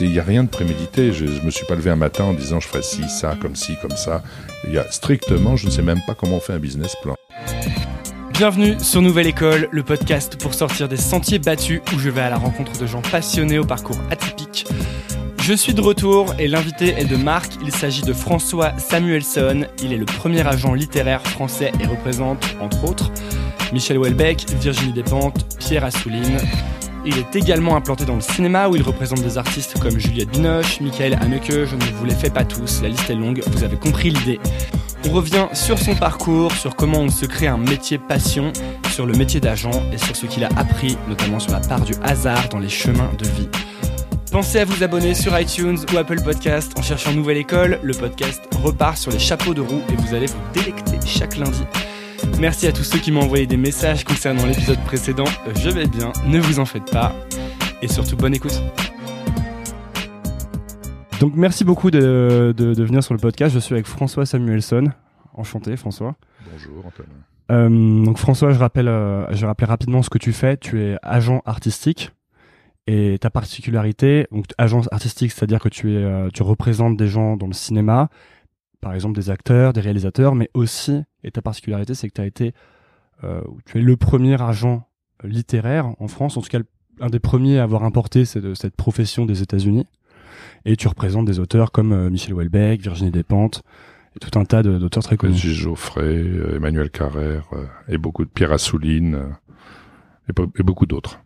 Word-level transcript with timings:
Il 0.00 0.10
n'y 0.10 0.18
a 0.18 0.24
rien 0.24 0.42
de 0.42 0.48
prémédité. 0.48 1.12
Je 1.12 1.24
ne 1.24 1.44
me 1.44 1.50
suis 1.50 1.66
pas 1.66 1.76
levé 1.76 1.90
un 1.90 1.96
matin 1.96 2.24
en 2.24 2.32
disant 2.32 2.58
je 2.58 2.66
ferai 2.66 2.82
ci, 2.82 3.08
ça, 3.08 3.36
comme 3.40 3.54
ci, 3.54 3.76
comme 3.80 3.96
ça. 3.96 4.22
Il 4.64 4.72
y 4.72 4.78
a 4.78 4.90
strictement, 4.90 5.56
je 5.56 5.66
ne 5.66 5.70
sais 5.70 5.82
même 5.82 6.00
pas 6.06 6.14
comment 6.14 6.36
on 6.36 6.40
fait 6.40 6.52
un 6.52 6.58
business 6.58 6.96
plan. 7.02 7.14
Bienvenue 8.32 8.74
sur 8.80 9.00
Nouvelle 9.00 9.28
École, 9.28 9.68
le 9.70 9.84
podcast 9.84 10.36
pour 10.40 10.54
sortir 10.54 10.88
des 10.88 10.96
sentiers 10.96 11.38
battus 11.38 11.80
où 11.94 11.98
je 12.00 12.10
vais 12.10 12.22
à 12.22 12.30
la 12.30 12.36
rencontre 12.36 12.76
de 12.78 12.86
gens 12.86 13.02
passionnés 13.02 13.60
au 13.60 13.64
parcours 13.64 13.98
atypique. 14.10 14.66
Je 15.40 15.54
suis 15.54 15.74
de 15.74 15.80
retour 15.80 16.34
et 16.40 16.48
l'invité 16.48 16.94
est 16.96 17.04
de 17.04 17.16
Marc. 17.16 17.52
Il 17.62 17.70
s'agit 17.70 18.02
de 18.02 18.12
François 18.12 18.76
Samuelson. 18.78 19.66
Il 19.82 19.92
est 19.92 19.98
le 19.98 20.06
premier 20.06 20.44
agent 20.44 20.74
littéraire 20.74 21.22
français 21.22 21.70
et 21.80 21.86
représente, 21.86 22.44
entre 22.60 22.84
autres, 22.88 23.12
Michel 23.72 23.98
Houellebecq, 23.98 24.46
Virginie 24.60 24.92
Despentes, 24.92 25.56
Pierre 25.58 25.84
Assouline, 25.84 26.38
il 27.04 27.18
est 27.18 27.36
également 27.36 27.76
implanté 27.76 28.04
dans 28.04 28.14
le 28.14 28.20
cinéma 28.20 28.68
où 28.68 28.76
il 28.76 28.82
représente 28.82 29.22
des 29.22 29.38
artistes 29.38 29.78
comme 29.80 29.98
Juliette 29.98 30.30
Binoche, 30.30 30.80
Michael 30.80 31.18
Haneke, 31.20 31.64
je 31.64 31.76
ne 31.76 31.84
vous 31.98 32.04
les 32.04 32.14
fais 32.14 32.30
pas 32.30 32.44
tous, 32.44 32.82
la 32.82 32.88
liste 32.88 33.08
est 33.10 33.14
longue, 33.14 33.42
vous 33.46 33.64
avez 33.64 33.76
compris 33.76 34.10
l'idée. 34.10 34.40
On 35.06 35.12
revient 35.12 35.48
sur 35.52 35.78
son 35.78 35.94
parcours, 35.94 36.52
sur 36.52 36.76
comment 36.76 37.00
on 37.00 37.10
se 37.10 37.26
crée 37.26 37.46
un 37.46 37.58
métier 37.58 37.98
passion, 37.98 38.52
sur 38.90 39.04
le 39.04 39.14
métier 39.14 39.38
d'agent 39.38 39.82
et 39.92 39.98
sur 39.98 40.16
ce 40.16 40.26
qu'il 40.26 40.44
a 40.44 40.48
appris, 40.56 40.96
notamment 41.08 41.38
sur 41.38 41.52
la 41.52 41.60
part 41.60 41.82
du 41.82 41.92
hasard 42.02 42.48
dans 42.48 42.58
les 42.58 42.70
chemins 42.70 43.10
de 43.18 43.26
vie. 43.26 43.48
Pensez 44.32 44.58
à 44.58 44.64
vous 44.64 44.82
abonner 44.82 45.14
sur 45.14 45.38
iTunes 45.38 45.78
ou 45.92 45.98
Apple 45.98 46.20
Podcast 46.22 46.72
en 46.76 46.82
cherchant 46.82 47.12
Nouvelle 47.12 47.36
École. 47.36 47.78
Le 47.82 47.94
podcast 47.94 48.42
repart 48.64 48.96
sur 48.96 49.12
les 49.12 49.20
chapeaux 49.20 49.54
de 49.54 49.60
roue 49.60 49.82
et 49.92 49.96
vous 49.96 50.14
allez 50.14 50.26
vous 50.26 50.40
délecter 50.52 50.98
chaque 51.06 51.36
lundi. 51.36 51.62
Merci 52.40 52.66
à 52.66 52.72
tous 52.72 52.82
ceux 52.84 52.98
qui 52.98 53.12
m'ont 53.12 53.22
envoyé 53.22 53.46
des 53.46 53.56
messages 53.56 54.04
concernant 54.04 54.44
l'épisode 54.44 54.78
précédent. 54.84 55.24
Je 55.56 55.70
vais 55.70 55.86
bien, 55.86 56.12
ne 56.26 56.38
vous 56.38 56.58
en 56.58 56.64
faites 56.64 56.90
pas. 56.90 57.14
Et 57.80 57.88
surtout, 57.88 58.16
bonne 58.16 58.34
écoute. 58.34 58.62
Donc 61.20 61.34
merci 61.36 61.64
beaucoup 61.64 61.90
de, 61.90 62.54
venir 62.58 63.02
sur 63.02 63.14
le 63.14 63.20
podcast. 63.20 63.54
Je 63.54 63.60
suis 63.60 63.74
avec 63.74 63.86
François 63.86 64.26
Samuelson. 64.26 64.92
Enchanté 65.34 65.76
François. 65.76 66.16
Bonjour 66.50 66.86
Antoine. 66.86 67.08
Euh, 67.50 68.04
donc 68.04 68.18
François, 68.18 68.52
je 68.52 68.58
rappelle, 68.58 68.88
euh, 68.88 69.32
je 69.32 69.46
rappelle 69.46 69.68
rapidement 69.68 70.02
ce 70.02 70.10
que 70.10 70.18
tu 70.18 70.32
fais. 70.32 70.56
Tu 70.56 70.82
es 70.82 70.96
agent 71.02 71.42
artistique 71.44 72.12
et 72.86 73.18
ta 73.18 73.30
particularité, 73.30 74.26
donc 74.30 74.44
agent 74.58 74.82
artistique, 74.90 75.32
c'est-à-dire 75.32 75.60
que 75.60 75.68
tu 75.68 75.94
es, 75.94 75.96
euh, 75.96 76.28
tu 76.32 76.42
représentes 76.42 76.96
des 76.96 77.06
gens 77.06 77.36
dans 77.36 77.46
le 77.46 77.54
cinéma, 77.54 78.10
par 78.84 78.92
exemple 78.92 79.18
des 79.18 79.30
acteurs, 79.30 79.72
des 79.72 79.80
réalisateurs, 79.80 80.34
mais 80.34 80.50
aussi, 80.52 81.04
et 81.22 81.30
ta 81.30 81.40
particularité, 81.40 81.94
c'est 81.94 82.06
que 82.06 82.12
tu 82.12 82.20
as 82.20 82.26
été, 82.26 82.52
euh, 83.24 83.40
tu 83.64 83.78
es 83.78 83.80
le 83.80 83.96
premier 83.96 84.40
agent 84.42 84.86
littéraire 85.22 85.94
en 85.98 86.06
France, 86.06 86.36
en 86.36 86.42
tout 86.42 86.50
cas 86.50 86.58
un 87.00 87.08
des 87.08 87.18
premiers 87.18 87.58
à 87.58 87.62
avoir 87.62 87.84
importé 87.84 88.26
cette, 88.26 88.54
cette 88.54 88.76
profession 88.76 89.24
des 89.24 89.40
États-Unis. 89.40 89.86
Et 90.66 90.76
tu 90.76 90.86
représentes 90.86 91.24
des 91.24 91.40
auteurs 91.40 91.72
comme 91.72 91.92
euh, 91.92 92.10
Michel 92.10 92.34
Houellebecq, 92.34 92.82
Virginie 92.82 93.10
Despentes, 93.10 93.62
et 94.16 94.18
tout 94.18 94.38
un 94.38 94.44
tas 94.44 94.62
d'auteurs 94.62 95.02
très 95.02 95.16
connus. 95.16 95.34
Geoffrey, 95.34 96.02
euh, 96.02 96.56
Emmanuel 96.56 96.90
Carrère, 96.90 97.48
et 97.88 97.96
beaucoup 97.96 98.26
de 98.26 98.30
Pierre 98.30 98.52
Assouline, 98.52 99.34
et, 100.28 100.62
beaucoup 100.62 100.84
d'autres. 100.84 101.20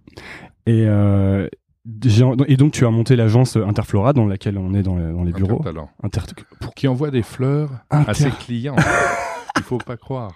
Et, 0.67 0.87
et 2.47 2.57
donc 2.57 2.73
tu 2.73 2.87
as 2.87 2.91
monté 2.91 3.17
l'agence 3.17 3.57
Interflora 3.57 4.13
dans 4.13 4.27
laquelle 4.27 4.59
on 4.59 4.75
est 4.75 4.83
dans, 4.83 4.97
les 4.97 5.33
bureaux. 5.33 5.65
Inter 6.03 6.21
pour 6.61 6.75
qui 6.75 6.89
envoie 6.89 7.11
des 7.11 7.23
fleurs 7.23 7.71
à 7.91 8.15
ses 8.15 8.31
clients. 8.31 8.77
Il 9.57 9.63
faut 9.63 9.79
pas 9.79 9.97
croire. 9.97 10.33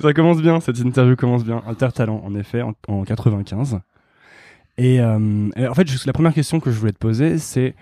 Ça 0.00 0.12
commence 0.12 0.42
bien, 0.42 0.60
cette 0.60 0.78
interview 0.80 1.16
commence 1.16 1.44
bien. 1.44 1.62
Intertalent, 1.66 2.20
en 2.24 2.34
effet, 2.34 2.62
en, 2.62 2.74
en 2.88 3.04
95. 3.04 3.80
Et, 4.78 5.00
euh, 5.00 5.48
en 5.56 5.74
fait, 5.74 6.04
la 6.04 6.12
première 6.12 6.34
question 6.34 6.60
que 6.60 6.70
je 6.70 6.78
voulais 6.78 6.92
te 6.92 6.98
poser, 6.98 7.38
c'est 7.38 7.74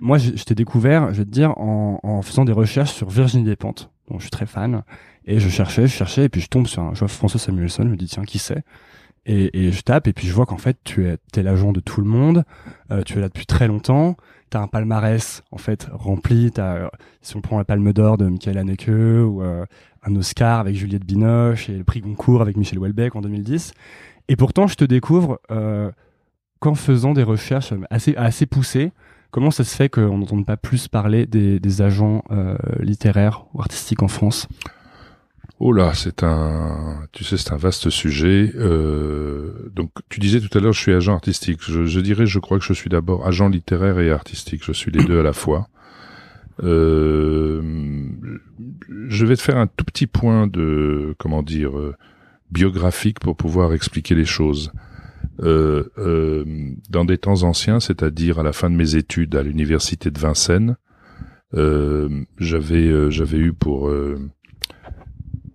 moi, 0.00 0.18
je, 0.18 0.30
t'ai 0.30 0.54
découvert, 0.54 1.12
je 1.12 1.18
vais 1.18 1.24
te 1.24 1.30
dire, 1.30 1.56
en, 1.58 2.22
faisant 2.22 2.44
des 2.44 2.52
recherches 2.52 2.92
sur 2.92 3.08
Virginie 3.08 3.44
Despentes, 3.44 3.90
dont 4.08 4.18
je 4.18 4.22
suis 4.22 4.30
très 4.30 4.46
fan. 4.46 4.82
Et 5.24 5.38
je 5.38 5.48
cherchais, 5.48 5.86
je 5.86 5.92
cherchais, 5.92 6.24
et 6.24 6.28
puis 6.28 6.40
je 6.40 6.48
tombe 6.48 6.66
sur 6.66 6.82
un, 6.82 6.94
je 6.94 7.00
vois 7.00 7.08
François 7.08 7.38
Samuelson, 7.38 7.84
je 7.84 7.88
me 7.88 7.96
dis 7.96 8.06
tiens, 8.06 8.24
qui 8.24 8.38
c'est? 8.38 8.64
Et, 9.26 9.70
je 9.70 9.82
tape 9.82 10.08
et 10.08 10.12
puis 10.12 10.26
je 10.26 10.32
vois 10.32 10.46
qu'en 10.46 10.56
fait 10.56 10.78
tu 10.84 11.06
es 11.06 11.42
l'agent 11.42 11.72
de 11.72 11.80
tout 11.80 12.00
le 12.00 12.08
monde, 12.08 12.44
euh, 12.90 13.02
tu 13.02 13.18
es 13.18 13.20
là 13.20 13.28
depuis 13.28 13.46
très 13.46 13.68
longtemps, 13.68 14.16
t'as 14.50 14.60
un 14.60 14.66
palmarès 14.66 15.42
en 15.50 15.58
fait 15.58 15.88
rempli, 15.92 16.50
t'as 16.50 16.90
si 17.20 17.36
on 17.36 17.40
prend 17.40 17.58
la 17.58 17.64
Palme 17.64 17.92
d'Or 17.92 18.18
de 18.18 18.26
Michael 18.26 18.58
Haneke 18.58 18.88
ou 18.88 19.42
euh, 19.42 19.64
un 20.02 20.16
Oscar 20.16 20.60
avec 20.60 20.74
Juliette 20.74 21.04
Binoche 21.04 21.68
et 21.68 21.76
le 21.76 21.84
prix 21.84 22.00
Goncourt 22.00 22.42
avec 22.42 22.56
Michel 22.56 22.78
Houellebecq 22.78 23.14
en 23.14 23.20
2010, 23.20 23.72
et 24.28 24.36
pourtant 24.36 24.66
je 24.66 24.74
te 24.74 24.84
découvre 24.84 25.40
euh, 25.50 25.90
qu'en 26.60 26.74
faisant 26.74 27.12
des 27.12 27.22
recherches 27.22 27.72
assez 27.90 28.14
assez 28.16 28.46
poussées, 28.46 28.92
comment 29.30 29.50
ça 29.50 29.64
se 29.64 29.74
fait 29.74 29.88
qu'on 29.88 30.18
n'entende 30.18 30.46
pas 30.46 30.56
plus 30.56 30.86
parler 30.86 31.26
des, 31.26 31.82
agents 31.82 32.22
euh, 32.30 32.56
littéraires 32.78 33.46
ou 33.54 33.60
artistiques 33.60 34.02
en 34.02 34.08
France? 34.08 34.48
Oh 35.64 35.72
là, 35.72 35.92
c'est 35.94 36.24
un, 36.24 37.06
tu 37.12 37.22
sais, 37.22 37.36
c'est 37.36 37.52
un 37.52 37.56
vaste 37.56 37.88
sujet. 37.88 38.50
Euh, 38.56 39.70
donc, 39.72 39.92
tu 40.08 40.18
disais 40.18 40.40
tout 40.40 40.58
à 40.58 40.60
l'heure, 40.60 40.72
je 40.72 40.80
suis 40.80 40.92
agent 40.92 41.14
artistique. 41.14 41.60
Je, 41.62 42.00
dirais, 42.00 42.26
je 42.26 42.40
crois 42.40 42.58
que 42.58 42.64
je 42.64 42.72
suis 42.72 42.90
d'abord 42.90 43.24
agent 43.28 43.48
littéraire 43.48 44.00
et 44.00 44.10
artistique. 44.10 44.64
Je 44.64 44.72
suis 44.72 44.90
les 44.90 45.04
deux 45.04 45.20
à 45.20 45.22
la 45.22 45.32
fois. 45.32 45.68
Euh, 46.64 47.62
je 49.06 49.24
vais 49.24 49.36
te 49.36 49.40
faire 49.40 49.56
un 49.56 49.68
tout 49.68 49.84
petit 49.84 50.08
point 50.08 50.48
de, 50.48 51.14
comment 51.20 51.44
dire, 51.44 51.78
euh, 51.78 51.94
biographique 52.50 53.20
pour 53.20 53.36
pouvoir 53.36 53.72
expliquer 53.72 54.16
les 54.16 54.24
choses. 54.24 54.72
dans 55.38 57.04
des 57.04 57.18
temps 57.18 57.44
anciens, 57.44 57.78
c'est-à-dire 57.78 58.40
à 58.40 58.42
la 58.42 58.52
fin 58.52 58.68
de 58.68 58.74
mes 58.74 58.96
études 58.96 59.36
à 59.36 59.44
l'université 59.44 60.10
de 60.10 60.18
Vincennes, 60.18 60.76
j'avais 61.52 63.10
j'avais 63.12 63.38
eu 63.38 63.52
pour 63.52 63.92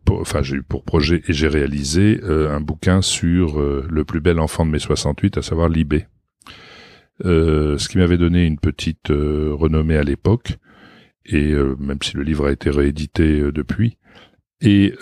enfin 0.09 0.41
j'ai 0.41 0.55
eu 0.55 0.63
pour 0.63 0.83
projet 0.83 1.21
et 1.27 1.33
j'ai 1.33 1.47
réalisé 1.47 2.19
euh, 2.23 2.55
un 2.55 2.61
bouquin 2.61 3.01
sur 3.01 3.59
euh, 3.59 3.85
le 3.89 4.05
plus 4.05 4.21
bel 4.21 4.39
enfant 4.39 4.65
de 4.65 4.71
mai 4.71 4.79
68, 4.79 5.37
à 5.37 5.41
savoir 5.41 5.69
Libé. 5.69 6.05
Euh, 7.25 7.77
ce 7.77 7.89
qui 7.89 7.97
m'avait 7.97 8.17
donné 8.17 8.45
une 8.45 8.59
petite 8.59 9.09
renommée 9.09 9.97
à 9.97 10.03
l'époque, 10.03 10.57
et 11.25 11.53
même 11.79 11.97
si 12.01 12.15
le 12.15 12.23
livre 12.23 12.47
a 12.47 12.51
été 12.51 12.69
réédité 12.69 13.51
depuis. 13.51 13.97
Et 14.61 14.93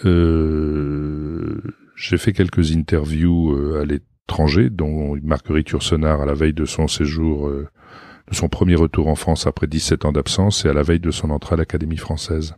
j'ai 1.95 2.17
fait 2.17 2.33
quelques 2.33 2.75
interviews 2.75 3.75
à 3.75 3.85
l'étranger, 3.85 4.69
dont 4.69 5.15
Marguerite 5.21 5.69
Yourcenar 5.69 6.21
à 6.21 6.25
la 6.25 6.33
veille 6.33 6.53
de 6.53 6.65
son 6.65 6.87
séjour, 6.87 7.49
de 7.49 8.33
son 8.33 8.49
premier 8.49 8.75
retour 8.75 9.07
en 9.07 9.15
France 9.15 9.45
après 9.45 9.67
17 9.67 10.05
ans 10.05 10.13
d'absence, 10.13 10.65
et 10.65 10.69
à 10.69 10.73
la 10.73 10.83
veille 10.83 10.99
de 10.99 11.11
son 11.11 11.29
entrée 11.29 11.53
à 11.53 11.57
l'Académie 11.57 11.97
française. 11.97 12.55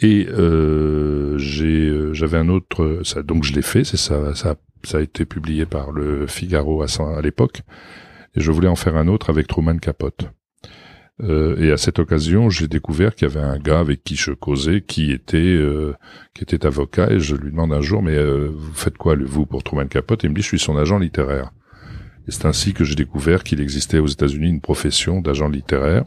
Et 0.00 0.26
euh, 0.28 1.38
euh, 1.38 2.12
j'avais 2.12 2.38
un 2.38 2.48
autre, 2.48 3.00
ça, 3.02 3.22
donc 3.22 3.44
je 3.44 3.54
l'ai 3.54 3.62
fait, 3.62 3.84
c'est 3.84 3.96
ça, 3.96 4.34
ça, 4.34 4.56
a 4.94 5.00
été 5.00 5.24
publié 5.24 5.66
par 5.66 5.90
le 5.90 6.26
Figaro 6.26 6.82
à, 6.82 6.86
à 7.16 7.22
l'époque, 7.22 7.62
et 8.34 8.40
je 8.40 8.50
voulais 8.52 8.68
en 8.68 8.76
faire 8.76 8.96
un 8.96 9.08
autre 9.08 9.30
avec 9.30 9.46
Truman 9.46 9.78
Capote. 9.78 10.28
Euh, 11.22 11.56
et 11.56 11.72
à 11.72 11.78
cette 11.78 11.98
occasion, 11.98 12.50
j'ai 12.50 12.68
découvert 12.68 13.14
qu'il 13.14 13.26
y 13.26 13.30
avait 13.30 13.40
un 13.40 13.58
gars 13.58 13.80
avec 13.80 14.04
qui 14.04 14.16
je 14.16 14.32
causais, 14.32 14.82
qui 14.82 15.12
était 15.12 15.58
qui 16.34 16.44
était 16.44 16.66
avocat, 16.66 17.10
et 17.10 17.20
je 17.20 17.34
lui 17.34 17.50
demande 17.50 17.72
un 17.72 17.80
jour, 17.80 18.02
mais 18.02 18.22
vous 18.22 18.74
faites 18.74 18.98
quoi 18.98 19.16
vous 19.16 19.46
pour 19.46 19.62
Truman 19.62 19.86
Capote? 19.86 20.24
Et 20.24 20.26
il 20.26 20.30
me 20.30 20.36
dit, 20.36 20.42
je 20.42 20.48
suis 20.48 20.58
son 20.58 20.76
agent 20.76 20.98
littéraire. 20.98 21.52
Et 22.28 22.32
c'est 22.32 22.44
ainsi 22.44 22.74
que 22.74 22.84
j'ai 22.84 22.96
découvert 22.96 23.44
qu'il 23.44 23.60
existait 23.62 24.00
aux 24.00 24.08
États-Unis 24.08 24.50
une 24.50 24.60
profession 24.60 25.20
d'agent 25.20 25.48
littéraire 25.48 26.04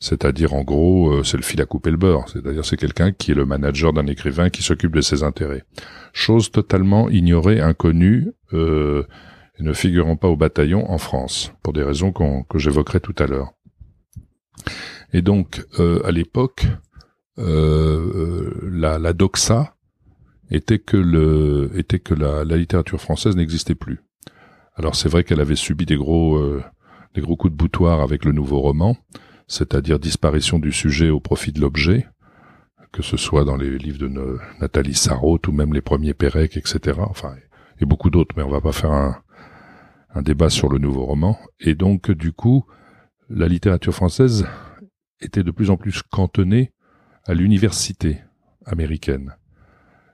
c'est-à-dire, 0.00 0.54
en 0.54 0.62
gros, 0.62 1.12
euh, 1.12 1.22
c'est 1.24 1.36
le 1.36 1.42
fil 1.42 1.60
à 1.60 1.66
couper 1.66 1.90
le 1.90 1.98
beurre. 1.98 2.26
C'est-à-dire, 2.30 2.64
c'est 2.64 2.78
quelqu'un 2.78 3.12
qui 3.12 3.32
est 3.32 3.34
le 3.34 3.44
manager 3.44 3.92
d'un 3.92 4.06
écrivain 4.06 4.48
qui 4.48 4.62
s'occupe 4.62 4.96
de 4.96 5.02
ses 5.02 5.22
intérêts. 5.22 5.64
Chose 6.14 6.50
totalement 6.50 7.10
ignorée, 7.10 7.60
inconnue, 7.60 8.32
euh, 8.54 9.04
ne 9.58 9.74
figurant 9.74 10.16
pas 10.16 10.28
au 10.28 10.36
bataillon 10.36 10.90
en 10.90 10.96
France, 10.96 11.52
pour 11.62 11.74
des 11.74 11.82
raisons 11.82 12.12
que 12.12 12.58
j'évoquerai 12.58 13.00
tout 13.00 13.14
à 13.18 13.26
l'heure. 13.26 13.52
Et 15.12 15.20
donc, 15.20 15.62
euh, 15.78 16.00
à 16.06 16.12
l'époque, 16.12 16.66
la, 17.36 19.12
doxa 19.12 19.76
était 20.50 20.78
que, 20.78 20.96
la, 20.96 22.56
littérature 22.56 23.00
française 23.00 23.36
n'existait 23.36 23.74
plus. 23.74 24.00
Alors, 24.76 24.94
c'est 24.94 25.10
vrai 25.10 25.24
qu'elle 25.24 25.40
avait 25.40 25.56
subi 25.56 25.84
des 25.84 25.96
gros 25.96 26.38
coups 27.14 27.52
de 27.52 27.56
boutoir 27.56 28.00
avec 28.00 28.24
le 28.24 28.32
nouveau 28.32 28.60
roman, 28.60 28.96
c'est-à-dire 29.50 29.98
disparition 29.98 30.60
du 30.60 30.70
sujet 30.70 31.10
au 31.10 31.18
profit 31.18 31.50
de 31.50 31.60
l'objet, 31.60 32.06
que 32.92 33.02
ce 33.02 33.16
soit 33.16 33.44
dans 33.44 33.56
les 33.56 33.78
livres 33.78 33.98
de 33.98 34.38
Nathalie 34.60 34.94
Sarraute 34.94 35.48
ou 35.48 35.52
même 35.52 35.74
les 35.74 35.80
premiers 35.80 36.14
Pérec, 36.14 36.56
etc. 36.56 37.00
Enfin, 37.02 37.34
et 37.80 37.84
beaucoup 37.84 38.10
d'autres, 38.10 38.32
mais 38.36 38.44
on 38.44 38.48
va 38.48 38.60
pas 38.60 38.72
faire 38.72 38.92
un, 38.92 40.22
débat 40.22 40.50
sur 40.50 40.68
le 40.68 40.78
nouveau 40.78 41.04
roman. 41.04 41.36
Et 41.58 41.74
donc, 41.74 42.12
du 42.12 42.32
coup, 42.32 42.64
la 43.28 43.48
littérature 43.48 43.92
française 43.92 44.46
était 45.20 45.42
de 45.42 45.50
plus 45.50 45.70
en 45.70 45.76
plus 45.76 46.00
cantonnée 46.02 46.72
à 47.24 47.34
l'université 47.34 48.20
américaine. 48.66 49.34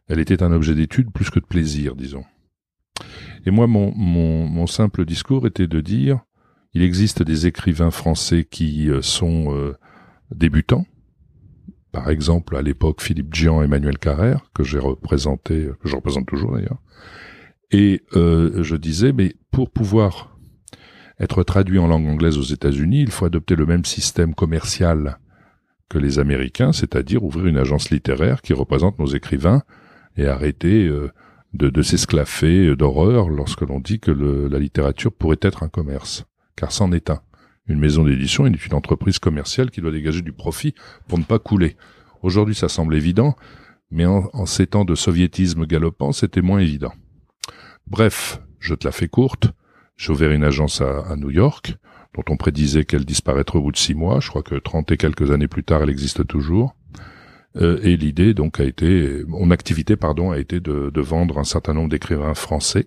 Elle 0.09 0.21
était 0.21 0.43
un 0.43 0.53
objet 0.53 0.75
d'étude 0.75 1.13
plus 1.13 1.29
que 1.29 1.41
de 1.41 1.47
plaisir, 1.47 1.95
disons. 1.95 2.25
Et 3.45 3.51
moi, 3.51 3.67
mon 3.67 4.67
simple 4.67 5.05
discours 5.05 5.47
était 5.47 5.67
de 5.67 5.81
dire, 5.83 6.21
Il 6.77 6.83
existe 6.83 7.23
des 7.23 7.47
écrivains 7.47 7.91
français 7.91 8.45
qui 8.45 8.91
sont 9.01 9.75
débutants. 10.31 10.85
Par 11.91 12.11
exemple, 12.11 12.55
à 12.55 12.61
l'époque, 12.61 13.01
Philippe 13.01 13.35
Gian, 13.35 13.63
Emmanuel 13.63 13.97
Carrère, 13.97 14.51
que 14.53 14.63
j'ai 14.63 14.79
représenté, 14.79 15.71
que 15.81 15.89
je 15.89 15.97
représente 15.97 16.27
toujours 16.27 16.53
d'ailleurs. 16.53 16.83
Et 17.71 18.03
je 18.13 18.77
disais, 18.77 19.15
mais 19.15 19.37
pour 19.51 19.71
pouvoir 19.71 20.37
être 21.19 21.43
traduit 21.45 21.79
en 21.79 21.87
langue 21.87 22.09
anglaise 22.09 22.37
aux 22.37 22.43
États-Unis, 22.43 23.01
il 23.01 23.11
faut 23.11 23.25
adopter 23.25 23.57
le 23.57 23.65
même 23.65 23.87
système 23.87 24.35
commercial 24.35 25.19
que 25.89 25.97
les 25.97 26.19
Américains, 26.19 26.73
c'est-à-dire 26.73 27.25
ouvrir 27.25 27.47
une 27.47 27.57
agence 27.57 27.89
littéraire 27.89 28.43
qui 28.43 28.53
représente 28.53 28.99
nos 28.99 29.07
écrivains 29.07 29.63
et 30.19 30.27
arrêter 30.27 30.87
euh, 30.89 31.11
de 31.55 31.81
s'esclaffer 31.81 32.77
d'horreur 32.77 33.31
lorsque 33.31 33.63
l'on 33.63 33.81
dit 33.81 33.99
que 33.99 34.11
la 34.11 34.59
littérature 34.59 35.11
pourrait 35.11 35.39
être 35.41 35.63
un 35.63 35.71
commerce, 35.71 36.27
car 36.57 36.73
c'en 36.73 36.93
est 36.93 37.11
un. 37.11 37.21
Une 37.69 37.79
maison 37.79 38.05
d'édition 38.05 38.47
est 38.47 38.67
une 38.67 38.75
entreprise 38.75 39.19
commerciale 39.19 39.71
qui 39.71 39.81
doit 39.81 39.91
dégager 39.91 40.23
du 40.23 40.33
profit 40.33 40.75
pour 41.09 41.19
ne 41.19 41.25
pas 41.25 41.39
couler. 41.39 41.77
Aujourd'hui, 42.23 42.55
ça 42.55 42.69
semble 42.69 42.95
évident, 42.95 43.37
mais 43.91 44.07
en, 44.07 44.47
ces 44.47 44.67
temps 44.67 44.85
de 44.85 44.95
soviétisme 44.95 45.67
galopant, 45.67 46.13
c'était 46.13 46.43
moins 46.43 46.61
évident. 46.61 46.93
Bref, 47.87 48.41
je 48.59 48.75
te 48.75 48.87
la 48.87 48.93
fais 48.93 49.09
courte. 49.09 49.53
J'ai 49.97 50.13
ouvert 50.13 50.31
une 50.31 50.45
agence 50.45 50.81
à, 50.81 51.17
New 51.17 51.31
York 51.31 51.75
dont 52.15 52.25
on 52.29 52.37
prédisait 52.37 52.85
qu'elle 52.85 53.05
disparaîtrait 53.05 53.59
au 53.59 53.63
bout 53.63 53.73
de 53.73 53.77
six 53.77 53.95
mois. 53.95 54.21
Je 54.21 54.29
crois 54.29 54.43
que 54.43 54.55
trente 54.55 54.91
et 54.93 54.97
quelques 54.97 55.31
années 55.31 55.49
plus 55.49 55.65
tard, 55.65 55.83
elle 55.83 55.91
existe 55.91 56.27
toujours. 56.27 56.75
Euh, 57.57 57.79
et 57.83 57.97
l'idée 57.97 58.35
donc 58.35 58.61
a 58.61 58.65
été, 58.65 59.25
mon 59.27 59.51
activité 59.51 59.97
pardon, 59.97 60.31
a 60.31 60.39
été 60.39 60.61
de 60.61 61.01
vendre 61.01 61.39
un 61.39 61.45
certain 61.45 61.75
nombre 61.75 61.89
d'écrivains 61.89 62.35
français 62.35 62.87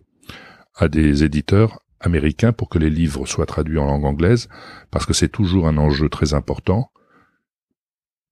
à 0.76 0.88
des 0.88 1.24
éditeurs 1.24 1.80
américains 2.00 2.52
pour 2.52 2.70
que 2.70 2.80
les 2.80 2.90
livres 2.90 3.26
soient 3.26 3.46
traduits 3.46 3.80
en 3.80 3.86
langue 3.86 4.06
anglaise, 4.06 4.50
parce 4.92 5.06
que 5.06 5.14
c'est 5.14 5.30
toujours 5.30 5.68
un 5.68 5.78
enjeu 5.78 6.10
très 6.10 6.34
important. 6.34 6.92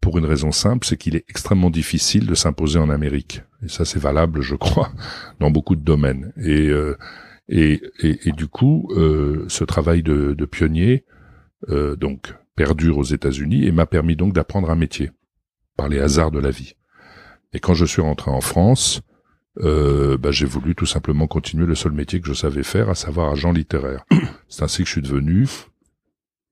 Pour 0.02 0.18
une 0.18 0.26
raison 0.26 0.52
simple, 0.52 0.86
c'est 0.86 0.98
qu'il 0.98 1.16
est 1.16 1.26
extrêmement 1.28 1.70
difficile 1.70 2.28
de 2.28 2.36
s'imposer 2.36 2.80
en 2.80 2.90
Amérique. 2.90 3.42
Et 3.64 3.68
ça, 3.68 3.84
c'est 3.84 4.00
valable, 4.00 4.42
je 4.42 4.56
crois, 4.56 4.92
dans 5.40 5.52
beaucoup 5.52 5.76
de 5.76 5.82
domaines. 5.82 6.34
Et 6.38 6.70
euh, 6.70 6.96
et, 7.50 7.82
et, 8.00 8.28
et 8.28 8.32
du 8.32 8.48
coup, 8.48 8.90
euh, 8.96 9.46
ce 9.48 9.64
travail 9.64 10.04
de, 10.04 10.34
de 10.34 10.46
pionnier, 10.46 11.06
euh, 11.70 11.96
donc, 11.96 12.34
perdure 12.56 12.98
aux 12.98 13.04
États-Unis 13.04 13.66
et 13.66 13.72
m'a 13.72 13.86
permis 13.86 14.16
donc 14.16 14.34
d'apprendre 14.34 14.70
un 14.70 14.76
métier 14.76 15.12
par 15.76 15.88
les 15.88 16.00
hasards 16.00 16.32
de 16.32 16.40
la 16.40 16.50
vie. 16.50 16.76
Et 17.54 17.60
quand 17.60 17.74
je 17.74 17.86
suis 17.86 18.02
rentré 18.02 18.32
en 18.32 18.42
France, 18.42 19.02
euh, 19.64 20.18
bah, 20.18 20.32
j'ai 20.32 20.46
voulu 20.46 20.76
tout 20.76 20.86
simplement 20.86 21.28
continuer 21.28 21.66
le 21.66 21.76
seul 21.76 21.92
métier 21.92 22.22
que 22.22 22.28
je 22.28 22.34
savais 22.34 22.64
faire, 22.64 22.90
à 22.90 22.96
savoir 22.96 23.32
agent 23.32 23.52
littéraire. 23.52 24.06
C'est 24.48 24.64
ainsi 24.64 24.84
que 24.84 24.88
je 24.88 24.94
suis 24.94 25.02
devenu, 25.02 25.48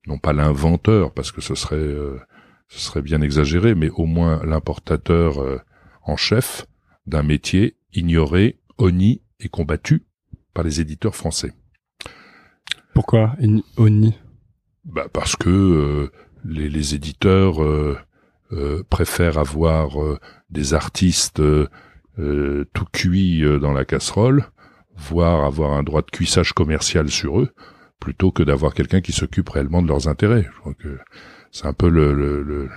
non 0.08 0.18
pas 0.18 0.34
l'inventeur, 0.34 1.14
parce 1.14 1.32
que 1.32 1.42
ce 1.42 1.56
serait, 1.56 1.76
euh, 1.76 2.20
ce 2.68 2.80
serait 2.80 3.02
bien 3.02 3.22
exagéré, 3.22 3.76
mais 3.76 3.90
au 3.90 4.06
moins 4.06 4.44
l'importateur 4.46 5.42
euh, 5.42 5.60
en 6.04 6.18
chef 6.18 6.66
d'un 7.06 7.24
métier 7.24 7.78
ignoré, 7.94 8.60
honni 8.78 9.22
et 9.40 9.50
combattu 9.50 10.06
par 10.54 10.64
les 10.64 10.82
éditeurs 10.82 11.16
français. 11.16 11.54
Pourquoi 12.94 13.36
ONI 13.78 14.18
bah 14.86 15.08
Parce 15.12 15.36
que 15.36 15.50
euh, 15.50 16.12
les, 16.46 16.70
les, 16.70 16.96
éditeurs 16.96 17.62
euh, 17.62 17.98
euh, 18.54 18.84
préfèrent 18.90 19.38
avoir 19.38 19.98
des 20.50 20.74
artistes 20.74 21.42
tout 22.18 22.86
cuits 22.92 23.44
dans 23.60 23.74
la 23.74 23.86
casserole, 23.86 24.46
voire 24.96 25.46
avoir 25.46 25.74
un 25.74 25.84
droit 25.84 26.02
de 26.02 26.12
cuissage 26.12 26.54
commercial 26.54 27.10
sur 27.10 27.40
eux, 27.40 27.50
plutôt 28.00 28.32
que 28.32 28.44
d'avoir 28.44 28.74
quelqu'un 28.74 29.02
qui 29.02 29.12
s'occupe 29.12 29.50
réellement 29.50 29.82
de 29.82 29.88
leurs 29.88 30.08
intérêts. 30.08 30.48
Je 30.54 30.60
crois 30.60 30.74
que 30.74 30.98
c'est 31.52 31.66
un 31.66 31.74
peu 31.74 31.90
le, 31.90 32.14
le, 32.14 32.44
le 32.44 32.70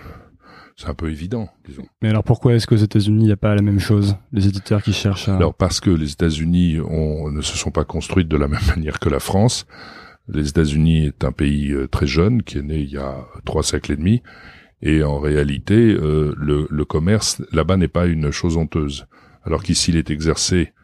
c'est 0.78 0.88
un 0.88 0.94
peu 0.94 1.10
évident, 1.10 1.48
disons. 1.66 1.86
Mais 2.02 2.08
alors 2.08 2.22
pourquoi 2.22 2.54
est-ce 2.54 2.68
qu'aux 2.68 2.76
États-Unis 2.76 3.24
il 3.24 3.26
n'y 3.26 3.32
a 3.32 3.36
pas 3.36 3.54
la 3.56 3.62
même 3.62 3.80
chose 3.80 4.16
Les 4.32 4.46
éditeurs 4.46 4.80
qui 4.80 4.92
cherchent 4.92 5.28
à... 5.28 5.34
Alors 5.34 5.54
parce 5.54 5.80
que 5.80 5.90
les 5.90 6.12
États-Unis 6.12 6.78
ne 6.78 7.40
se 7.42 7.58
sont 7.58 7.72
pas 7.72 7.84
construites 7.84 8.28
de 8.28 8.36
la 8.36 8.46
même 8.48 8.64
manière 8.68 9.00
que 9.00 9.08
la 9.08 9.18
France. 9.18 9.66
Les 10.28 10.48
États-Unis 10.48 11.06
est 11.06 11.24
un 11.24 11.32
pays 11.32 11.72
euh, 11.72 11.88
très 11.88 12.06
jeune 12.06 12.44
qui 12.44 12.58
est 12.58 12.62
né 12.62 12.78
il 12.78 12.90
y 12.90 12.96
a 12.96 13.16
trois 13.44 13.64
siècles 13.64 13.92
et 13.92 13.96
demi, 13.96 14.22
et 14.82 15.02
en 15.02 15.18
réalité 15.18 15.74
euh, 15.74 16.34
le, 16.36 16.68
le, 16.70 16.84
commerce 16.84 17.42
là-bas 17.50 17.78
n'est 17.78 17.88
pas 17.88 18.06
une 18.06 18.30
chose 18.30 18.56
honteuse, 18.56 19.06
alors 19.48 19.62
qu'ici 19.62 19.92
il 19.92 19.96
est 19.96 20.10
exercé 20.10 20.74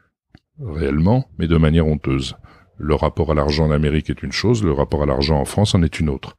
réellement, 0.59 1.29
mais 1.39 1.49
de 1.49 1.59
manière 1.59 1.87
honteuse. 1.87 2.35
Le 2.79 2.95
rapport 2.95 3.31
à 3.31 3.35
l'argent 3.35 3.67
en 3.67 3.71
Amérique 3.71 4.09
est 4.09 4.23
une 4.23 4.33
chose, 4.33 4.65
le 4.65 4.73
rapport 4.73 5.03
à 5.03 5.07
l'argent 5.07 5.39
en 5.39 5.45
France 5.45 5.75
en 5.75 5.83
est 5.83 6.01
une 6.01 6.09
autre. 6.09 6.39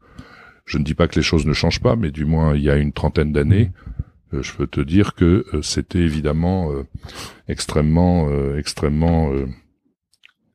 Je 0.65 0.79
ne 0.79 0.83
dis 0.83 0.95
pas 0.95 1.07
que 1.07 1.15
les 1.15 1.21
choses 1.21 1.45
ne 1.45 1.53
changent 1.53 1.81
pas, 1.81 1.95
mais 1.95 2.09
du 2.09 2.25
moins 2.25 2.55
il 2.55 2.63
y 2.63 2.71
a 2.71 2.77
une 2.77 2.93
trentaine 2.93 3.31
d'années, 3.31 3.71
euh, 4.33 4.41
je 4.41 4.55
peux 4.55 4.65
te 4.65 4.81
dire 4.81 5.13
que 5.13 5.45
euh, 5.53 5.61
c'était 5.61 5.99
évidemment 5.99 6.71
euh, 6.71 6.83
extrêmement, 7.47 8.27
extrêmement 8.55 9.31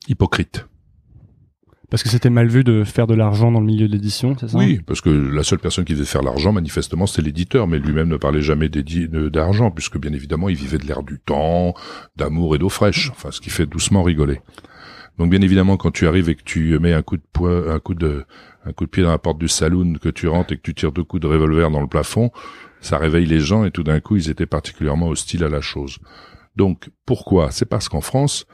hypocrite. 0.08 0.67
Parce 1.91 2.05
que 2.05 2.09
c'était 2.09 2.31
mal 2.31 2.47
vu 2.47 2.63
de 2.63 2.85
faire 2.85 3.09
de 3.09 3.15
l'argent 3.15 3.51
dans 3.51 3.59
le 3.59 3.67
milieu 3.67 3.89
de 3.89 3.99
c'est 4.09 4.49
ça? 4.49 4.57
Oui, 4.57 4.81
parce 4.87 5.01
que 5.01 5.11
la 5.11 5.43
seule 5.43 5.59
personne 5.59 5.85
qui 5.85 5.95
devait 5.95 6.05
faire 6.05 6.23
l'argent, 6.23 6.53
manifestement, 6.53 7.07
c'était 7.07 7.23
l'éditeur, 7.23 7.67
mais 7.67 7.79
lui-même 7.79 8.09
ne 8.09 8.17
parlait 8.17 8.43
jamais 8.43 8.69
d'argent, 8.69 9.71
puisque 9.73 9.99
bien 9.99 10.13
évidemment, 10.13 10.49
il 10.49 10.57
vivait 10.57 10.79
de 10.79 10.87
l'air 10.87 11.03
du 11.03 11.19
temps, 11.19 11.75
d'amour 12.17 12.55
et 12.55 12.59
d'eau 12.59 12.69
fraîche, 12.69 13.11
enfin, 13.11 13.31
ce 13.33 13.41
qui 13.41 13.51
fait 13.51 13.67
doucement 13.67 14.05
rigoler. 14.05 14.41
Donc 15.19 15.31
bien 15.31 15.43
évidemment, 15.43 15.77
quand 15.77 15.91
tu 15.91 16.07
arrives 16.07 16.29
et 16.31 16.35
que 16.35 16.45
tu 16.45 16.79
mets 16.79 16.95
un 16.95 17.03
coup 17.03 17.17
de 17.17 17.23
poing, 17.33 17.69
un 17.69 17.79
coup 17.79 17.95
de, 17.95 18.25
un 18.65 18.73
coup 18.73 18.85
de 18.85 18.91
pied 18.91 19.03
dans 19.03 19.11
la 19.11 19.19
porte 19.19 19.39
du 19.39 19.49
saloon, 19.49 19.95
que 20.01 20.09
tu 20.09 20.29
rentres 20.29 20.53
et 20.53 20.57
que 20.57 20.63
tu 20.63 20.75
tires 20.75 20.93
deux 20.93 21.05
coups 21.05 21.21
de 21.21 21.27
revolver 21.27 21.71
dans 21.71 21.81
le 21.81 21.89
plafond, 21.89 22.31
ça 22.81 22.97
réveille 22.97 23.27
les 23.27 23.41
gens 23.41 23.65
et 23.65 23.71
tout 23.71 23.83
d'un 23.83 24.01
coup, 24.01 24.17
ils 24.17 24.31
étaient 24.31 24.47
particulièrement 24.47 25.09
hostiles 25.09 25.45
à 25.45 25.49
la 25.49 25.61
chose. 25.61 25.99
Donc 26.57 26.91
pourquoi? 27.05 27.51
C'est 27.51 27.67
parce 27.67 27.89
qu'en 27.89 28.01
France, 28.01 28.47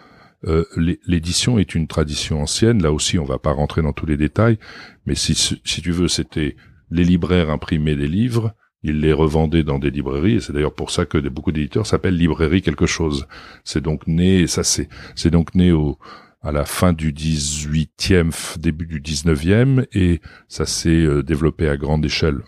euh, 0.44 0.64
l'édition 1.06 1.58
est 1.58 1.74
une 1.74 1.86
tradition 1.86 2.42
ancienne. 2.42 2.82
Là 2.82 2.92
aussi, 2.92 3.18
on 3.18 3.24
va 3.24 3.38
pas 3.38 3.52
rentrer 3.52 3.82
dans 3.82 3.92
tous 3.92 4.06
les 4.06 4.16
détails, 4.16 4.58
mais 5.06 5.14
si, 5.14 5.34
si 5.34 5.82
tu 5.82 5.90
veux, 5.90 6.08
c'était 6.08 6.56
les 6.90 7.04
libraires 7.04 7.50
imprimaient 7.50 7.96
des 7.96 8.08
livres, 8.08 8.54
ils 8.82 9.00
les 9.00 9.12
revendaient 9.12 9.64
dans 9.64 9.78
des 9.78 9.90
librairies, 9.90 10.36
et 10.36 10.40
c'est 10.40 10.52
d'ailleurs 10.52 10.74
pour 10.74 10.90
ça 10.90 11.06
que 11.06 11.18
beaucoup 11.28 11.50
d'éditeurs 11.50 11.86
s'appellent 11.86 12.16
librairie 12.16 12.62
quelque 12.62 12.86
chose. 12.86 13.26
C'est 13.64 13.82
donc 13.82 14.06
né, 14.06 14.46
ça 14.46 14.62
c'est, 14.62 14.88
c'est 15.16 15.30
donc 15.30 15.54
né 15.54 15.72
au, 15.72 15.98
à 16.42 16.52
la 16.52 16.64
fin 16.64 16.92
du 16.92 17.12
18e, 17.12 18.58
début 18.58 18.86
du 18.86 19.00
19e, 19.00 19.86
et 19.92 20.20
ça 20.46 20.66
s'est 20.66 20.90
euh, 20.90 21.22
développé 21.22 21.68
à 21.68 21.76
grande 21.76 22.04
échelle 22.04 22.40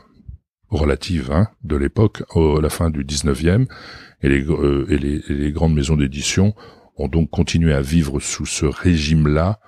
relative 0.68 1.32
hein, 1.32 1.48
de 1.64 1.76
l'époque, 1.76 2.22
à 2.34 2.60
la 2.60 2.70
fin 2.70 2.90
du 2.90 3.04
19e, 3.04 3.66
et 4.22 4.28
les, 4.28 4.44
euh, 4.48 4.86
et 4.88 4.98
les, 4.98 5.22
les 5.28 5.50
grandes 5.50 5.74
maisons 5.74 5.96
d'édition 5.96 6.54
ont 6.98 7.08
donc 7.08 7.30
continué 7.30 7.72
à 7.72 7.80
vivre 7.80 8.20
sous 8.20 8.46
ce 8.46 8.66
régime-là 8.66 9.60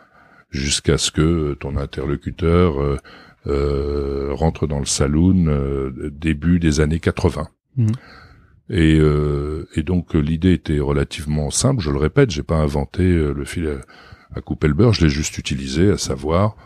jusqu'à 0.51 0.99
ce 0.99 1.11
que 1.11 1.55
ton 1.55 1.77
interlocuteur 1.77 2.99
euh, 3.47 4.31
rentre 4.33 4.67
dans 4.67 4.81
le 4.81 4.85
saloon 4.85 5.91
début 6.11 6.59
des 6.59 6.81
années 6.81 7.01
80. 7.01 7.49
Mmh. 7.77 7.87
Et, 8.71 9.01
et, 9.75 9.83
donc 9.83 10.15
l'idée 10.15 10.53
était 10.53 10.79
relativement 10.79 11.51
simple. 11.51 11.83
Je 11.83 11.91
le 11.91 11.99
répète, 11.99 12.31
j'ai 12.31 12.45
pas 12.45 12.57
inventé 12.57 13.03
le 13.03 13.45
fil 13.45 13.81
à 14.35 14.41
couper 14.41 14.69
le 14.69 14.75
beurre, 14.75 14.93
je 14.93 15.05
l'ai 15.05 15.11
juste 15.11 15.39
utilisé, 15.39 15.91
à 15.91 15.99
savoir 15.99 16.57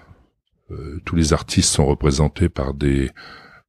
euh, 0.71 1.01
tous 1.05 1.17
les 1.17 1.33
artistes 1.33 1.71
sont 1.71 1.87
représentés 1.87 2.49
par 2.49 2.75
des 2.75 3.11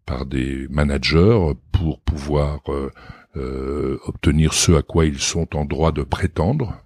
par 0.05 0.25
des 0.25 0.67
managers 0.69 1.53
pour 1.71 1.99
pouvoir 1.99 2.61
euh, 2.69 2.91
euh, 3.35 3.97
obtenir 4.05 4.53
ce 4.53 4.73
à 4.73 4.81
quoi 4.83 5.05
ils 5.05 5.19
sont 5.19 5.55
en 5.57 5.65
droit 5.65 5.91
de 5.91 6.03
prétendre, 6.03 6.77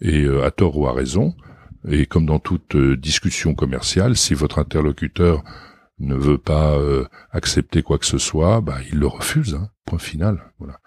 et 0.00 0.26
à 0.26 0.50
tort 0.50 0.76
ou 0.78 0.86
à 0.86 0.92
raison. 0.92 1.34
Et 1.88 2.06
comme 2.06 2.26
dans 2.26 2.38
toute 2.38 2.76
discussion 2.76 3.54
commerciale, 3.54 4.16
si 4.16 4.34
votre 4.34 4.58
interlocuteur 4.58 5.42
ne 5.98 6.14
veut 6.14 6.38
pas 6.38 6.78
accepter 7.30 7.82
quoi 7.82 7.98
que 7.98 8.06
ce 8.06 8.18
soit, 8.18 8.60
bah, 8.62 8.78
il 8.90 8.98
le 8.98 9.06
refuse. 9.06 9.54
Hein, 9.54 9.68
point 9.84 9.98
final. 9.98 10.50
Voilà. 10.58 10.78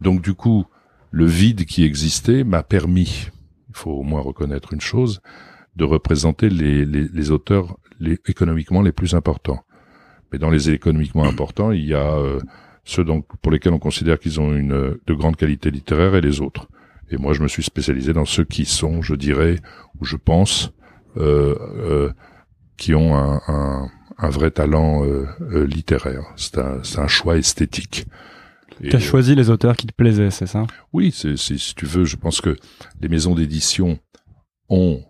Donc 0.00 0.22
du 0.22 0.32
coup, 0.32 0.64
le 1.10 1.26
vide 1.26 1.66
qui 1.66 1.84
existait 1.84 2.42
m'a 2.42 2.62
permis 2.62 3.30
il 3.70 3.76
faut 3.76 3.92
au 3.92 4.02
moins 4.02 4.20
reconnaître 4.20 4.72
une 4.72 4.80
chose, 4.80 5.20
de 5.76 5.84
représenter 5.84 6.50
les, 6.50 7.30
auteurs 7.30 7.76
les, 8.00 8.18
économiquement 8.26 8.82
les 8.82 8.92
plus 8.92 9.14
importants. 9.14 9.64
Mais 10.32 10.38
dans 10.38 10.50
les 10.50 10.70
économiquement 10.70 11.24
importants, 11.24 11.70
il 11.70 11.84
y 11.84 11.94
a 11.94 12.14
euh, 12.14 12.40
ceux 12.84 13.04
pour 13.42 13.52
lesquels 13.52 13.72
on 13.72 13.78
considère 13.78 14.18
qu'ils 14.18 14.40
ont 14.40 14.54
une 14.54 14.98
de 15.06 15.14
grande 15.14 15.36
qualité 15.36 15.70
littéraire 15.70 16.14
et 16.16 16.20
les 16.20 16.40
autres. 16.40 16.68
Et 17.10 17.16
moi, 17.16 17.32
je 17.32 17.42
me 17.42 17.48
suis 17.48 17.62
spécialisé 17.62 18.12
dans 18.12 18.24
ceux 18.24 18.44
qui 18.44 18.64
sont, 18.64 19.02
je 19.02 19.14
dirais, 19.14 19.56
ou 20.00 20.04
je 20.04 20.16
pense, 20.16 20.72
euh, 21.16 21.56
euh, 21.60 22.12
qui 22.76 22.94
ont 22.94 23.16
un, 23.16 23.40
un, 23.48 23.88
un 24.18 24.30
vrai 24.30 24.50
talent 24.50 25.04
euh, 25.04 25.26
euh, 25.40 25.66
littéraire. 25.66 26.22
C'est 26.36 26.58
un, 26.58 26.80
un 26.96 27.08
choix 27.08 27.36
esthétique. 27.36 28.06
Tu 28.82 28.96
as 28.96 29.00
choisi 29.00 29.34
les 29.34 29.50
auteurs 29.50 29.76
qui 29.76 29.86
te 29.86 29.92
plaisaient, 29.92 30.30
c'est 30.30 30.46
ça? 30.46 30.66
Oui, 30.92 31.12
c'est, 31.14 31.36
si 31.36 31.74
tu 31.74 31.84
veux, 31.84 32.04
je 32.04 32.16
pense 32.16 32.40
que 32.40 32.56
les 33.00 33.08
maisons 33.08 33.34
d'édition 33.34 33.98
ont 34.70 35.02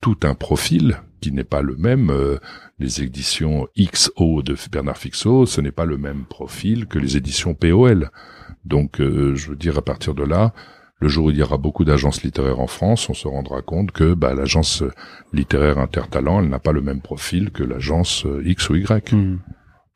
tout 0.00 0.18
un 0.24 0.34
profil 0.34 0.98
qui 1.20 1.30
n'est 1.30 1.44
pas 1.44 1.62
le 1.62 1.76
même. 1.76 2.10
Euh, 2.10 2.38
les 2.80 3.02
éditions 3.02 3.68
XO 3.78 4.42
de 4.42 4.56
Bernard 4.72 4.96
Fixot, 4.96 5.46
ce 5.46 5.60
n'est 5.60 5.70
pas 5.70 5.84
le 5.84 5.98
même 5.98 6.24
profil 6.24 6.86
que 6.86 6.98
les 6.98 7.16
éditions 7.16 7.54
POL. 7.54 8.10
Donc, 8.64 9.00
euh, 9.00 9.36
je 9.36 9.50
veux 9.50 9.56
dire, 9.56 9.78
à 9.78 9.82
partir 9.82 10.14
de 10.14 10.24
là, 10.24 10.52
le 11.02 11.08
jour 11.08 11.26
où 11.26 11.30
il 11.30 11.36
y 11.36 11.42
aura 11.42 11.58
beaucoup 11.58 11.84
d'agences 11.84 12.22
littéraires 12.22 12.60
en 12.60 12.68
France, 12.68 13.10
on 13.10 13.14
se 13.14 13.26
rendra 13.26 13.60
compte 13.60 13.90
que 13.90 14.14
bah, 14.14 14.34
l'agence 14.34 14.84
littéraire 15.32 15.78
Intertalent, 15.78 16.40
elle 16.40 16.48
n'a 16.48 16.60
pas 16.60 16.70
le 16.70 16.80
même 16.80 17.00
profil 17.00 17.50
que 17.50 17.64
l'agence 17.64 18.24
X 18.44 18.70
ou 18.70 18.76
Y. 18.76 19.12
Hmm. 19.12 19.38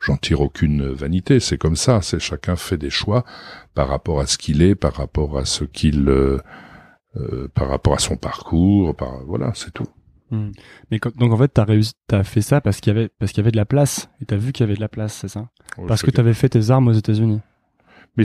J'en 0.01 0.17
tire 0.17 0.41
aucune 0.41 0.91
vanité, 0.91 1.39
c'est 1.39 1.59
comme 1.59 1.77
ça, 1.77 2.03
c'est 2.03 2.19
chacun 2.19 2.57
fait 2.57 2.77
des 2.77 2.91
choix 2.91 3.25
par 3.75 3.89
rapport 3.89 4.19
à 4.19 4.27
ce 4.27 4.37
qu'il 4.37 4.63
est, 4.63 4.75
par 4.75 4.95
rapport 4.95 5.39
à 5.39 5.45
ce 5.45 5.63
qu'il, 5.63 6.09
euh, 6.09 6.39
euh, 7.17 7.49
par 7.55 7.69
rapport 7.69 7.95
à 7.95 7.99
son 7.99 8.17
parcours, 8.17 8.95
par 8.97 9.25
voilà, 9.27 9.53
c'est 9.55 9.73
tout. 9.73 9.87
Hmm. 10.33 10.51
Mais 10.91 10.99
donc 11.17 11.33
en 11.33 11.37
fait, 11.37 11.49
t'as 11.49 11.65
réussi, 11.65 11.93
t'as 12.09 12.25
fait 12.25 12.43
ça 12.43 12.61
parce 12.61 12.81
qu'il 12.81 12.93
y 12.93 12.97
avait 12.97 13.09
parce 13.21 13.31
qu'il 13.31 13.39
y 13.39 13.45
avait 13.45 13.53
de 13.53 13.57
la 13.57 13.65
place 13.65 14.11
et 14.21 14.25
t'as 14.25 14.37
vu 14.37 14.51
qu'il 14.51 14.65
y 14.65 14.69
avait 14.69 14.75
de 14.75 14.81
la 14.81 14.89
place, 14.89 15.15
c'est 15.15 15.29
ça? 15.29 15.51
Parce 15.87 16.03
que 16.03 16.11
t'avais 16.11 16.35
fait 16.35 16.49
tes 16.49 16.71
armes 16.71 16.89
aux 16.89 16.93
États-Unis. 16.93 17.41
Mais 18.17 18.25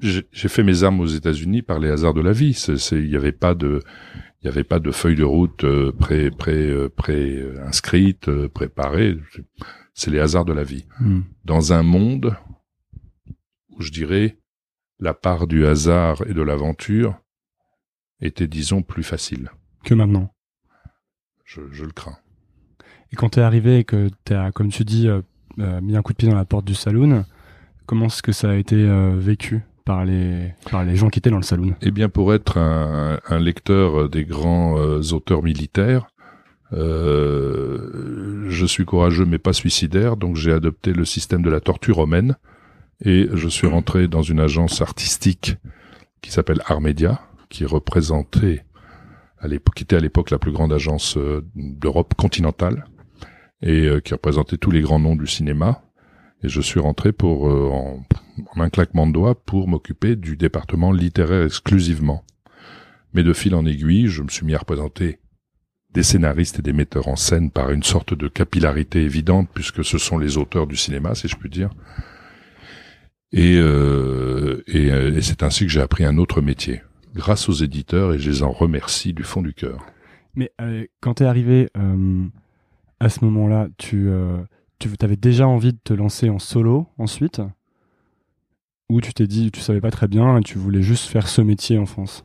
j'ai 0.00 0.48
fait 0.48 0.62
mes 0.62 0.82
armes 0.82 1.00
aux 1.00 1.06
États-Unis 1.06 1.62
par 1.62 1.78
les 1.78 1.90
hasards 1.90 2.14
de 2.14 2.20
la 2.20 2.32
vie. 2.32 2.56
Il 2.92 3.08
n'y 3.08 3.16
avait 3.16 3.32
pas 3.32 3.54
de, 3.54 3.80
il 4.42 4.46
y 4.46 4.48
avait 4.48 4.64
pas 4.64 4.78
de 4.78 4.90
feuille 4.90 5.16
de 5.16 5.24
route 5.24 5.64
euh, 5.64 5.92
pré 5.92 6.30
pré 6.30 6.68
euh, 6.70 6.88
pré 6.88 7.44
inscrite, 7.62 8.28
euh, 8.28 8.48
préparée. 8.48 9.18
C'est 9.92 10.10
les 10.10 10.18
hasards 10.18 10.46
de 10.46 10.52
la 10.52 10.64
vie. 10.64 10.86
Hmm. 10.98 11.20
Dans 11.44 11.72
un 11.72 11.82
monde 11.82 12.36
où 13.70 13.82
je 13.82 13.90
dirais 13.90 14.38
la 14.98 15.14
part 15.14 15.46
du 15.46 15.66
hasard 15.66 16.22
et 16.26 16.34
de 16.34 16.42
l'aventure 16.42 17.18
était, 18.20 18.46
disons, 18.46 18.82
plus 18.82 19.02
facile 19.02 19.50
que 19.82 19.94
maintenant. 19.94 20.34
Je, 21.44 21.62
je 21.70 21.84
le 21.84 21.92
crains. 21.92 22.18
Et 23.12 23.16
quand 23.16 23.30
t'es 23.30 23.40
arrivé 23.40 23.78
et 23.78 23.84
que 23.84 24.10
t'as, 24.24 24.52
comme 24.52 24.70
tu 24.70 24.84
dis, 24.84 25.08
mis 25.56 25.96
un 25.96 26.02
coup 26.02 26.12
de 26.12 26.18
pied 26.18 26.28
dans 26.28 26.36
la 26.36 26.44
porte 26.44 26.66
du 26.66 26.74
saloon, 26.74 27.24
comment 27.86 28.06
est-ce 28.06 28.22
que 28.22 28.32
ça 28.32 28.50
a 28.50 28.54
été 28.54 28.76
vécu? 29.16 29.62
Par 29.84 30.04
les, 30.04 30.54
par 30.70 30.84
les 30.84 30.96
gens 30.96 31.08
qui 31.08 31.18
étaient 31.18 31.30
dans 31.30 31.36
le 31.36 31.42
saloon 31.42 31.74
Eh 31.82 31.90
bien, 31.90 32.08
pour 32.08 32.34
être 32.34 32.58
un, 32.58 33.38
lecteur 33.38 34.08
des 34.08 34.24
grands 34.24 34.78
euh, 34.78 35.00
auteurs 35.12 35.42
militaires, 35.42 36.08
euh, 36.72 38.46
je 38.48 38.66
suis 38.66 38.84
courageux 38.84 39.24
mais 39.24 39.38
pas 39.38 39.52
suicidaire, 39.52 40.16
donc 40.16 40.36
j'ai 40.36 40.52
adopté 40.52 40.92
le 40.92 41.04
système 41.04 41.42
de 41.42 41.50
la 41.50 41.60
torture 41.60 41.96
romaine 41.96 42.36
et 43.04 43.28
je 43.32 43.48
suis 43.48 43.66
rentré 43.66 44.08
dans 44.08 44.22
une 44.22 44.40
agence 44.40 44.80
artistique 44.80 45.56
qui 46.20 46.30
s'appelle 46.30 46.60
Armedia, 46.66 47.20
qui 47.48 47.64
représentait 47.64 48.64
à 49.38 49.48
l'époque, 49.48 49.74
qui 49.74 49.84
était 49.84 49.96
à 49.96 50.00
l'époque 50.00 50.30
la 50.30 50.38
plus 50.38 50.52
grande 50.52 50.72
agence 50.72 51.16
euh, 51.16 51.44
d'Europe 51.54 52.14
continentale 52.14 52.86
et 53.62 53.90
qui 54.02 54.14
représentait 54.14 54.56
tous 54.56 54.70
les 54.70 54.80
grands 54.80 54.98
noms 54.98 55.16
du 55.16 55.26
cinéma. 55.26 55.82
Et 56.42 56.48
je 56.48 56.60
suis 56.60 56.80
rentré 56.80 57.12
pour 57.12 57.44
en 57.44 58.04
en 58.54 58.60
un 58.60 58.70
claquement 58.70 59.06
de 59.06 59.12
doigts 59.12 59.34
pour 59.34 59.68
m'occuper 59.68 60.16
du 60.16 60.36
département 60.36 60.92
littéraire 60.92 61.44
exclusivement. 61.44 62.24
Mais 63.12 63.22
de 63.22 63.32
fil 63.32 63.54
en 63.54 63.66
aiguille, 63.66 64.06
je 64.06 64.22
me 64.22 64.28
suis 64.28 64.46
mis 64.46 64.54
à 64.54 64.58
représenter 64.58 65.18
des 65.92 66.04
scénaristes 66.04 66.60
et 66.60 66.62
des 66.62 66.72
metteurs 66.72 67.08
en 67.08 67.16
scène 67.16 67.50
par 67.50 67.70
une 67.70 67.82
sorte 67.82 68.14
de 68.14 68.28
capillarité 68.28 69.02
évidente, 69.02 69.48
puisque 69.52 69.84
ce 69.84 69.98
sont 69.98 70.18
les 70.18 70.38
auteurs 70.38 70.68
du 70.68 70.76
cinéma, 70.76 71.14
si 71.14 71.26
je 71.26 71.36
puis 71.36 71.50
dire. 71.50 71.70
Et, 73.32 73.56
euh, 73.56 74.62
euh, 74.72 75.16
et, 75.16 75.22
c'est 75.22 75.42
ainsi 75.42 75.64
que 75.64 75.70
j'ai 75.70 75.80
appris 75.80 76.04
un 76.04 76.18
autre 76.18 76.40
métier, 76.40 76.82
grâce 77.14 77.48
aux 77.48 77.52
éditeurs, 77.54 78.14
et 78.14 78.18
je 78.18 78.30
les 78.30 78.42
en 78.44 78.52
remercie 78.52 79.12
du 79.12 79.24
fond 79.24 79.42
du 79.42 79.52
cœur. 79.52 79.84
Mais 80.36 80.52
euh, 80.60 80.84
quand 81.00 81.14
tu 81.14 81.24
es 81.24 81.26
arrivé 81.26 81.68
à 83.00 83.08
ce 83.08 83.24
moment-là, 83.24 83.68
tu, 83.76 84.08
tu 84.80 85.04
avais 85.04 85.16
déjà 85.16 85.46
envie 85.46 85.72
de 85.72 85.78
te 85.82 85.92
lancer 85.92 86.28
en 86.28 86.38
solo 86.38 86.86
ensuite? 86.98 87.40
Ou 88.88 89.00
tu 89.00 89.12
t'es 89.14 89.26
dit, 89.26 89.52
tu 89.52 89.60
savais 89.60 89.80
pas 89.80 89.90
très 89.90 90.08
bien 90.08 90.38
et 90.38 90.42
tu 90.42 90.58
voulais 90.58 90.82
juste 90.82 91.06
faire 91.06 91.28
ce 91.28 91.42
métier 91.42 91.78
en 91.78 91.86
France? 91.86 92.24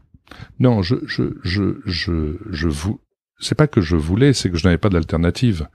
Non, 0.60 0.82
je, 0.82 0.96
je, 1.06 1.38
je, 1.44 1.80
je, 1.86 2.38
je 2.50 2.68
vous, 2.68 3.00
c'est 3.40 3.56
pas 3.56 3.68
que 3.68 3.82
je 3.82 3.96
voulais, 3.96 4.34
c'est 4.34 4.50
que 4.50 4.58
je 4.58 4.66
n'avais 4.66 4.80
pas 4.80 4.90
d'alternative. 4.90 5.68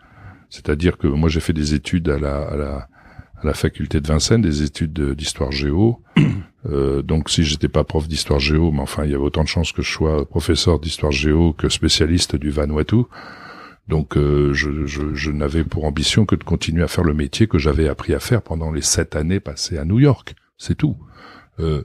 C'est-à-dire 0.49 0.99
que 0.99 1.06
moi 1.06 1.28
j'ai 1.28 1.40
fait 1.40 1.52
des 1.52 1.75
études 1.75 2.08
à 2.08 2.18
la, 2.18 2.42
à 2.42 2.56
la, 2.56 2.88
à 3.37 3.46
la 3.46 3.54
faculté 3.54 4.00
de 4.00 4.08
Vincennes, 4.08 4.42
des 4.42 4.62
études 4.62 5.14
d'histoire 5.14 5.52
géo. 5.52 6.02
Euh, 6.66 7.00
donc 7.00 7.30
si 7.30 7.42
j'étais 7.42 7.70
pas 7.70 7.84
prof 7.84 8.06
d'histoire 8.06 8.38
géo, 8.38 8.70
mais 8.70 8.80
enfin 8.82 9.06
il 9.06 9.12
y 9.12 9.14
avait 9.14 9.25
autant 9.25 9.42
de 9.42 9.49
chances 9.49 9.72
que 9.72 9.80
je 9.80 9.90
sois 9.90 10.28
professeur 10.28 10.78
d'histoire 10.78 11.10
géo 11.10 11.54
que 11.54 11.70
spécialiste 11.70 12.37
du 12.37 12.50
Vanuatu. 12.50 13.04
Donc 13.90 14.16
euh, 14.16 14.52
je, 14.54 14.87
je, 14.87 15.14
je 15.14 15.30
n'avais 15.32 15.64
pour 15.64 15.85
ambition 15.85 16.25
que 16.25 16.37
de 16.37 16.44
continuer 16.44 16.85
à 16.85 16.88
faire 16.88 17.04
le 17.04 17.12
métier 17.12 17.49
que 17.49 17.59
j'avais 17.59 17.88
appris 17.88 18.14
à 18.14 18.20
faire 18.20 18.40
pendant 18.40 18.70
les 18.70 18.82
sept 18.82 19.16
années 19.16 19.40
passées 19.40 19.78
à 19.78 19.85
New 19.85 19.99
York 19.99 20.35
c'est 20.61 20.76
tout. 20.76 20.97
Euh, 21.59 21.82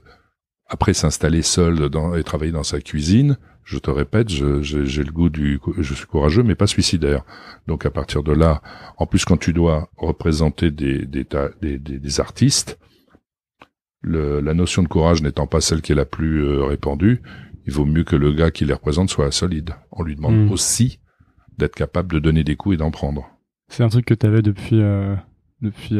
après 0.68 0.94
s'installer 0.94 1.42
seul 1.42 1.88
dans, 1.88 2.14
et 2.14 2.22
travailler 2.22 2.52
dans 2.52 2.62
sa 2.62 2.80
cuisine, 2.80 3.38
je 3.64 3.78
te 3.78 3.90
répète, 3.90 4.28
j'ai 4.28 5.02
le 5.02 5.12
goût 5.12 5.28
du, 5.28 5.60
je 5.78 5.94
suis 5.94 6.06
courageux 6.06 6.44
mais 6.44 6.54
pas 6.54 6.68
suicidaire. 6.68 7.24
Donc 7.66 7.84
à 7.86 7.90
partir 7.90 8.22
de 8.22 8.32
là, 8.32 8.62
en 8.98 9.06
plus 9.06 9.24
quand 9.24 9.36
tu 9.36 9.52
dois 9.52 9.88
représenter 9.96 10.70
des 10.70 11.04
des, 11.06 11.26
des, 11.60 11.78
des, 11.78 12.20
artistes, 12.20 12.78
le, 14.02 14.40
la 14.40 14.54
notion 14.54 14.82
de 14.82 14.88
courage 14.88 15.22
n'étant 15.22 15.48
pas 15.48 15.60
celle 15.60 15.82
qui 15.82 15.92
est 15.92 15.96
la 15.96 16.04
plus 16.04 16.44
euh, 16.44 16.64
répandue, 16.64 17.22
il 17.66 17.72
vaut 17.72 17.86
mieux 17.86 18.04
que 18.04 18.14
le 18.14 18.32
gars 18.32 18.52
qui 18.52 18.64
les 18.64 18.74
représente 18.74 19.10
soit 19.10 19.32
solide. 19.32 19.74
On 19.90 20.04
lui 20.04 20.14
demande 20.14 20.46
hmm. 20.46 20.52
aussi 20.52 21.00
d'être 21.58 21.74
capable 21.74 22.12
de 22.14 22.18
donner 22.18 22.44
des 22.44 22.56
coups 22.56 22.74
et 22.74 22.78
d'en 22.78 22.90
prendre. 22.90 23.28
C'est 23.68 23.82
un 23.82 23.88
truc 23.88 24.04
que 24.06 24.14
tu 24.14 24.26
avais 24.26 24.42
depuis 24.42 24.80
euh, 24.80 25.16
depuis 25.60 25.98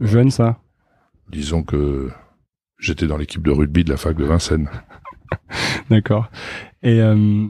jeune, 0.00 0.30
ça? 0.30 0.58
Disons 1.30 1.62
que 1.62 2.10
j'étais 2.78 3.06
dans 3.06 3.16
l'équipe 3.16 3.42
de 3.42 3.50
rugby 3.50 3.84
de 3.84 3.90
la 3.90 3.96
fac 3.96 4.16
de 4.16 4.24
Vincennes. 4.24 4.70
D'accord. 5.90 6.30
Et 6.82 7.00
euh, 7.00 7.46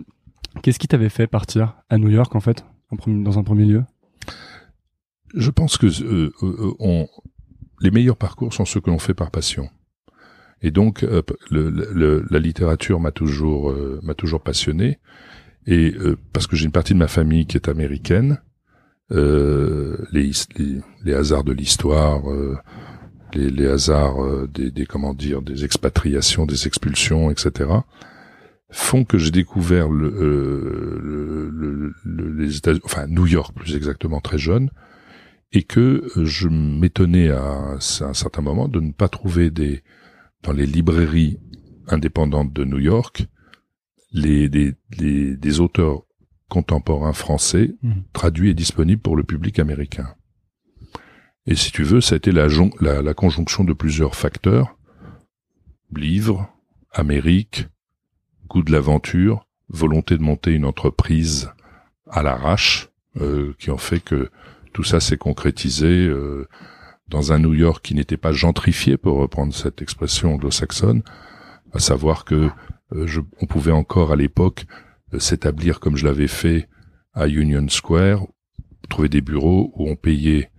qu'est-ce 0.63 0.79
qui 0.79 0.89
t'avait 0.89 1.09
fait 1.09 1.27
partir 1.27 1.77
à 1.89 1.99
New 1.99 2.09
York 2.09 2.35
en 2.35 2.41
fait, 2.41 2.65
dans 3.07 3.39
un 3.39 3.43
premier 3.43 3.65
lieu? 3.65 3.85
Je 5.35 5.51
pense 5.51 5.77
que 5.77 5.87
euh, 5.87 6.33
euh, 6.43 6.75
on, 6.79 7.07
les 7.81 7.91
meilleurs 7.91 8.17
parcours 8.17 8.53
sont 8.53 8.65
ceux 8.65 8.81
que 8.81 8.91
l'on 8.91 8.99
fait 8.99 9.15
par 9.15 9.31
passion. 9.31 9.69
Et 10.61 10.73
donc, 10.73 11.07
le, 11.51 12.27
la 12.29 12.39
littérature 12.41 12.99
m'a 12.99 13.13
toujours 13.13 13.73
m'a 14.03 14.15
toujours 14.15 14.43
passionné. 14.43 14.99
Et 15.71 15.95
parce 16.33 16.47
que 16.47 16.57
j'ai 16.57 16.65
une 16.65 16.73
partie 16.73 16.95
de 16.95 16.99
ma 16.99 17.09
famille 17.09 17.45
qui 17.45 17.59
est 17.59 17.69
américaine, 17.69 18.41
les, 19.11 20.31
les, 20.57 20.81
les 21.05 21.15
hasards 21.15 21.45
de 21.45 21.53
l'histoire 21.53 22.23
les, 23.35 23.51
les 23.51 23.67
hasards 23.67 24.23
euh, 24.23 24.49
des, 24.53 24.71
des, 24.71 24.87
comment 24.87 25.15
dire 25.15 25.43
des 25.43 25.65
expatriations, 25.65 26.47
des 26.47 26.67
expulsions, 26.67 27.31
etc. 27.31 27.71
font 28.71 29.05
que 29.05 29.19
j'ai 29.19 29.31
découvert 29.31 29.89
le, 29.89 30.09
euh, 30.09 31.51
le, 31.53 31.95
le, 32.05 32.33
les 32.33 32.57
États, 32.57 32.73
enfin 32.85 33.07
New 33.07 33.27
York 33.27 33.55
plus 33.55 33.77
exactement 33.77 34.21
très 34.21 34.39
jeune, 34.39 34.71
et 35.53 35.63
que 35.63 36.05
je 36.17 36.49
m'étonnais 36.49 37.31
à, 37.31 37.43
à, 37.43 38.05
un 38.05 38.15
certain 38.15 38.43
moment 38.43 38.69
de 38.69 38.81
ne 38.81 38.93
pas 38.93 39.09
trouver 39.09 39.51
des 39.51 39.83
dans 40.43 40.53
les 40.53 40.67
librairies 40.67 41.39
indépendantes 41.89 42.53
de 42.53 42.65
New 42.65 42.79
York 42.79 43.27
les 44.13 44.49
des, 44.49 44.75
des, 44.91 45.37
des 45.37 45.61
auteurs 45.61 46.03
contemporains 46.49 47.13
français 47.13 47.75
mmh. 47.83 47.93
traduits 48.13 48.51
et 48.51 48.55
disponibles 48.55 49.03
pour 49.03 49.17
le 49.17 49.23
public 49.23 49.59
américain. 49.59 50.15
Et 51.47 51.55
si 51.55 51.73
tu 51.73 51.83
veux, 51.83 52.01
ça 52.01 52.15
a 52.15 52.19
été 52.19 52.31
la, 52.31 52.47
la, 52.81 53.15
conjonction 53.15 53.65
de 53.65 53.73
plusieurs 53.73 54.15
facteurs. 54.15 54.77
Livres, 55.95 56.47
Amérique, 56.93 57.67
goût 58.49 58.63
de 58.63 58.71
l'aventure, 58.71 59.47
volonté 59.71 60.19
de 60.19 60.23
monter 60.23 60.53
une 60.53 60.67
entreprise 60.67 61.51
à 62.11 62.23
l'arrache, 62.23 62.91
euh, 63.17 63.55
qui 63.59 63.71
ont 63.71 63.79
fait 63.79 64.01
que 64.01 64.31
tout 64.75 64.85
ça 64.85 65.01
s'est 65.01 65.17
concrétisé 65.17 65.87
euh, 65.87 66.47
dans 67.09 67.33
un 67.33 67.39
New 67.39 67.55
York 67.55 67.83
qui 67.83 67.95
n'était 67.95 68.19
pas 68.19 68.33
gentrifié, 68.33 68.99
pour 68.99 69.17
reprendre 69.17 69.55
cette 69.55 69.81
expression 69.81 70.35
anglo-saxonne, 70.35 71.03
à 71.73 71.79
savoir 71.79 72.25
que 72.25 72.51
euh, 72.93 73.07
je, 73.07 73.21
on 73.41 73.47
pouvait 73.47 73.73
encore 73.73 74.13
à 74.13 74.17
l'époque 74.17 74.67
s'établir 75.19 75.81
comme 75.81 75.97
je 75.97 76.05
l'avais 76.07 76.29
fait 76.29 76.69
à 77.15 77.29
Union 77.29 77.67
Square, 77.69 78.27
trouver 78.89 79.09
des 79.09 79.21
bureaux 79.21 79.73
où 79.75 79.89
on 79.89 79.97
payait 79.97 80.51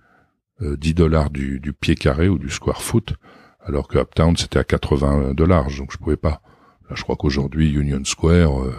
10 0.61 0.89
euh, 0.91 0.93
dollars 0.93 1.29
du, 1.29 1.59
du, 1.59 1.73
pied 1.73 1.95
carré 1.95 2.27
ou 2.27 2.37
du 2.37 2.49
square 2.49 2.81
foot, 2.81 3.15
alors 3.61 3.87
que 3.87 3.97
Uptown 3.97 4.35
c'était 4.35 4.59
à 4.59 4.63
80 4.63 5.33
dollars, 5.33 5.67
donc 5.77 5.91
je 5.91 5.97
pouvais 5.97 6.17
pas. 6.17 6.41
Là, 6.89 6.95
je 6.95 7.03
crois 7.03 7.15
qu'aujourd'hui 7.15 7.71
Union 7.71 8.03
Square, 8.03 8.61
euh, 8.61 8.73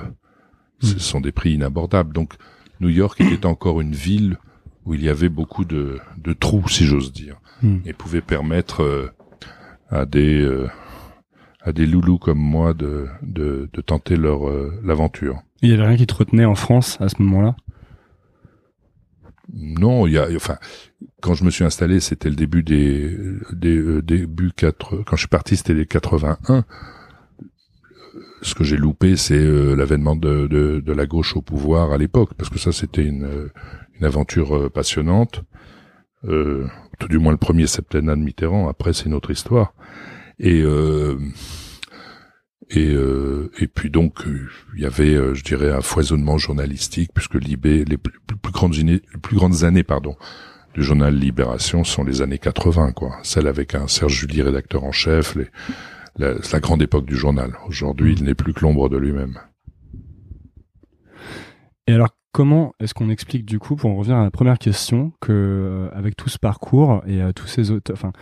ce 0.81 0.95
hmm. 0.95 0.99
sont 0.99 1.21
des 1.21 1.33
prix 1.33 1.53
inabordables. 1.53 2.13
Donc 2.13 2.35
New 2.81 2.89
York 2.89 3.21
était 3.21 3.47
encore 3.47 3.81
une 3.81 3.95
ville 3.95 4.39
où 4.85 4.95
il 4.95 5.03
y 5.03 5.09
avait 5.09 5.29
beaucoup 5.29 5.65
de, 5.65 6.01
de 6.17 6.33
trous, 6.33 6.69
si 6.69 6.85
j'ose 6.85 7.13
dire, 7.13 7.41
hmm. 7.63 7.79
et 7.85 7.93
pouvait 7.93 8.23
permettre 8.23 8.83
euh, 8.83 9.11
à 9.91 10.07
des 10.07 10.47
à 11.63 11.73
des 11.73 11.87
loulous 11.87 12.19
comme 12.19 12.39
moi 12.39 12.75
de, 12.75 13.07
de, 13.23 13.69
de 13.73 13.81
tenter 13.81 14.17
leur 14.17 14.41
l'aventure. 14.83 15.43
Il 15.63 15.71
y 15.71 15.75
avait 15.75 15.87
rien 15.87 15.97
qui 15.97 16.07
te 16.07 16.15
retenait 16.15 16.45
en 16.47 16.55
France 16.55 16.97
à 17.01 17.09
ce 17.09 17.21
moment-là? 17.23 17.55
Non, 19.53 20.07
il 20.07 20.13
y 20.13 20.19
a, 20.19 20.29
enfin, 20.35 20.57
quand 21.21 21.35
je 21.35 21.45
me 21.45 21.51
suis 21.51 21.65
installé, 21.65 22.01
c'était 22.01 22.29
le 22.29 22.37
début 22.37 22.63
des, 22.63 23.17
des 23.53 23.77
euh, 23.77 24.03
début 24.03 24.53
4, 24.53 25.03
quand 25.05 25.17
je 25.17 25.21
suis 25.21 25.29
parti, 25.29 25.57
c'était 25.57 25.75
les 25.75 25.87
81. 25.87 26.65
Ce 28.43 28.55
que 28.55 28.65
j'ai 28.65 28.77
loupé, 28.77 29.17
c'est 29.17 29.35
euh, 29.35 29.75
l'avènement 29.75 30.17
de, 30.17 30.47
de, 30.47 30.81
de, 30.81 30.93
la 30.93 31.07
gauche 31.07 31.37
au 31.37 31.43
pouvoir 31.43 31.93
à 31.93 31.99
l'époque, 31.99 32.35
parce 32.35 32.49
que 32.49 32.59
ça, 32.59 32.73
c'était 32.73 33.05
une, 33.05 33.51
une 33.99 34.05
aventure 34.05 34.57
euh, 34.57 34.69
passionnante. 34.71 35.43
tout 36.23 37.09
du 37.09 37.19
moins 37.19 37.33
le 37.33 37.39
premier 37.39 37.67
septennat 37.67 38.17
de 38.17 38.23
Mitterrand. 38.23 38.69
Après, 38.69 38.93
c'est 38.93 39.07
une 39.07 39.15
autre 39.15 39.31
histoire. 39.31 39.75
Et 40.41 40.65
et, 42.71 42.95
euh, 42.95 43.51
et 43.59 43.67
puis 43.67 43.91
donc 43.91 44.23
il 44.75 44.81
y 44.81 44.87
avait, 44.87 45.35
je 45.35 45.43
dirais, 45.43 45.73
un 45.73 45.81
foisonnement 45.81 46.39
journalistique 46.39 47.11
puisque 47.13 47.35
Libé, 47.35 47.85
les 47.85 47.97
plus, 47.99 48.53
grandes 48.53 49.65
années, 49.65 49.83
pardon, 49.83 50.17
du 50.75 50.83
journal 50.83 51.15
Libération 51.15 51.83
sont 51.83 52.05
les 52.05 52.23
années 52.23 52.39
80, 52.39 52.93
quoi. 52.93 53.17
Celle 53.25 53.49
avec 53.49 53.75
un 53.75 53.89
Serge 53.89 54.15
Julie 54.15 54.43
rédacteur 54.43 54.85
en 54.85 54.93
chef, 54.93 55.35
les, 55.35 55.49
la, 56.17 56.61
grande 56.61 56.83
époque 56.83 57.07
du 57.07 57.17
journal. 57.17 57.57
Aujourd'hui, 57.67 58.15
il 58.17 58.25
n'est 58.25 58.35
plus 58.35 58.53
que 58.53 58.61
l'ombre 58.61 58.89
de 58.89 58.97
lui-même. 58.97 59.39
Et 61.87 61.95
alors, 61.95 62.11
comment 62.33 62.73
est-ce 62.79 62.95
qu'on 62.95 63.11
explique 63.11 63.45
du 63.45 63.59
coup, 63.59 63.75
pour 63.75 63.91
en 63.91 63.97
revenir 63.97 64.19
à 64.19 64.23
la 64.23 64.31
première 64.31 64.59
question, 64.59 65.13
que 65.21 65.33
euh, 65.33 65.89
avec 65.93 66.17
tout 66.17 66.29
ce 66.29 66.39
parcours 66.39 67.03
et 67.07 67.21
euh, 67.21 67.33
tous 67.33 67.47
ces 67.47 67.71
autres, 67.71 67.93
enfin, 67.93 68.13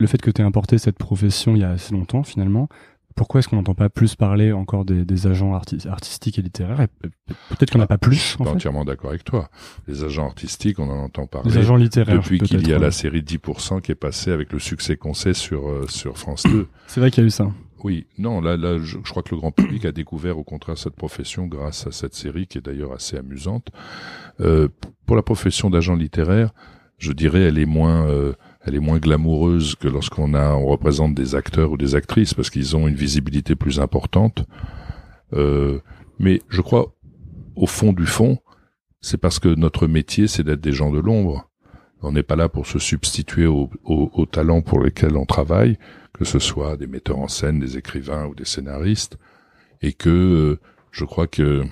le 0.00 0.06
fait 0.06 0.20
que 0.20 0.30
tu 0.30 0.42
aies 0.42 0.44
importé 0.44 0.78
cette 0.78 0.98
profession 0.98 1.54
il 1.54 1.60
y 1.60 1.64
a 1.64 1.70
assez 1.70 1.94
longtemps 1.94 2.22
finalement, 2.22 2.68
pourquoi 3.14 3.38
est-ce 3.38 3.48
qu'on 3.48 3.56
n'entend 3.56 3.74
pas 3.74 3.88
plus 3.88 4.16
parler 4.16 4.52
encore 4.52 4.84
des, 4.84 5.26
agents 5.26 5.54
artistiques 5.54 6.38
et 6.38 6.42
littéraires 6.42 6.86
Peut-être 7.48 7.70
qu'on 7.70 7.78
n'a 7.78 7.86
pas 7.86 7.98
plus. 7.98 8.16
Je 8.16 8.20
suis 8.20 8.48
entièrement 8.48 8.84
d'accord 8.84 9.10
avec 9.10 9.24
toi. 9.24 9.48
Les 9.86 10.02
agents 10.02 10.26
artistiques, 10.26 10.80
on 10.80 10.90
en 10.90 11.04
entend 11.04 11.26
parler. 11.26 11.50
Les 11.50 11.58
agents 11.58 11.76
littéraires. 11.76 12.16
Depuis 12.16 12.40
qu'il 12.40 12.66
y 12.66 12.72
a 12.72 12.78
la 12.78 12.90
série 12.90 13.22
10% 13.22 13.80
qui 13.82 13.92
est 13.92 13.96
passée 13.96 14.32
avec 14.32 14.52
le 14.52 14.58
succès 14.58 14.96
qu'on 14.96 15.14
sait 15.14 15.34
sur 15.34 15.68
euh, 15.68 15.86
sur 15.88 16.18
France 16.18 16.42
2. 16.44 16.66
C'est 16.88 17.00
vrai 17.00 17.10
qu'il 17.10 17.22
y 17.22 17.24
a 17.24 17.28
eu 17.28 17.30
ça. 17.30 17.50
Oui, 17.84 18.06
non, 18.16 18.40
là, 18.40 18.56
là, 18.56 18.78
je, 18.78 18.96
crois 18.96 19.22
que 19.22 19.34
le 19.34 19.40
grand 19.40 19.52
public 19.52 19.84
a 19.84 19.92
découvert 19.92 20.38
au 20.38 20.42
contraire 20.42 20.78
cette 20.78 20.96
profession 20.96 21.46
grâce 21.46 21.86
à 21.86 21.92
cette 21.92 22.14
série 22.14 22.46
qui 22.46 22.56
est 22.56 22.62
d'ailleurs 22.62 22.94
assez 22.94 23.18
amusante. 23.18 23.68
Euh, 24.40 24.68
pour 25.04 25.16
la 25.16 25.22
profession 25.22 25.68
d'agent 25.68 25.94
littéraire, 25.94 26.54
je 26.96 27.12
dirais, 27.12 27.42
elle 27.42 27.58
est 27.58 27.66
moins 27.66 28.08
euh, 28.08 28.32
elle 28.64 28.74
est 28.74 28.80
moins 28.80 28.98
glamoureuse 28.98 29.74
que 29.74 29.88
lorsqu'on 29.88 30.34
a 30.34 30.54
on 30.54 30.66
représente 30.66 31.14
des 31.14 31.34
acteurs 31.34 31.70
ou 31.70 31.76
des 31.76 31.94
actrices 31.94 32.34
parce 32.34 32.50
qu'ils 32.50 32.76
ont 32.76 32.88
une 32.88 32.94
visibilité 32.94 33.54
plus 33.54 33.80
importante. 33.80 34.44
Euh, 35.32 35.80
mais 36.18 36.40
je 36.48 36.60
crois 36.60 36.94
au 37.56 37.66
fond 37.66 37.92
du 37.92 38.06
fond, 38.06 38.38
c'est 39.00 39.18
parce 39.18 39.38
que 39.38 39.48
notre 39.48 39.86
métier 39.86 40.26
c'est 40.28 40.42
d'être 40.42 40.60
des 40.60 40.72
gens 40.72 40.90
de 40.90 40.98
l'ombre. 40.98 41.50
On 42.02 42.12
n'est 42.12 42.22
pas 42.22 42.36
là 42.36 42.48
pour 42.50 42.66
se 42.66 42.78
substituer 42.78 43.46
aux, 43.46 44.26
talents 44.30 44.60
pour 44.60 44.80
lesquels 44.82 45.16
on 45.16 45.24
travaille, 45.24 45.78
que 46.12 46.26
ce 46.26 46.38
soit 46.38 46.76
des 46.76 46.86
metteurs 46.86 47.18
en 47.18 47.28
scène, 47.28 47.60
des 47.60 47.78
écrivains 47.78 48.26
ou 48.26 48.34
des 48.34 48.44
scénaristes, 48.44 49.16
et 49.80 49.94
que 49.94 50.10
euh, 50.10 50.60
je 50.90 51.06
crois 51.06 51.26
que 51.26 51.64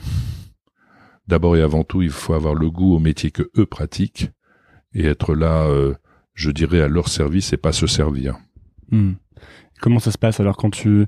d'abord 1.28 1.56
et 1.56 1.62
avant 1.62 1.84
tout, 1.84 2.00
il 2.00 2.10
faut 2.10 2.32
avoir 2.32 2.54
le 2.54 2.70
goût 2.70 2.94
au 2.94 2.98
métier 2.98 3.30
que 3.30 3.50
eux 3.58 3.66
pratiquent 3.66 4.30
et 4.94 5.04
être 5.04 5.34
là 5.34 5.66
euh, 5.66 5.94
je 6.34 6.50
dirais, 6.50 6.80
à 6.80 6.88
leur 6.88 7.08
service 7.08 7.52
et 7.52 7.56
pas 7.56 7.72
se 7.72 7.86
servir. 7.86 8.38
Hmm. 8.90 9.12
Comment 9.80 9.98
ça 9.98 10.10
se 10.10 10.18
passe 10.18 10.38
alors 10.40 10.56
quand 10.56 10.70
tu, 10.70 11.06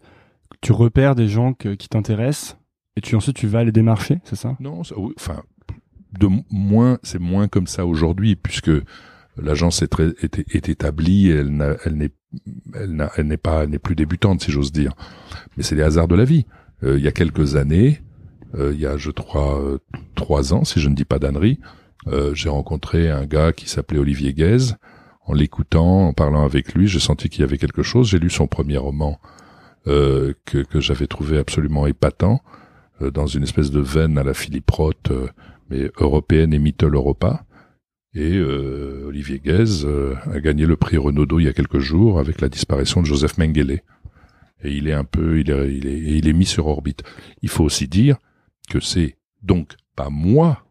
tu 0.61 0.73
repères 0.73 1.14
des 1.14 1.28
gens 1.28 1.54
qui 1.54 1.88
t'intéressent 1.88 2.59
et 2.97 3.00
tu 3.00 3.14
ensuite 3.16 3.37
tu 3.37 3.47
vas 3.47 3.64
les 3.64 3.73
démarcher, 3.73 4.21
c'est 4.25 4.37
ça? 4.37 4.57
Non, 4.61 4.83
enfin, 5.16 5.43
de 6.19 6.28
moins, 6.50 6.99
c'est 7.02 7.21
moins 7.21 7.49
comme 7.49 7.66
ça 7.66 7.87
aujourd'hui 7.87 8.37
puisque 8.37 8.71
l'agence 9.37 9.83
est, 9.83 9.88
très, 9.88 10.14
est, 10.23 10.69
établie, 10.69 11.31
elle, 11.31 11.79
elle 11.85 11.96
n'est, 11.96 12.11
elle, 12.75 13.27
n'est 13.27 13.37
pas, 13.37 13.66
n'est 13.66 13.79
plus 13.79 13.96
débutante 13.96 14.42
si 14.42 14.53
j'ose 14.53 14.72
dire. 14.72 14.92
Mais 15.57 15.62
c'est 15.62 15.75
les 15.75 15.83
hasards 15.83 16.09
de 16.09 16.14
la 16.14 16.25
vie. 16.25 16.46
Euh, 16.83 16.98
il 16.98 17.05
y 17.05 17.09
a 17.09 17.12
quelques 17.12 17.57
années, 17.57 18.03
euh, 18.55 18.72
il 18.72 18.81
y 18.81 18.87
a 18.87 18.96
je 18.96 19.11
crois 19.11 19.61
euh, 19.61 19.79
trois 20.14 20.55
ans, 20.55 20.64
si 20.64 20.81
je 20.81 20.88
ne 20.88 20.94
dis 20.94 21.05
pas 21.05 21.18
d'annerie, 21.18 21.61
j'ai 22.35 22.51
rencontré 22.51 23.11
un 23.11 23.25
gars 23.25 23.55
qui 23.55 23.66
s'appelait 23.66 23.98
Olivier 23.98 24.35
Guèze, 24.35 24.77
en 25.26 25.32
l'écoutant, 25.32 26.08
en 26.08 26.12
parlant 26.12 26.44
avec 26.44 26.74
lui, 26.74 26.87
j'ai 26.87 27.00
senti 27.00 27.28
qu'il 27.28 27.40
y 27.40 27.44
avait 27.44 27.58
quelque 27.58 27.82
chose. 27.82 28.08
J'ai 28.08 28.18
lu 28.18 28.30
son 28.30 28.46
premier 28.46 28.76
roman 28.76 29.18
euh, 29.87 30.32
que, 30.44 30.80
j'avais 30.80 31.06
trouvé 31.06 31.38
absolument 31.38 31.87
épatant, 31.87 32.42
euh, 33.02 33.10
dans 33.10 33.26
une 33.26 33.42
espèce 33.42 33.70
de 33.70 33.80
veine 33.80 34.18
à 34.18 34.22
la 34.22 34.34
Philippe 34.34 34.70
Roth, 34.70 35.10
euh, 35.10 35.28
mais 35.70 35.90
européenne 35.98 36.52
et 36.52 36.58
Mittel 36.58 36.94
Europa. 36.94 37.44
Et 38.16 38.38
Olivier 38.38 39.40
Guez 39.40 39.84
a 40.32 40.38
gagné 40.38 40.66
le 40.66 40.76
prix 40.76 40.96
Renaudot 40.96 41.40
il 41.40 41.46
y 41.46 41.48
a 41.48 41.52
quelques 41.52 41.80
jours 41.80 42.20
avec 42.20 42.40
la 42.40 42.48
disparition 42.48 43.02
de 43.02 43.06
Joseph 43.06 43.38
Mengele. 43.38 43.80
Et 44.62 44.70
il 44.70 44.87
est 44.87 44.92
un 44.92 45.02
peu, 45.02 45.40
il 45.40 45.50
est, 45.50 45.74
il 45.74 45.88
est, 45.88 45.98
il 45.98 46.28
est 46.28 46.32
mis 46.32 46.46
sur 46.46 46.68
orbite. 46.68 47.02
Il 47.42 47.48
faut 47.48 47.64
aussi 47.64 47.88
dire 47.88 48.16
que 48.70 48.78
c'est 48.78 49.16
donc 49.42 49.72
pas 49.96 50.10
moi 50.10 50.64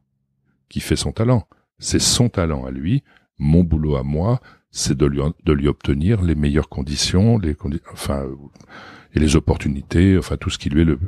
qui 0.69 0.79
fais 0.79 0.95
son 0.95 1.11
talent, 1.11 1.45
c'est 1.79 1.99
son 1.99 2.29
talent 2.29 2.63
à 2.63 2.71
lui, 2.71 3.03
mon 3.39 3.63
boulot 3.63 3.95
à 3.95 4.03
moi, 4.03 4.39
c'est 4.71 4.97
de 4.97 5.05
lui, 5.05 5.21
de 5.45 5.53
lui 5.53 5.67
obtenir 5.67 6.21
les 6.21 6.35
meilleures 6.35 6.69
conditions, 6.69 7.37
les 7.37 7.55
enfin, 7.91 8.25
et 9.13 9.19
les 9.19 9.35
opportunités, 9.35 10.17
enfin 10.17 10.37
tout 10.37 10.49
ce 10.49 10.57
qui 10.57 10.69
lui 10.69 10.81
est 10.81 10.85
le, 10.85 10.99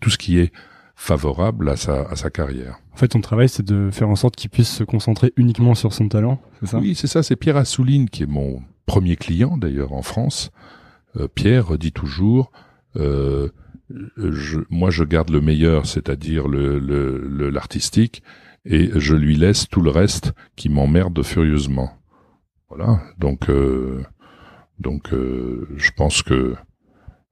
tout 0.00 0.10
ce 0.10 0.18
qui 0.18 0.38
est 0.38 0.52
favorable 0.94 1.68
à 1.68 1.76
sa, 1.76 2.02
à 2.02 2.16
sa 2.16 2.30
carrière. 2.30 2.78
En 2.92 2.96
fait, 2.96 3.08
ton 3.08 3.20
travail, 3.20 3.48
c'est 3.48 3.64
de 3.64 3.90
faire 3.92 4.08
en 4.08 4.16
sorte 4.16 4.36
qu'il 4.36 4.50
puisse 4.50 4.70
se 4.70 4.84
concentrer 4.84 5.32
uniquement 5.36 5.74
sur 5.74 5.92
son 5.92 6.08
talent, 6.08 6.40
c'est 6.60 6.66
ça? 6.66 6.78
Oui, 6.78 6.94
c'est 6.94 7.06
ça. 7.06 7.22
C'est 7.22 7.36
Pierre 7.36 7.56
Assouline 7.56 8.08
qui 8.08 8.24
est 8.24 8.26
mon 8.26 8.62
premier 8.86 9.16
client 9.16 9.56
d'ailleurs 9.56 9.92
en 9.92 10.02
France. 10.02 10.50
Euh, 11.16 11.28
Pierre 11.28 11.78
dit 11.78 11.92
toujours, 11.92 12.50
euh, 12.96 13.48
je, 13.90 14.58
moi, 14.70 14.90
je 14.90 15.04
garde 15.04 15.30
le 15.30 15.40
meilleur, 15.40 15.86
c'est-à-dire 15.86 16.48
le 16.48 16.78
l'artistique, 17.50 18.22
et 18.68 18.90
je 18.94 19.14
lui 19.14 19.34
laisse 19.34 19.66
tout 19.68 19.80
le 19.80 19.90
reste 19.90 20.34
qui 20.54 20.68
m'emmerde 20.68 21.22
furieusement. 21.22 21.90
Voilà, 22.68 23.00
donc 23.18 23.48
euh, 23.48 24.04
donc 24.78 25.12
euh, 25.12 25.66
je 25.76 25.90
pense 25.96 26.22
que 26.22 26.54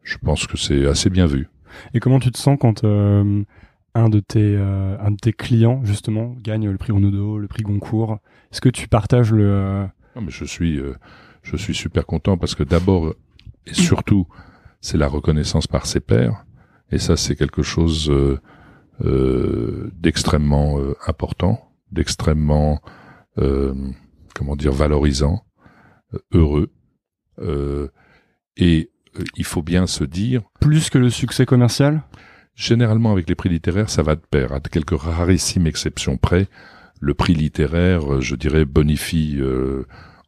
je 0.03 0.17
pense 0.19 0.47
que 0.47 0.57
c'est 0.57 0.87
assez 0.87 1.11
bien 1.11 1.27
vu. 1.27 1.49
Et 1.93 2.01
comment 2.01 2.21
tu 2.21 2.33
te 2.33 2.39
sens 2.39 2.57
quand 2.59 2.85
euh, 2.85 3.45
un 3.95 4.09
de 4.09 4.21
tes 4.21 4.57
un 4.57 5.11
de 5.11 5.17
tes 5.17 5.35
clients 5.35 5.85
justement 5.85 6.35
gagne 6.43 6.71
le 6.71 6.79
prix 6.79 6.93
Renaudot, 6.93 7.39
le 7.39 7.49
prix 7.49 7.63
Goncourt? 7.63 8.19
Est-ce 8.51 8.63
que 8.63 8.71
tu 8.71 8.89
partages 8.89 9.33
le 9.33 9.87
Non, 10.17 10.23
mais 10.23 10.31
je 10.31 10.47
suis 10.47 10.81
je 11.43 11.57
suis 11.57 11.75
super 11.75 12.07
content 12.07 12.39
parce 12.39 12.55
que 12.55 12.63
d'abord 12.63 13.15
et 13.67 13.75
surtout 13.75 14.27
c'est 14.81 14.97
la 14.97 15.09
reconnaissance 15.09 15.67
par 15.67 15.85
ses 15.85 16.01
pairs 16.01 16.47
et 16.91 16.99
ça 16.99 17.17
c'est 17.17 17.37
quelque 17.37 17.63
chose 17.63 18.09
euh, 18.11 18.41
d'extrêmement 19.01 20.79
euh, 20.79 20.95
important, 21.07 21.71
d'extrêmement 21.93 22.81
euh, 23.39 23.75
comment 24.35 24.57
dire 24.57 24.73
valorisant, 24.73 25.45
heureux. 26.33 26.71
et 28.57 28.91
il 29.37 29.45
faut 29.45 29.63
bien 29.63 29.87
se 29.87 30.05
dire 30.05 30.43
plus 30.61 30.91
que 30.91 30.99
le 30.99 31.11
succès 31.11 31.47
commercial? 31.47 32.03
Généralement, 32.55 33.13
avec 33.13 33.29
les 33.29 33.35
prix 33.35 33.51
littéraires, 33.51 33.91
ça 33.91 34.03
va 34.03 34.15
de 34.15 34.21
pair. 34.21 34.53
À 34.53 34.61
quelques 34.61 34.99
rarissimes 34.99 35.67
exceptions 35.67 36.17
près, 36.17 36.49
le 37.01 37.13
prix 37.13 37.35
littéraire, 37.35 38.21
je 38.23 38.35
dirais, 38.35 38.65
bonifie 38.65 39.39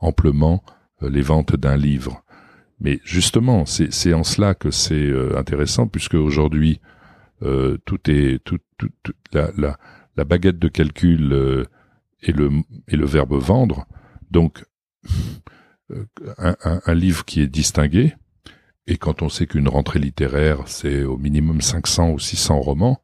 amplement 0.01 0.63
les 1.01 1.23
ventes 1.23 1.57
d'un 1.57 1.77
livre. 1.77 2.23
Mais 2.81 3.01
justement, 3.05 3.65
c'est 3.65 4.13
en 4.13 4.25
cela 4.25 4.55
que 4.55 4.71
c'est 4.71 5.11
intéressant, 5.37 5.87
puisque 5.87 6.15
aujourd'hui, 6.15 6.81
euh, 7.43 7.79
tout 7.85 8.11
est 8.11 8.43
tout, 8.45 8.59
tout, 8.77 8.91
la, 9.33 9.51
la, 9.57 9.79
la, 10.17 10.25
baguette 10.25 10.59
de 10.59 10.69
calcul 10.69 11.33
euh, 11.33 11.65
et 12.23 12.33
le 12.33 12.51
et 12.89 12.97
le 12.97 13.07
verbe 13.07 13.35
vendre. 13.35 13.87
Donc 14.31 14.65
euh, 15.91 16.05
un, 16.39 16.57
un, 16.65 16.81
un, 16.85 16.95
livre 16.95 17.25
qui 17.25 17.41
est 17.41 17.47
distingué 17.47 18.15
et 18.87 18.97
quand 18.97 19.23
on 19.23 19.29
sait 19.29 19.47
qu'une 19.47 19.69
rentrée 19.69 20.01
littéraire 20.01 20.63
c'est 20.67 21.05
au 21.05 21.17
minimum 21.17 21.61
500 21.61 22.11
ou 22.11 22.19
600 22.19 22.61
romans, 22.61 23.01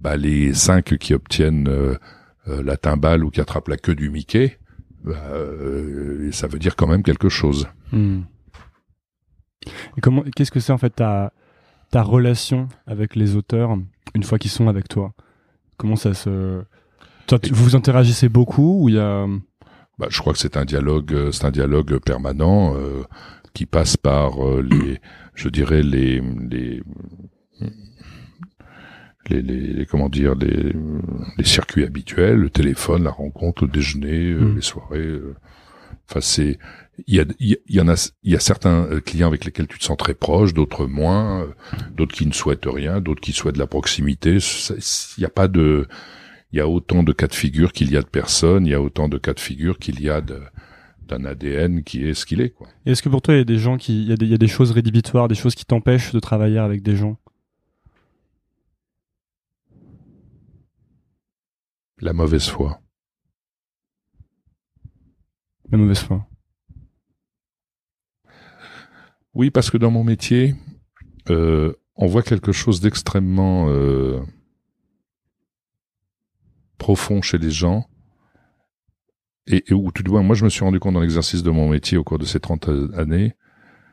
bah 0.00 0.16
les 0.16 0.52
cinq 0.54 0.98
qui 0.98 1.14
obtiennent 1.14 1.68
euh, 1.68 1.98
la 2.46 2.76
timbale 2.76 3.24
ou 3.24 3.30
qui 3.30 3.40
attrapent 3.40 3.68
la 3.68 3.76
queue 3.76 3.94
du 3.94 4.10
Mickey, 4.10 4.58
bah, 5.04 5.22
ça 6.32 6.48
veut 6.48 6.58
dire 6.58 6.74
quand 6.74 6.88
même 6.88 7.02
quelque 7.02 7.28
chose. 7.28 7.68
Hmm. 7.92 8.22
Et 9.96 10.00
comment 10.00 10.22
qu'est-ce 10.34 10.50
que 10.50 10.60
c'est 10.60 10.72
en 10.72 10.78
fait 10.78 10.90
ta 10.90 11.32
ta 11.92 12.02
relation 12.02 12.68
avec 12.86 13.14
les 13.14 13.36
auteurs 13.36 13.76
une 14.14 14.22
fois 14.24 14.38
qu'ils 14.38 14.50
sont 14.50 14.66
avec 14.66 14.88
toi 14.88 15.12
Comment 15.76 15.96
ça 15.96 16.14
se... 16.14 16.62
vous 17.30 17.64
vous 17.64 17.76
interagissez 17.76 18.28
beaucoup 18.28 18.82
ou 18.82 18.88
il 18.88 18.96
y 18.96 18.98
a... 18.98 19.26
Bah, 19.98 20.06
je 20.10 20.18
crois 20.18 20.32
que 20.32 20.38
c'est 20.38 20.56
un 20.56 20.64
dialogue, 20.64 21.12
euh, 21.12 21.30
c'est 21.32 21.44
un 21.44 21.50
dialogue 21.50 21.98
permanent 21.98 22.74
euh, 22.76 23.02
qui 23.52 23.66
passe 23.66 23.96
par 23.96 24.44
euh, 24.44 24.62
les, 24.62 25.00
je 25.34 25.48
dirais 25.50 25.82
les, 25.82 26.20
les, 26.50 26.82
les, 29.28 29.42
les, 29.42 29.86
comment 29.86 30.08
dire 30.08 30.34
les, 30.34 30.72
les 31.36 31.44
circuits 31.44 31.84
habituels, 31.84 32.36
le 32.36 32.48
téléphone, 32.50 33.04
la 33.04 33.10
rencontre, 33.10 33.64
le 33.64 33.70
déjeuner, 33.70 34.32
Mm. 34.32 34.54
les 34.54 34.62
soirées. 34.62 35.20
Enfin, 36.08 36.20
c'est 36.20 36.58
il 37.06 37.14
y 37.14 37.20
a 37.20 37.24
il 37.40 37.58
y, 37.68 37.80
en 37.80 37.88
a 37.88 38.10
il 38.22 38.32
y 38.32 38.36
a 38.36 38.40
certains 38.40 38.84
euh, 38.84 39.00
clients 39.00 39.28
avec 39.28 39.44
lesquels 39.44 39.66
tu 39.66 39.78
te 39.78 39.84
sens 39.84 39.96
très 39.96 40.14
proche, 40.14 40.54
d'autres 40.54 40.86
moins, 40.86 41.42
euh, 41.42 41.46
d'autres 41.96 42.14
qui 42.14 42.26
ne 42.26 42.32
souhaitent 42.32 42.66
rien, 42.66 43.00
d'autres 43.00 43.20
qui 43.20 43.32
souhaitent 43.32 43.54
de 43.54 43.60
la 43.60 43.66
proximité. 43.66 44.38
Il 44.70 45.20
n'y 45.20 45.24
a 45.24 45.30
pas 45.30 45.48
de 45.48 45.86
il 46.52 46.58
y 46.58 46.60
a 46.60 46.68
autant 46.68 47.02
de 47.02 47.12
cas 47.12 47.28
de 47.28 47.34
figure 47.34 47.72
qu'il 47.72 47.90
y 47.90 47.96
a 47.96 48.02
de 48.02 48.06
personnes, 48.06 48.66
il 48.66 48.70
y 48.70 48.74
a 48.74 48.80
autant 48.80 49.08
de 49.08 49.16
cas 49.18 49.32
de 49.32 49.40
figure 49.40 49.78
qu'il 49.78 50.00
y 50.00 50.10
a 50.10 50.20
de 50.20 50.40
d'un 51.08 51.24
ADN 51.24 51.82
qui 51.82 52.06
est 52.06 52.14
ce 52.14 52.26
qu'il 52.26 52.40
est 52.40 52.50
quoi. 52.50 52.68
Est-ce 52.86 53.02
que 53.02 53.08
pour 53.08 53.22
toi, 53.22 53.34
il 53.34 53.38
y 53.38 53.40
a 53.40 53.44
des 53.44 53.58
gens 53.58 53.76
qui, 53.76 54.02
il 54.02 54.08
y 54.08 54.12
a 54.12 54.16
des, 54.16 54.26
il 54.26 54.30
y 54.30 54.34
a 54.34 54.38
des 54.38 54.48
choses 54.48 54.70
rédhibitoires, 54.70 55.28
des 55.28 55.34
choses 55.34 55.54
qui 55.54 55.64
t'empêchent 55.64 56.12
de 56.12 56.20
travailler 56.20 56.58
avec 56.58 56.82
des 56.82 56.96
gens? 56.96 57.16
La 62.00 62.12
mauvaise 62.12 62.48
foi. 62.48 62.80
La 65.70 65.78
mauvaise 65.78 66.00
foi. 66.00 66.26
Oui, 69.34 69.50
parce 69.50 69.70
que 69.70 69.78
dans 69.78 69.90
mon 69.90 70.04
métier, 70.04 70.54
euh, 71.30 71.72
on 71.96 72.06
voit 72.06 72.22
quelque 72.22 72.52
chose 72.52 72.80
d'extrêmement 72.80 73.68
euh, 73.68 74.20
profond 76.78 77.22
chez 77.22 77.38
les 77.38 77.50
gens. 77.50 77.88
Et, 79.46 79.64
et 79.68 79.74
où 79.74 79.90
tout 79.90 80.02
de 80.02 80.10
moins, 80.10 80.22
moi 80.22 80.36
je 80.36 80.44
me 80.44 80.50
suis 80.50 80.62
rendu 80.62 80.78
compte 80.78 80.94
dans 80.94 81.00
l'exercice 81.00 81.42
de 81.42 81.50
mon 81.50 81.68
métier 81.68 81.98
au 81.98 82.04
cours 82.04 82.18
de 82.18 82.24
ces 82.24 82.38
30 82.38 82.68
années, 82.94 83.34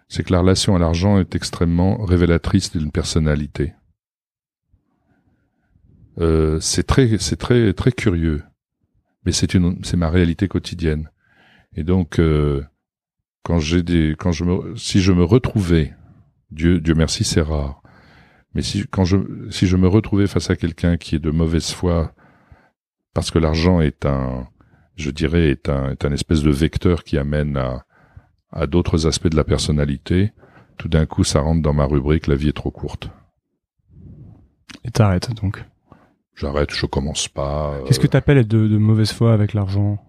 c'est 0.07 0.23
que 0.23 0.33
la 0.33 0.41
relation 0.41 0.75
à 0.75 0.79
l'argent 0.79 1.19
est 1.19 1.35
extrêmement 1.35 2.03
révélatrice 2.03 2.71
d'une 2.71 2.91
personnalité. 2.91 3.73
Euh, 6.19 6.59
c'est 6.59 6.83
très, 6.83 7.17
c'est 7.17 7.37
très, 7.37 7.73
très 7.73 7.91
curieux, 7.91 8.43
mais 9.25 9.31
c'est 9.31 9.53
une, 9.53 9.83
c'est 9.83 9.97
ma 9.97 10.09
réalité 10.09 10.47
quotidienne. 10.47 11.09
Et 11.75 11.83
donc, 11.83 12.19
euh, 12.19 12.63
quand 13.43 13.59
j'ai 13.59 13.83
des, 13.83 14.15
quand 14.17 14.31
je 14.31 14.43
me, 14.43 14.75
si 14.75 15.01
je 15.01 15.11
me 15.11 15.23
retrouvais, 15.23 15.93
Dieu, 16.51 16.79
Dieu 16.79 16.93
merci, 16.95 17.23
c'est 17.23 17.41
rare. 17.41 17.81
Mais 18.53 18.61
si, 18.61 18.85
quand 18.89 19.05
je, 19.05 19.17
si 19.51 19.67
je 19.67 19.77
me 19.77 19.87
retrouvais 19.87 20.27
face 20.27 20.49
à 20.49 20.55
quelqu'un 20.55 20.97
qui 20.97 21.15
est 21.15 21.19
de 21.19 21.31
mauvaise 21.31 21.71
foi, 21.71 22.13
parce 23.13 23.31
que 23.31 23.39
l'argent 23.39 23.79
est 23.81 24.05
un, 24.05 24.47
je 24.95 25.11
dirais, 25.11 25.49
est 25.49 25.69
un, 25.69 25.91
est 25.91 26.05
un 26.05 26.11
espèce 26.11 26.41
de 26.41 26.51
vecteur 26.51 27.03
qui 27.03 27.17
amène 27.17 27.57
à, 27.57 27.85
à 28.51 28.65
d'autres 28.67 29.05
aspects 29.07 29.27
de 29.27 29.35
la 29.35 29.43
personnalité, 29.43 30.33
tout 30.77 30.87
d'un 30.89 31.05
coup, 31.05 31.23
ça 31.23 31.41
rentre 31.41 31.61
dans 31.61 31.73
ma 31.73 31.85
rubrique, 31.85 32.27
la 32.27 32.35
vie 32.35 32.49
est 32.49 32.53
trop 32.53 32.71
courte. 32.71 33.09
Et 34.83 34.91
t'arrêtes 34.91 35.33
donc. 35.41 35.63
J'arrête, 36.35 36.71
je 36.73 36.85
commence 36.85 37.27
pas. 37.27 37.73
euh, 37.73 37.83
Qu'est-ce 37.83 37.99
que 37.99 38.07
t'appelles 38.07 38.37
être 38.39 38.47
de, 38.47 38.67
de 38.67 38.77
mauvaise 38.77 39.11
foi 39.11 39.33
avec 39.33 39.53
l'argent? 39.53 39.99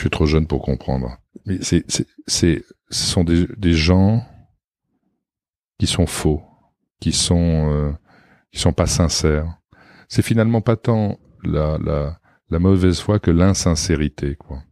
Tu 0.00 0.06
es 0.06 0.10
trop 0.10 0.24
jeune 0.24 0.46
pour 0.46 0.62
comprendre. 0.62 1.18
Mais 1.44 1.58
c'est, 1.60 1.84
c'est, 2.26 2.64
ce 2.88 3.06
sont 3.06 3.22
des, 3.22 3.72
gens 3.74 4.24
qui 5.78 5.86
sont 5.86 6.06
faux, 6.06 6.42
qui 7.00 7.12
sont, 7.12 7.70
euh, 7.70 7.92
qui 8.50 8.60
sont 8.60 8.72
pas 8.72 8.86
sincères. 8.86 9.58
C'est 10.08 10.22
finalement 10.22 10.62
pas 10.62 10.76
tant 10.76 11.18
la, 11.44 11.76
la, 11.84 12.18
la 12.48 12.58
mauvaise 12.58 12.98
foi 13.00 13.18
que 13.18 13.30
l'insincérité, 13.30 14.36
quoi. 14.36 14.62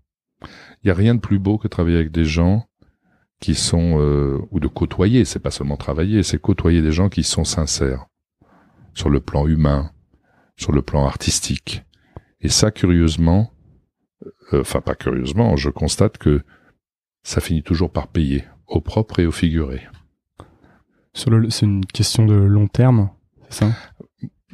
Il 0.83 0.89
y 0.89 0.91
a 0.91 0.95
rien 0.95 1.15
de 1.15 1.21
plus 1.21 1.39
beau 1.39 1.59
que 1.59 1.69
travailler 1.69 1.97
avec 1.97 2.13
des 2.13 2.25
gens 2.25 2.67
qui 3.39 3.55
sont, 3.55 4.01
euh, 4.01 4.39
ou 4.51 4.61
de 4.61 4.69
côtoyer, 4.69 5.27
c'est 5.27 5.41
pas 5.41 5.51
seulement 5.51 5.77
travailler, 5.77 6.23
c'est 6.23 6.41
côtoyer 6.41 6.81
des 6.81 6.93
gens 6.93 7.11
qui 7.11 7.23
sont 7.23 7.45
sincères 7.45 8.07
sur 8.95 9.11
le 9.11 9.21
plan 9.21 9.47
humain, 9.47 9.91
sur 10.57 10.73
le 10.73 10.81
plan 10.81 11.05
artistique. 11.05 11.85
Et 12.41 12.49
ça, 12.49 12.71
curieusement, 12.71 13.53
enfin 14.53 14.81
pas 14.81 14.95
curieusement, 14.95 15.57
je 15.57 15.71
constate 15.71 16.19
que 16.19 16.43
ça 17.23 17.41
finit 17.41 17.63
toujours 17.63 17.91
par 17.91 18.09
payer, 18.09 18.45
au 18.67 18.81
propre 18.81 19.21
et 19.21 19.27
au 19.27 19.33
figuré. 19.33 19.83
C'est 21.15 21.63
une 21.63 21.85
question 21.85 22.25
de 22.27 22.35
long 22.35 22.69
terme, 22.69 23.11
c'est 23.49 23.65
ça? 23.65 23.73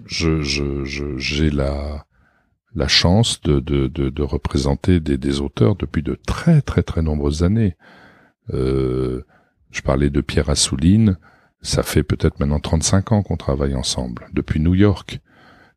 Je, 0.05 0.41
je, 0.41 0.85
je, 0.85 1.17
j'ai 1.19 1.51
la, 1.51 2.07
la 2.75 2.89
chance 2.89 3.41
de, 3.43 3.61
de, 3.61 3.87
de, 3.87 4.09
de 4.09 4.23
représenter 4.23 5.01
des, 5.01 5.19
des 5.19 5.41
auteurs 5.41 5.77
depuis 5.77 6.03
de 6.03 6.19
très 6.27 6.63
très 6.63 6.83
très 6.83 7.03
nombreuses 7.03 7.43
années. 7.43 7.77
Euh, 8.53 9.25
je 9.71 9.83
parlais 9.83 10.11
de 10.11 10.21
Pierre 10.21 10.51
Assouline, 10.51 11.19
ça 11.61 11.83
fait 11.83 12.03
peut-être 12.03 12.41
maintenant 12.41 12.61
35 12.61 13.13
ans 13.13 13.23
qu'on 13.23 13.37
travaille 13.37 13.75
ensemble, 13.75 14.27
depuis 14.33 14.61
New 14.61 14.75
York. 14.75 15.21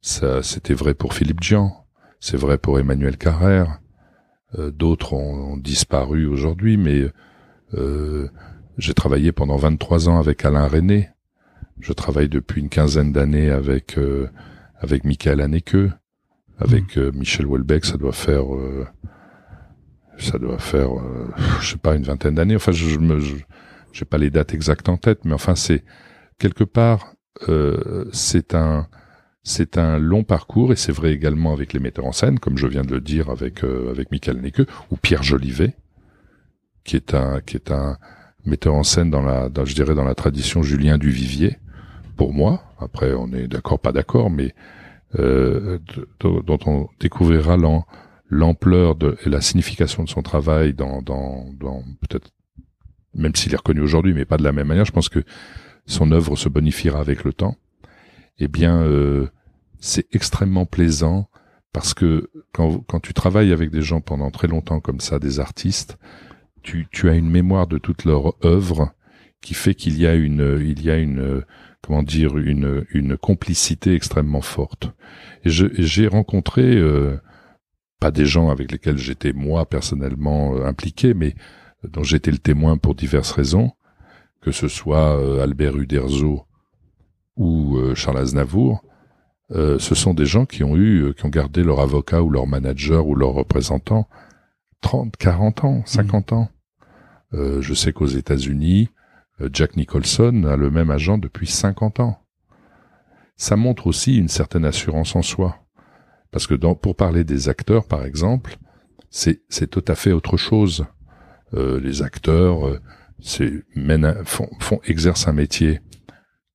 Ça, 0.01 0.43
c'était 0.43 0.73
vrai 0.73 0.93
pour 0.93 1.13
Philippe 1.13 1.41
Dian, 1.41 1.85
c'est 2.19 2.37
vrai 2.37 2.57
pour 2.57 2.79
Emmanuel 2.79 3.17
Carrère. 3.17 3.79
Euh, 4.57 4.71
D'autres 4.71 5.13
ont, 5.13 5.53
ont 5.53 5.57
disparu 5.57 6.25
aujourd'hui, 6.25 6.77
mais 6.77 7.11
euh, 7.73 8.29
j'ai 8.77 8.93
travaillé 8.93 9.31
pendant 9.31 9.57
23 9.57 10.09
ans 10.09 10.19
avec 10.19 10.45
Alain 10.45 10.67
René. 10.67 11.09
Je 11.79 11.93
travaille 11.93 12.29
depuis 12.29 12.61
une 12.61 12.69
quinzaine 12.69 13.11
d'années 13.11 13.49
avec 13.49 13.97
euh, 13.97 14.29
avec 14.79 15.03
Michael 15.03 15.41
Haneke, 15.41 15.75
avec 16.59 16.97
euh, 16.97 17.11
Michel 17.13 17.45
Houellebecq. 17.45 17.85
Ça 17.85 17.97
doit 17.97 18.13
faire 18.13 18.53
euh, 18.55 18.85
ça 20.17 20.37
doit 20.39 20.57
faire 20.59 20.97
euh, 20.97 21.27
je 21.61 21.71
sais 21.71 21.77
pas 21.77 21.95
une 21.95 22.03
vingtaine 22.03 22.35
d'années. 22.35 22.55
Enfin, 22.55 22.71
je, 22.71 22.87
je 22.87 22.99
me 22.99 23.19
je- 23.19 23.35
j'ai 23.93 24.05
pas 24.05 24.17
les 24.17 24.29
dates 24.29 24.53
exactes 24.53 24.89
en 24.89 24.97
tête, 24.97 25.25
mais 25.25 25.33
enfin 25.33 25.55
c'est 25.55 25.83
quelque 26.39 26.63
part 26.63 27.13
euh, 27.49 28.05
c'est 28.11 28.55
un 28.55 28.87
c'est 29.47 29.77
un 29.77 29.97
long 29.97 30.23
parcours 30.23 30.73
et 30.73 30.75
c'est 30.75 30.91
vrai 30.91 31.13
également 31.13 31.53
avec 31.53 31.71
les 31.73 31.79
metteurs 31.79 32.05
en 32.05 32.11
scène, 32.11 32.37
comme 32.37 32.57
je 32.57 32.67
viens 32.67 32.83
de 32.83 32.91
le 32.91 33.01
dire 33.01 33.29
avec 33.29 33.63
euh, 33.63 33.89
avec 33.91 34.11
Michael 34.11 34.37
Haneke 34.39 34.61
ou 34.91 34.97
Pierre 34.97 35.23
Jolivet, 35.23 35.73
qui 36.83 36.95
est 36.97 37.13
un 37.13 37.41
qui 37.41 37.55
est 37.55 37.71
un 37.71 37.97
metteur 38.45 38.75
en 38.75 38.83
scène 38.83 39.09
dans 39.09 39.23
la 39.23 39.49
je 39.63 39.73
dirais 39.73 39.95
dans 39.95 40.03
la 40.03 40.15
tradition 40.15 40.63
Julien 40.63 40.97
Duvivier 40.97 41.57
pour 42.17 42.33
moi. 42.33 42.63
Après, 42.79 43.13
on 43.13 43.31
est 43.33 43.47
d'accord, 43.47 43.79
pas 43.79 43.91
d'accord, 43.91 44.29
mais 44.29 44.53
euh, 45.17 45.79
dont 46.19 46.59
on 46.65 46.89
découvrira 46.99 47.55
l'am- 47.57 47.83
l'ampleur 48.29 48.95
et 49.25 49.29
la 49.29 49.41
signification 49.41 50.03
de 50.03 50.09
son 50.09 50.21
travail 50.21 50.73
dans, 50.73 51.01
dans, 51.01 51.45
dans 51.59 51.83
peut-être, 52.01 52.29
même 53.13 53.35
s'il 53.35 53.53
est 53.53 53.57
reconnu 53.57 53.81
aujourd'hui, 53.81 54.13
mais 54.13 54.25
pas 54.25 54.37
de 54.37 54.43
la 54.43 54.51
même 54.51 54.67
manière. 54.67 54.85
Je 54.85 54.91
pense 54.91 55.09
que 55.09 55.23
son 55.85 56.11
œuvre 56.11 56.35
se 56.35 56.49
bonifiera 56.49 56.99
avec 56.99 57.23
le 57.23 57.33
temps. 57.33 57.55
Eh 58.39 58.47
bien, 58.47 58.81
euh, 58.83 59.27
c'est 59.79 60.07
extrêmement 60.13 60.65
plaisant 60.65 61.29
parce 61.73 61.93
que 61.93 62.29
quand, 62.53 62.79
quand 62.87 62.99
tu 62.99 63.13
travailles 63.13 63.51
avec 63.51 63.69
des 63.69 63.81
gens 63.81 64.01
pendant 64.01 64.31
très 64.31 64.47
longtemps 64.47 64.79
comme 64.79 64.99
ça, 64.99 65.19
des 65.19 65.39
artistes, 65.39 65.97
tu, 66.63 66.87
tu 66.91 67.09
as 67.09 67.13
une 67.13 67.29
mémoire 67.29 67.67
de 67.67 67.77
toute 67.77 68.05
leur 68.05 68.33
œuvre 68.45 68.93
qui 69.41 69.53
fait 69.53 69.75
qu'il 69.75 69.99
y 69.99 70.07
a 70.07 70.15
une, 70.15 70.59
il 70.61 70.81
y 70.83 70.89
a 70.89 70.97
une, 70.97 71.43
comment 71.81 72.03
dire, 72.03 72.37
une, 72.37 72.85
une 72.89 73.17
complicité 73.17 73.93
extrêmement 73.93 74.41
forte. 74.41 74.91
Et 75.45 75.49
j'ai 75.49 76.07
rencontré 76.07 76.63
euh, 76.75 77.17
pas 77.99 78.11
des 78.11 78.25
gens 78.25 78.49
avec 78.49 78.71
lesquels 78.71 78.97
j'étais 78.97 79.33
moi 79.33 79.65
personnellement 79.67 80.55
euh, 80.55 80.65
impliqué, 80.65 81.13
mais 81.13 81.35
dont 81.83 82.03
j'étais 82.03 82.31
le 82.31 82.37
témoin 82.37 82.77
pour 82.77 82.95
diverses 82.95 83.31
raisons, 83.31 83.71
que 84.41 84.51
ce 84.51 84.67
soit 84.67 85.19
euh, 85.19 85.43
Albert 85.43 85.77
Uderzo 85.77 86.45
ou 87.35 87.77
euh, 87.77 87.95
Charles 87.95 88.19
Aznavour. 88.19 88.83
Euh, 89.51 89.79
ce 89.79 89.95
sont 89.95 90.13
des 90.13 90.25
gens 90.25 90.45
qui 90.45 90.63
ont 90.63 90.75
eu, 90.75 91.03
euh, 91.03 91.13
qui 91.13 91.25
ont 91.25 91.29
gardé 91.29 91.63
leur 91.63 91.79
avocat 91.79 92.21
ou 92.21 92.29
leur 92.29 92.47
manager 92.47 93.07
ou 93.07 93.15
leur 93.15 93.29
représentant 93.29 94.07
30, 94.81 95.15
40 95.17 95.63
ans, 95.63 95.83
50 95.85 96.33
ans. 96.33 96.49
Euh, 97.33 97.61
je 97.61 97.73
sais 97.73 97.93
qu'aux 97.93 98.05
États-Unis, 98.07 98.89
Jack 99.53 99.75
Nicholson 99.77 100.45
a 100.45 100.55
le 100.57 100.71
même 100.71 100.89
agent 100.89 101.17
depuis 101.19 101.45
50 101.47 101.99
ans. 101.99 102.19
Ça 103.35 103.55
montre 103.55 103.85
aussi 103.85 104.17
une 104.17 104.29
certaine 104.29 104.65
assurance 104.65 105.15
en 105.15 105.21
soi. 105.21 105.59
Parce 106.31 106.47
que 106.47 106.55
dans, 106.55 106.73
pour 106.75 106.95
parler 106.95 107.23
des 107.23 107.47
acteurs, 107.47 107.85
par 107.87 108.03
exemple, 108.03 108.57
c'est, 109.11 109.43
c'est 109.47 109.69
tout 109.69 109.85
à 109.87 109.95
fait 109.95 110.11
autre 110.11 110.37
chose. 110.37 110.85
Euh, 111.53 111.79
les 111.79 112.01
acteurs 112.01 112.79
c'est, 113.19 113.63
mènent 113.75 114.05
un- 114.05 114.23
font, 114.25 114.49
font, 114.59 114.79
exercent 114.85 115.27
un 115.27 115.33
métier 115.33 115.81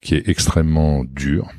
qui 0.00 0.16
est 0.16 0.28
extrêmement 0.28 1.04
dur, 1.04 1.50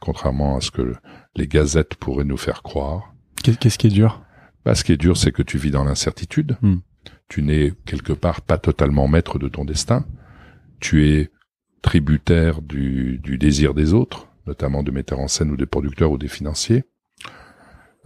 contrairement 0.00 0.56
à 0.56 0.60
ce 0.60 0.70
que 0.70 0.94
les 1.36 1.46
gazettes 1.48 1.94
pourraient 1.96 2.24
nous 2.24 2.36
faire 2.36 2.62
croire. 2.62 3.12
Qu'est- 3.42 3.58
Qu'est-ce 3.58 3.78
qui 3.78 3.86
est 3.88 3.90
dur? 3.90 4.22
Bah, 4.64 4.74
ce 4.74 4.84
qui 4.84 4.92
est 4.92 4.96
dur, 4.96 5.16
c'est 5.16 5.32
que 5.32 5.42
tu 5.42 5.58
vis 5.58 5.70
dans 5.70 5.84
l'incertitude. 5.84 6.56
Hmm. 6.62 6.76
Tu 7.28 7.42
n'es 7.42 7.72
quelque 7.86 8.12
part 8.12 8.40
pas 8.42 8.58
totalement 8.58 9.08
maître 9.08 9.38
de 9.38 9.48
ton 9.48 9.64
destin. 9.64 10.04
Tu 10.80 11.08
es 11.08 11.30
tributaire 11.82 12.60
du, 12.62 13.18
du 13.22 13.38
désir 13.38 13.72
des 13.74 13.94
autres, 13.94 14.28
notamment 14.46 14.82
de 14.82 14.90
metteurs 14.90 15.20
en 15.20 15.28
scène 15.28 15.50
ou 15.50 15.56
des 15.56 15.66
producteurs 15.66 16.10
ou 16.10 16.18
des 16.18 16.28
financiers. 16.28 16.84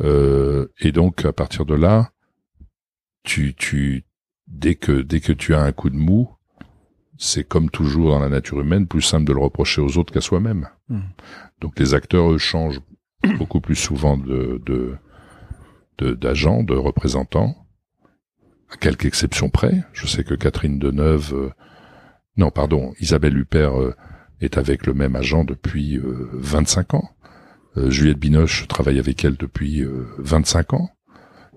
Euh, 0.00 0.68
et 0.81 0.92
donc, 0.92 1.24
à 1.24 1.33
partir 1.33 1.64
de 1.64 1.74
là, 1.74 2.11
tu, 3.24 3.55
tu, 3.55 4.05
dès 4.46 4.74
que, 4.74 5.02
dès 5.02 5.20
que 5.20 5.33
tu 5.33 5.55
as 5.55 5.62
un 5.62 5.72
coup 5.72 5.90
de 5.90 5.96
mou, 5.96 6.31
c'est 7.18 7.44
comme 7.44 7.70
toujours 7.70 8.11
dans 8.11 8.18
la 8.18 8.28
nature 8.28 8.61
humaine, 8.61 8.87
plus 8.88 9.02
simple 9.02 9.24
de 9.24 9.33
le 9.33 9.40
reprocher 9.40 9.81
aux 9.81 9.96
autres 9.98 10.12
qu'à 10.12 10.20
soi-même. 10.20 10.68
Hmm. 10.88 11.00
Donc 11.62 11.79
les 11.79 11.94
acteurs, 11.94 12.31
eux, 12.31 12.38
changent 12.38 12.81
beaucoup 13.38 13.61
plus 13.61 13.77
souvent 13.77 14.18
de, 14.18 14.61
d'agents, 15.98 16.62
de, 16.62 16.75
représentants, 16.75 17.57
à 18.70 18.77
quelques 18.77 19.07
exceptions 19.07 19.48
près. 19.48 19.85
Je 19.94 20.07
sais 20.07 20.25
que 20.25 20.35
Catherine 20.35 20.79
Deneuve, 20.79 21.33
euh, 21.35 21.51
non, 22.37 22.51
pardon, 22.51 22.92
Isabelle 23.01 23.38
Huppert 23.38 23.81
euh, 23.81 23.94
est 24.42 24.59
avec 24.59 24.87
le 24.87 24.92
même 24.92 25.16
agent 25.16 25.44
depuis 25.44 25.98
25 26.03 26.94
ans. 26.94 27.09
Juliette 27.77 28.18
Binoche 28.18 28.68
travaille 28.68 28.98
avec 28.98 29.25
elle 29.25 29.37
depuis 29.37 29.83
25 30.18 30.75
ans. 30.75 30.90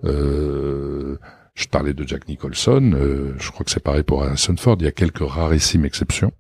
Euh, 0.06 1.18
je 1.56 1.68
parlais 1.68 1.94
de 1.94 2.06
Jack 2.08 2.28
Nicholson, 2.28 2.92
euh, 2.94 3.34
je 3.40 3.50
crois 3.52 3.64
que 3.64 3.72
c'est 3.72 3.84
pareil 3.84 4.04
pour 4.04 4.24
Harrison 4.24 4.56
Ford, 4.58 4.76
il 4.80 4.86
y 4.86 4.88
a 4.88 4.92
quelques 4.92 5.28
rarissimes 5.28 5.86
exceptions, 5.86 6.34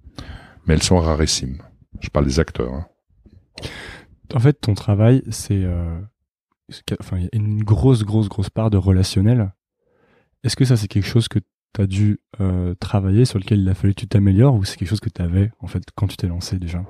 mais 0.65 0.73
elles 0.73 0.83
sont 0.83 0.99
rarissimes. 0.99 1.61
Je 2.01 2.09
parle 2.09 2.25
des 2.25 2.39
acteurs. 2.39 2.73
Hein. 2.73 2.85
En 4.33 4.39
fait, 4.39 4.53
ton 4.53 4.73
travail, 4.73 5.23
c'est... 5.29 5.63
Euh, 5.63 5.99
enfin, 6.99 7.19
une 7.31 7.63
grosse, 7.63 8.03
grosse, 8.03 8.27
grosse 8.27 8.49
part 8.49 8.69
de 8.69 8.77
relationnel. 8.77 9.53
Est-ce 10.43 10.55
que 10.55 10.65
ça, 10.65 10.77
c'est 10.77 10.87
quelque 10.87 11.07
chose 11.07 11.27
que 11.27 11.39
tu 11.39 11.81
as 11.81 11.87
dû 11.87 12.19
euh, 12.39 12.73
travailler, 12.75 13.25
sur 13.25 13.39
lequel 13.39 13.59
il 13.59 13.69
a 13.69 13.75
fallu 13.75 13.93
que 13.93 14.01
tu 14.01 14.07
t'améliores, 14.07 14.55
ou 14.55 14.63
c'est 14.63 14.77
quelque 14.77 14.89
chose 14.89 14.99
que 14.99 15.09
tu 15.09 15.21
avais, 15.21 15.51
en 15.59 15.67
fait, 15.67 15.83
quand 15.95 16.07
tu 16.07 16.17
t'es 16.17 16.27
lancé 16.27 16.57
déjà? 16.59 16.83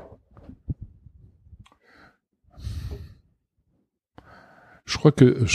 Je 4.86 4.98
crois 4.98 5.12
que... 5.12 5.46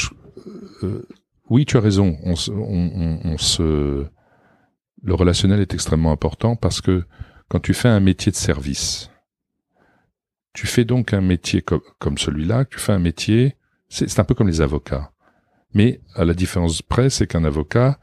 Euh, 0.83 1.07
oui, 1.49 1.65
tu 1.67 1.77
as 1.77 1.81
raison. 1.81 2.17
On, 2.23 2.35
on, 3.25 3.39
se, 3.39 4.07
le 5.03 5.15
relationnel 5.15 5.61
est 5.61 5.75
extrêmement 5.75 6.13
important 6.13 6.55
parce 6.57 6.81
que 6.81 7.05
quand 7.49 7.61
tu 7.61 7.75
fais 7.75 7.89
un 7.89 8.01
métier 8.01 8.31
de 8.31 8.37
service, 8.37 9.11
tu 10.53 10.67
fais 10.67 10.85
donc 10.85 11.13
un 11.13 11.21
métier 11.21 11.63
comme, 11.63 12.19
celui-là, 12.19 12.65
tu 12.65 12.79
fais 12.79 12.93
un 12.93 12.99
métier, 12.99 13.57
c'est 13.89 14.19
un 14.19 14.25
peu 14.25 14.35
comme 14.35 14.49
les 14.49 14.61
avocats. 14.61 15.13
Mais 15.75 16.01
à 16.15 16.25
la 16.25 16.35
différence 16.35 16.83
près, 16.83 17.11
c'est 17.11 17.27
qu'un 17.27 17.45
avocat, 17.45 17.99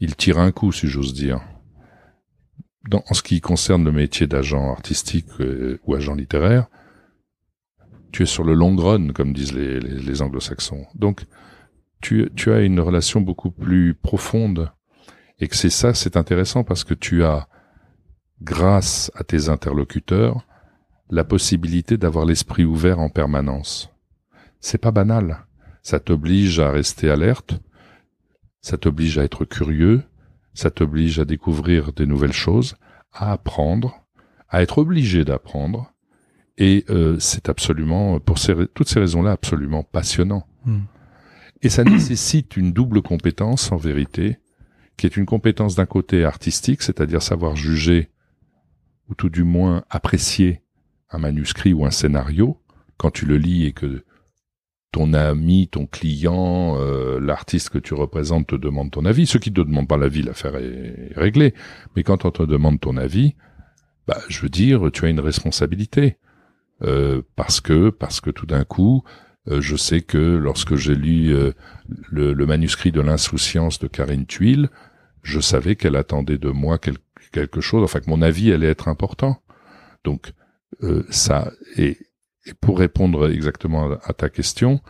il 0.00 0.16
tire 0.16 0.38
un 0.38 0.52
coup, 0.52 0.72
si 0.72 0.88
j'ose 0.88 1.14
dire. 1.14 1.40
En 2.92 3.14
ce 3.14 3.22
qui 3.22 3.40
concerne 3.40 3.84
le 3.84 3.92
métier 3.92 4.26
d'agent 4.26 4.70
artistique 4.70 5.26
euh, 5.40 5.80
ou 5.86 5.94
agent 5.94 6.14
littéraire, 6.14 6.66
tu 8.12 8.22
es 8.22 8.26
sur 8.26 8.44
le 8.44 8.54
long 8.54 8.76
run, 8.76 9.08
comme 9.08 9.32
disent 9.32 9.54
les 9.54 10.22
anglo-saxons. 10.22 10.86
Donc, 10.94 11.26
tu, 12.00 12.30
tu 12.34 12.52
as 12.52 12.60
une 12.60 12.80
relation 12.80 13.20
beaucoup 13.20 13.50
plus 13.50 13.94
profonde 13.94 14.70
et 15.38 15.48
que 15.48 15.56
c'est 15.56 15.70
ça, 15.70 15.94
c'est 15.94 16.16
intéressant 16.16 16.64
parce 16.64 16.84
que 16.84 16.94
tu 16.94 17.24
as, 17.24 17.48
grâce 18.42 19.10
à 19.14 19.24
tes 19.24 19.48
interlocuteurs, 19.48 20.46
la 21.10 21.24
possibilité 21.24 21.96
d'avoir 21.96 22.24
l'esprit 22.24 22.64
ouvert 22.64 22.98
en 22.98 23.08
permanence. 23.08 23.90
C'est 24.60 24.78
pas 24.78 24.90
banal. 24.90 25.46
Ça 25.82 26.00
t'oblige 26.00 26.58
à 26.58 26.70
rester 26.70 27.10
alerte, 27.10 27.60
ça 28.60 28.76
t'oblige 28.76 29.18
à 29.18 29.24
être 29.24 29.44
curieux, 29.44 30.02
ça 30.54 30.70
t'oblige 30.70 31.20
à 31.20 31.24
découvrir 31.24 31.92
des 31.92 32.06
nouvelles 32.06 32.32
choses, 32.32 32.76
à 33.12 33.32
apprendre, 33.32 34.04
à 34.48 34.62
être 34.62 34.78
obligé 34.78 35.24
d'apprendre, 35.24 35.92
et 36.58 36.84
euh, 36.90 37.18
c'est 37.20 37.48
absolument, 37.48 38.18
pour 38.18 38.38
toutes 38.74 38.88
ces 38.88 38.98
raisons-là, 38.98 39.32
absolument 39.32 39.84
passionnant. 39.84 40.46
Hmm. 40.64 40.84
Et 41.62 41.68
ça 41.68 41.84
nécessite 41.84 42.56
une 42.56 42.72
double 42.72 43.02
compétence, 43.02 43.70
en 43.70 43.76
vérité, 43.76 44.38
qui 44.96 45.06
est 45.06 45.16
une 45.16 45.26
compétence 45.26 45.74
d'un 45.74 45.86
côté 45.86 46.24
artistique, 46.24 46.82
c'est-à-dire 46.82 47.22
savoir 47.22 47.54
juger, 47.54 48.10
ou 49.08 49.14
tout 49.14 49.28
du 49.28 49.44
moins 49.44 49.84
apprécier 49.90 50.62
un 51.10 51.18
manuscrit 51.18 51.72
ou 51.72 51.84
un 51.84 51.90
scénario, 51.90 52.60
quand 52.96 53.10
tu 53.10 53.26
le 53.26 53.36
lis 53.36 53.66
et 53.66 53.72
que 53.72 54.04
ton 54.92 55.12
ami, 55.12 55.68
ton 55.68 55.86
client, 55.86 56.76
euh, 56.78 57.20
l'artiste 57.20 57.68
que 57.70 57.78
tu 57.78 57.94
représentes 57.94 58.46
te 58.46 58.56
demande 58.56 58.90
ton 58.90 59.04
avis. 59.04 59.26
Ceux 59.26 59.38
qui 59.38 59.52
te 59.52 59.60
demandent 59.60 59.88
pas 59.88 59.98
l'avis, 59.98 60.22
l'affaire 60.22 60.56
est 60.56 61.12
réglée. 61.16 61.54
Mais 61.94 62.02
quand 62.02 62.24
on 62.24 62.30
te 62.30 62.42
demande 62.42 62.80
ton 62.80 62.96
avis, 62.96 63.34
bah, 64.06 64.18
je 64.28 64.40
veux 64.40 64.48
dire, 64.48 64.90
tu 64.92 65.04
as 65.04 65.08
une 65.08 65.20
responsabilité. 65.20 66.16
Euh, 66.82 67.22
parce 67.36 67.60
que, 67.60 67.90
parce 67.90 68.20
que 68.20 68.30
tout 68.30 68.46
d'un 68.46 68.64
coup, 68.64 69.02
euh, 69.48 69.60
je 69.60 69.76
sais 69.76 70.02
que 70.02 70.18
lorsque 70.18 70.76
j'ai 70.76 70.94
lu 70.94 71.34
le, 72.10 72.46
manuscrit 72.46 72.92
de 72.92 73.00
l'insouciance 73.00 73.78
de 73.78 73.88
Karine 73.88 74.26
Tuile, 74.26 74.70
je 75.22 75.40
savais 75.40 75.76
qu'elle 75.76 75.96
attendait 75.96 76.38
de 76.38 76.50
moi 76.50 76.78
quelque 77.32 77.60
chose, 77.60 77.82
enfin 77.82 78.00
que 78.00 78.08
mon 78.08 78.22
avis 78.22 78.52
allait 78.52 78.68
être 78.68 78.88
important. 78.88 79.42
Donc 80.04 80.32
euh, 80.82 81.04
ça 81.10 81.50
et, 81.76 81.98
pour 82.60 82.78
répondre 82.78 83.28
exactement 83.30 83.90
à, 84.04 84.12
ta 84.12 84.28
question, 84.28 84.80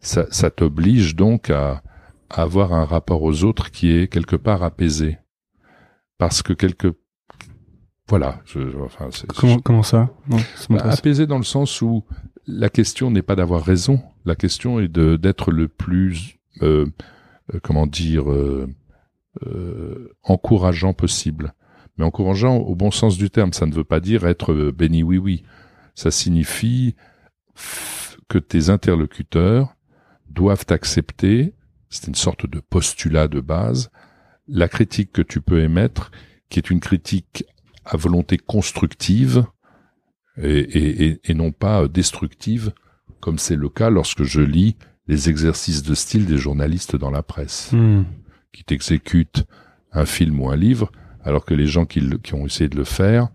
ça, 0.00 0.26
ça 0.30 0.50
t'oblige 0.50 1.14
donc 1.14 1.50
à, 1.50 1.82
avoir 2.30 2.72
un 2.72 2.86
rapport 2.86 3.22
aux 3.22 3.44
autres 3.44 3.70
qui 3.70 3.90
est 3.90 4.08
quelque 4.08 4.36
part 4.36 4.62
apaisé, 4.62 5.18
parce 6.16 6.42
que 6.42 6.54
quelque 6.54 6.94
voilà. 8.08 8.40
Je, 8.44 8.60
enfin, 8.84 9.08
comment, 9.36 9.58
comment 9.58 9.82
ça? 9.82 10.10
Bah, 10.68 10.82
Apaisé 10.84 11.26
dans 11.26 11.38
le 11.38 11.44
sens 11.44 11.80
où 11.82 12.04
la 12.46 12.68
question 12.68 13.10
n'est 13.10 13.22
pas 13.22 13.36
d'avoir 13.36 13.64
raison. 13.64 14.00
La 14.24 14.34
question 14.34 14.80
est 14.80 14.88
de 14.88 15.16
d'être 15.16 15.50
le 15.50 15.68
plus, 15.68 16.38
euh, 16.62 16.86
euh, 17.54 17.60
comment 17.62 17.86
dire, 17.86 18.30
euh, 18.30 18.68
encourageant 20.22 20.92
possible. 20.92 21.54
Mais 22.02 22.08
encourageant 22.08 22.56
au 22.56 22.74
bon 22.74 22.90
sens 22.90 23.16
du 23.16 23.30
terme, 23.30 23.52
ça 23.52 23.64
ne 23.64 23.72
veut 23.72 23.84
pas 23.84 24.00
dire 24.00 24.26
être 24.26 24.72
béni 24.72 25.04
oui 25.04 25.18
oui. 25.18 25.44
Ça 25.94 26.10
signifie 26.10 26.96
que 28.28 28.38
tes 28.38 28.70
interlocuteurs 28.70 29.76
doivent 30.28 30.66
accepter, 30.70 31.54
c'est 31.90 32.08
une 32.08 32.16
sorte 32.16 32.50
de 32.50 32.58
postulat 32.58 33.28
de 33.28 33.40
base, 33.40 33.92
la 34.48 34.66
critique 34.66 35.12
que 35.12 35.22
tu 35.22 35.40
peux 35.40 35.60
émettre, 35.60 36.10
qui 36.48 36.58
est 36.58 36.70
une 36.70 36.80
critique 36.80 37.44
à 37.84 37.96
volonté 37.96 38.36
constructive, 38.36 39.46
et, 40.42 41.20
et, 41.22 41.34
non 41.34 41.52
pas 41.52 41.86
destructive, 41.86 42.72
comme 43.20 43.38
c'est 43.38 43.54
le 43.54 43.68
cas 43.68 43.90
lorsque 43.90 44.24
je 44.24 44.40
lis 44.40 44.76
les 45.06 45.28
exercices 45.28 45.84
de 45.84 45.94
style 45.94 46.26
des 46.26 46.38
journalistes 46.38 46.96
dans 46.96 47.12
la 47.12 47.22
presse, 47.22 47.70
hmm. 47.70 48.02
qui 48.52 48.64
t'exécutent 48.64 49.44
un 49.92 50.04
film 50.04 50.40
ou 50.40 50.50
un 50.50 50.56
livre, 50.56 50.90
alors 51.24 51.44
que 51.44 51.54
les 51.54 51.66
gens 51.66 51.86
qui, 51.86 52.02
ont 52.32 52.46
essayé 52.46 52.68
de 52.68 52.76
le 52.76 52.84
faire 52.84 53.28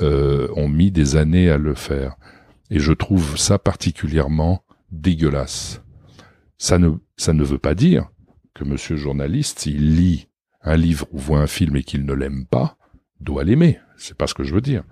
euh, 0.00 0.48
ont 0.54 0.68
mis 0.68 0.90
des 0.90 1.16
années 1.16 1.50
à 1.50 1.58
le 1.58 1.74
faire. 1.74 2.16
Et 2.70 2.78
je 2.78 2.92
trouve 2.92 3.36
ça 3.38 3.58
particulièrement 3.58 4.64
dégueulasse. 4.90 5.82
Ça 6.58 6.78
ne, 6.78 6.90
ça 7.16 7.32
ne 7.32 7.44
veut 7.44 7.58
pas 7.58 7.74
dire 7.74 8.08
que 8.54 8.64
monsieur 8.64 8.96
journaliste, 8.96 9.60
s'il 9.60 9.96
lit 9.96 10.28
un 10.62 10.76
livre 10.76 11.06
ou 11.12 11.18
voit 11.18 11.40
un 11.40 11.46
film 11.46 11.76
et 11.76 11.82
qu'il 11.82 12.04
ne 12.04 12.12
l'aime 12.12 12.46
pas, 12.46 12.76
doit 13.20 13.44
l'aimer. 13.44 13.78
C'est 13.96 14.16
pas 14.16 14.26
ce 14.26 14.34
que 14.34 14.44
je 14.44 14.54
veux 14.54 14.60
dire. 14.60 14.84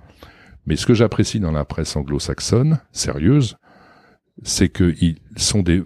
Mais 0.67 0.77
ce 0.77 0.87
que 0.87 0.95
j'apprécie 0.95 1.41
dans 1.41 1.53
la 1.53 1.65
presse 1.65 1.95
anglo-saxonne, 1.97 2.81
sérieuse, 2.93 3.57
c'est 4.43 4.69
qu'ils 4.69 5.19
sont, 5.37 5.63
des, 5.63 5.83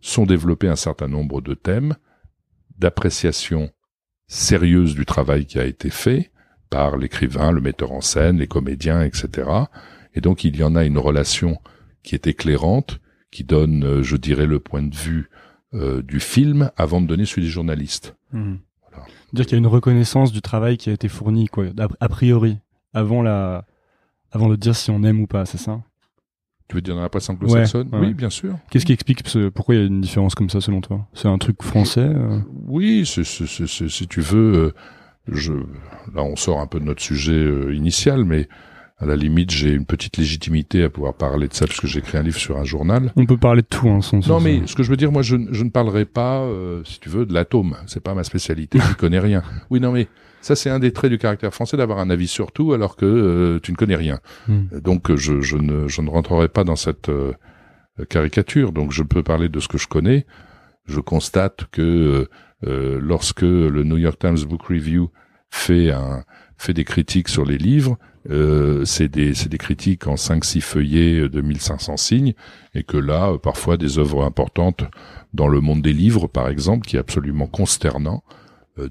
sont 0.00 0.26
développés 0.26 0.68
un 0.68 0.76
certain 0.76 1.08
nombre 1.08 1.40
de 1.40 1.54
thèmes 1.54 1.96
d'appréciation 2.78 3.70
sérieuse 4.28 4.94
du 4.94 5.06
travail 5.06 5.46
qui 5.46 5.58
a 5.58 5.64
été 5.64 5.90
fait 5.90 6.30
par 6.70 6.96
l'écrivain, 6.96 7.50
le 7.50 7.60
metteur 7.60 7.92
en 7.92 8.00
scène, 8.00 8.38
les 8.38 8.46
comédiens, 8.46 9.02
etc. 9.02 9.48
Et 10.14 10.20
donc 10.20 10.44
il 10.44 10.56
y 10.56 10.62
en 10.62 10.76
a 10.76 10.84
une 10.84 10.98
relation 10.98 11.58
qui 12.02 12.14
est 12.14 12.26
éclairante, 12.26 13.00
qui 13.30 13.44
donne, 13.44 13.84
euh, 13.84 14.02
je 14.02 14.16
dirais, 14.16 14.46
le 14.46 14.60
point 14.60 14.82
de 14.82 14.94
vue 14.94 15.28
euh, 15.74 16.02
du 16.02 16.20
film 16.20 16.70
avant 16.76 17.00
de 17.00 17.06
donner 17.06 17.24
celui 17.24 17.42
des 17.42 17.48
journalistes. 17.48 18.16
Mmh. 18.32 18.54
Voilà. 18.90 19.06
Dire 19.32 19.44
qu'il 19.44 19.52
y 19.52 19.56
a 19.56 19.58
une 19.58 19.66
reconnaissance 19.66 20.32
du 20.32 20.40
travail 20.40 20.76
qui 20.76 20.90
a 20.90 20.92
été 20.92 21.08
fourni, 21.08 21.46
quoi, 21.46 21.66
a 22.00 22.08
priori 22.08 22.58
avant 22.94 23.22
la, 23.22 23.66
avant 24.30 24.48
de 24.48 24.56
dire 24.56 24.76
si 24.76 24.90
on 24.90 25.02
aime 25.02 25.20
ou 25.20 25.26
pas, 25.26 25.46
c'est 25.46 25.58
ça? 25.58 25.82
Tu 26.68 26.74
veux 26.74 26.82
dire 26.82 26.94
dans 26.94 27.00
la 27.00 27.08
presse 27.08 27.28
anglo-saxonne 27.30 27.88
Oui, 27.94 28.12
bien 28.12 28.28
sûr. 28.28 28.54
Qu'est-ce 28.70 28.84
qui 28.84 28.92
explique 28.92 29.22
pourquoi 29.54 29.74
il 29.74 29.80
y 29.80 29.84
a 29.84 29.86
une 29.86 30.02
différence 30.02 30.34
comme 30.34 30.50
ça 30.50 30.60
selon 30.60 30.82
toi? 30.82 31.06
C'est 31.14 31.28
un 31.28 31.38
truc 31.38 31.62
français 31.62 32.00
euh? 32.00 32.40
Oui, 32.66 33.06
si 33.06 34.06
tu 34.06 34.20
veux, 34.20 34.54
euh, 34.54 34.74
je, 35.28 35.54
là 36.14 36.22
on 36.22 36.36
sort 36.36 36.60
un 36.60 36.66
peu 36.66 36.78
de 36.78 36.84
notre 36.84 37.00
sujet 37.02 37.32
euh, 37.32 37.74
initial, 37.74 38.24
mais 38.24 38.48
à 38.98 39.06
la 39.06 39.16
limite, 39.16 39.50
j'ai 39.50 39.70
une 39.70 39.86
petite 39.86 40.18
légitimité 40.18 40.82
à 40.82 40.90
pouvoir 40.90 41.14
parler 41.14 41.48
de 41.48 41.54
ça 41.54 41.66
puisque 41.66 41.86
j'ai 41.86 42.00
écrit 42.00 42.18
un 42.18 42.22
livre 42.22 42.38
sur 42.38 42.58
un 42.58 42.64
journal. 42.64 43.12
On 43.16 43.24
peut 43.24 43.36
parler 43.38 43.62
de 43.62 43.66
tout, 43.68 43.88
hein, 43.88 44.02
sans 44.02 44.26
Non, 44.28 44.40
mais 44.40 44.66
ce 44.66 44.74
que 44.74 44.82
je 44.82 44.90
veux 44.90 44.96
dire, 44.96 45.12
moi, 45.12 45.22
je, 45.22 45.36
je 45.50 45.64
ne 45.64 45.70
parlerai 45.70 46.04
pas, 46.04 46.44
si 46.84 46.98
tu 46.98 47.08
veux, 47.08 47.24
de 47.24 47.32
l'atome. 47.32 47.76
C'est 47.86 48.02
pas 48.02 48.14
ma 48.14 48.24
spécialité. 48.24 48.80
je 48.80 48.94
connais 48.94 49.20
rien. 49.20 49.44
Oui, 49.70 49.78
non, 49.78 49.92
mais 49.92 50.08
ça, 50.40 50.56
c'est 50.56 50.70
un 50.70 50.78
des 50.78 50.92
traits 50.92 51.10
du 51.10 51.18
caractère 51.18 51.52
français 51.52 51.76
d'avoir 51.76 51.98
un 51.98 52.10
avis 52.10 52.28
sur 52.28 52.52
tout 52.52 52.72
alors 52.72 52.96
que 52.96 53.06
euh, 53.06 53.60
tu 53.60 53.72
ne 53.72 53.76
connais 53.76 53.96
rien. 53.96 54.20
Hmm. 54.46 54.66
Donc, 54.82 55.14
je, 55.14 55.40
je, 55.40 55.56
ne, 55.56 55.88
je 55.88 56.00
ne 56.00 56.10
rentrerai 56.10 56.48
pas 56.48 56.64
dans 56.64 56.76
cette 56.76 57.08
euh, 57.08 57.32
caricature. 58.08 58.72
Donc, 58.72 58.92
je 58.92 59.02
peux 59.02 59.22
parler 59.22 59.48
de 59.48 59.60
ce 59.60 59.68
que 59.68 59.78
je 59.78 59.88
connais. 59.88 60.26
Je 60.86 61.00
constate 61.00 61.66
que 61.70 62.28
euh, 62.66 62.98
lorsque 63.00 63.42
le 63.42 63.82
New 63.84 63.98
York 63.98 64.18
Times 64.18 64.38
Book 64.48 64.62
Review 64.64 65.10
fait 65.50 65.90
un 65.90 66.24
fait 66.58 66.74
des 66.74 66.84
critiques 66.84 67.28
sur 67.28 67.44
les 67.44 67.56
livres, 67.56 67.96
euh, 68.30 68.84
c'est 68.84 69.08
des, 69.08 69.32
des 69.32 69.58
critiques 69.58 70.06
en 70.06 70.16
5-6 70.16 70.60
feuillets 70.60 71.28
de 71.28 71.40
1500 71.40 71.96
signes, 71.96 72.34
et 72.74 72.82
que 72.82 72.96
là, 72.96 73.30
euh, 73.30 73.38
parfois, 73.38 73.76
des 73.76 73.98
œuvres 73.98 74.24
importantes 74.24 74.82
dans 75.32 75.48
le 75.48 75.60
monde 75.60 75.82
des 75.82 75.92
livres, 75.92 76.26
par 76.26 76.48
exemple, 76.48 76.86
qui 76.86 76.96
est 76.96 76.98
absolument 76.98 77.46
consternant, 77.46 78.24
euh, 78.78 78.88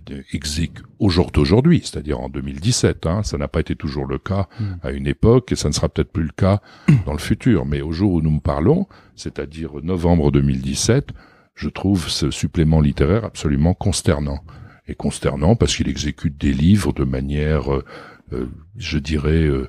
au 0.99 1.09
jour 1.09 1.31
d'aujourd'hui, 1.31 1.81
c'est-à-dire 1.83 2.19
en 2.19 2.29
2017. 2.29 3.05
Hein, 3.05 3.23
ça 3.23 3.37
n'a 3.37 3.47
pas 3.47 3.59
été 3.59 3.75
toujours 3.75 4.05
le 4.05 4.17
cas 4.17 4.47
hmm. 4.59 4.65
à 4.83 4.91
une 4.91 5.07
époque, 5.07 5.51
et 5.51 5.55
ça 5.55 5.67
ne 5.67 5.73
sera 5.73 5.89
peut-être 5.89 6.11
plus 6.11 6.23
le 6.23 6.33
cas 6.35 6.61
dans 7.05 7.13
le 7.13 7.19
futur. 7.19 7.65
Mais 7.65 7.81
au 7.81 7.91
jour 7.91 8.13
où 8.13 8.21
nous 8.21 8.39
parlons, 8.39 8.87
c'est-à-dire 9.15 9.71
novembre 9.83 10.31
2017, 10.31 11.13
je 11.57 11.69
trouve 11.69 12.07
ce 12.07 12.31
supplément 12.31 12.79
littéraire 12.79 13.25
absolument 13.25 13.73
consternant. 13.73 14.39
Et 14.87 14.95
consternant 14.95 15.55
parce 15.55 15.75
qu'il 15.75 15.89
exécute 15.89 16.37
des 16.37 16.53
livres 16.53 16.93
de 16.93 17.03
manière, 17.03 17.73
euh, 17.73 17.83
euh, 18.31 18.47
je 18.77 18.99
dirais, 18.99 19.43
euh, 19.43 19.67